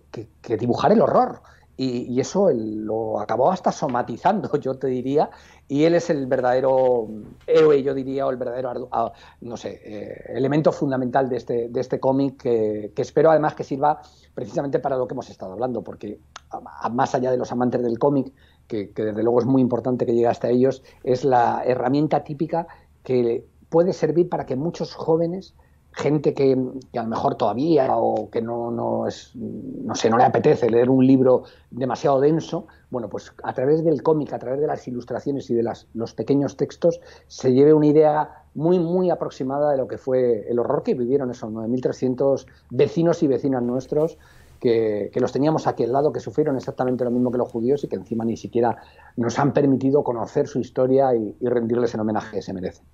dibujar 0.57 0.91
el 0.91 1.01
horror. 1.01 1.43
Y, 1.75 2.19
eso 2.19 2.51
lo 2.53 3.19
acabó 3.19 3.51
hasta 3.51 3.71
somatizando, 3.71 4.49
yo 4.59 4.75
te 4.75 4.87
diría, 4.87 5.31
y 5.67 5.85
él 5.85 5.95
es 5.95 6.09
el 6.11 6.27
verdadero 6.27 7.07
héroe, 7.47 7.81
yo 7.81 7.95
diría, 7.95 8.27
o 8.27 8.29
el 8.29 8.37
verdadero, 8.37 8.87
ah, 8.91 9.11
no 9.41 9.57
sé, 9.57 9.81
eh, 9.83 10.33
elemento 10.35 10.71
fundamental 10.71 11.27
de 11.29 11.37
este, 11.37 11.69
de 11.69 11.79
este 11.79 11.99
cómic, 11.99 12.41
que, 12.43 12.91
espero 12.95 13.31
además 13.31 13.55
que 13.55 13.63
sirva 13.63 14.01
precisamente 14.35 14.79
para 14.79 14.97
lo 14.97 15.07
que 15.07 15.15
hemos 15.15 15.29
estado 15.31 15.53
hablando, 15.53 15.81
porque 15.81 16.19
más 16.91 17.15
allá 17.15 17.31
de 17.31 17.37
los 17.37 17.51
amantes 17.51 17.81
del 17.81 17.97
cómic, 17.97 18.31
que, 18.67 18.91
desde 18.95 19.23
luego 19.23 19.39
es 19.39 19.45
muy 19.45 19.61
importante 19.61 20.05
que 20.05 20.13
llegue 20.13 20.27
hasta 20.27 20.49
ellos, 20.49 20.83
es 21.03 21.23
la 21.23 21.63
herramienta 21.65 22.23
típica 22.23 22.67
que 23.03 23.45
puede 23.69 23.93
servir 23.93 24.29
para 24.29 24.45
que 24.45 24.55
muchos 24.55 24.93
jóvenes 24.93 25.55
gente 25.93 26.33
que, 26.33 26.53
a 26.53 27.03
lo 27.03 27.07
mejor 27.07 27.35
todavía 27.35 27.95
o 27.95 28.29
que 28.29 28.41
no, 28.41 28.71
no, 28.71 29.07
es, 29.07 29.31
no 29.35 29.95
sé, 29.95 30.09
no 30.09 30.17
le 30.17 30.23
apetece 30.23 30.69
leer 30.69 30.89
un 30.89 31.05
libro 31.05 31.43
demasiado 31.71 32.19
denso, 32.19 32.67
bueno, 32.89 33.09
pues 33.09 33.31
a 33.43 33.53
través 33.53 33.83
del 33.83 34.03
cómic, 34.03 34.33
a 34.33 34.39
través 34.39 34.59
de 34.59 34.67
las 34.67 34.87
ilustraciones 34.87 35.49
y 35.49 35.53
de 35.53 35.63
las, 35.63 35.87
los 35.93 36.13
pequeños 36.13 36.57
textos, 36.57 36.99
se 37.27 37.53
lleve 37.53 37.73
una 37.73 37.87
idea 37.87 38.43
muy, 38.55 38.79
muy 38.79 39.09
aproximada 39.09 39.71
de 39.71 39.77
lo 39.77 39.87
que 39.87 39.97
fue 39.97 40.49
el 40.49 40.59
horror 40.59 40.83
que 40.83 40.93
vivieron 40.93 41.31
esos 41.31 41.51
9.300 41.51 42.45
vecinos 42.69 43.23
y 43.23 43.27
vecinas 43.27 43.63
nuestros 43.63 44.17
que, 44.59 45.11
los 45.15 45.33
teníamos 45.33 45.67
aquí 45.67 45.83
al 45.83 45.91
lado, 45.91 46.13
que 46.13 46.21
sufrieron 46.21 46.55
exactamente 46.55 47.03
lo 47.03 47.11
mismo 47.11 47.31
que 47.31 47.37
los 47.37 47.51
judíos 47.51 47.83
y 47.83 47.89
que 47.89 47.97
encima 47.97 48.23
ni 48.23 48.37
siquiera 48.37 48.77
nos 49.17 49.37
han 49.37 49.51
permitido 49.51 50.03
conocer 50.03 50.47
su 50.47 50.59
historia 50.59 51.13
y, 51.13 51.35
y 51.39 51.47
rendirles 51.49 51.93
el 51.93 51.99
homenaje 51.99 52.37
que 52.37 52.41
se 52.41 52.53
merecen. 52.53 52.85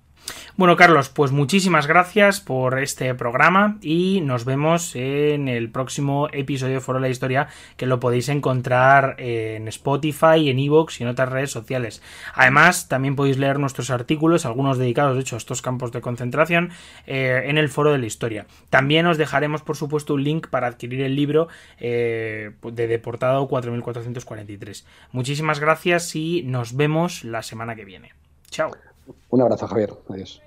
Bueno, 0.56 0.76
Carlos, 0.76 1.08
pues 1.08 1.32
muchísimas 1.32 1.86
gracias 1.86 2.40
por 2.40 2.78
este 2.78 3.14
programa 3.14 3.78
y 3.80 4.20
nos 4.20 4.44
vemos 4.44 4.94
en 4.94 5.48
el 5.48 5.70
próximo 5.70 6.28
episodio 6.32 6.74
de 6.74 6.80
Foro 6.80 6.98
de 6.98 7.06
la 7.06 7.08
Historia 7.08 7.48
que 7.76 7.86
lo 7.86 7.98
podéis 7.98 8.28
encontrar 8.28 9.14
en 9.18 9.68
Spotify, 9.68 10.50
en 10.50 10.58
Evox 10.58 11.00
y 11.00 11.04
en 11.04 11.08
otras 11.08 11.30
redes 11.30 11.50
sociales. 11.50 12.02
Además, 12.34 12.88
también 12.88 13.16
podéis 13.16 13.38
leer 13.38 13.58
nuestros 13.58 13.90
artículos, 13.90 14.44
algunos 14.44 14.76
dedicados, 14.76 15.14
de 15.14 15.22
hecho, 15.22 15.36
a 15.36 15.38
estos 15.38 15.62
campos 15.62 15.92
de 15.92 16.00
concentración, 16.00 16.70
eh, 17.06 17.44
en 17.46 17.56
el 17.56 17.68
Foro 17.68 17.92
de 17.92 17.98
la 17.98 18.06
Historia. 18.06 18.46
También 18.68 19.06
os 19.06 19.18
dejaremos, 19.18 19.62
por 19.62 19.76
supuesto, 19.76 20.14
un 20.14 20.24
link 20.24 20.48
para 20.48 20.66
adquirir 20.66 21.00
el 21.02 21.16
libro 21.16 21.48
eh, 21.78 22.50
de 22.62 22.86
Deportado 22.86 23.48
4443. 23.48 24.86
Muchísimas 25.12 25.60
gracias 25.60 26.14
y 26.14 26.42
nos 26.42 26.76
vemos 26.76 27.24
la 27.24 27.42
semana 27.42 27.74
que 27.74 27.84
viene. 27.84 28.12
Chao. 28.50 28.89
Un 29.30 29.40
abrazo, 29.42 29.66
Javier. 29.66 29.90
Adiós. 30.08 30.42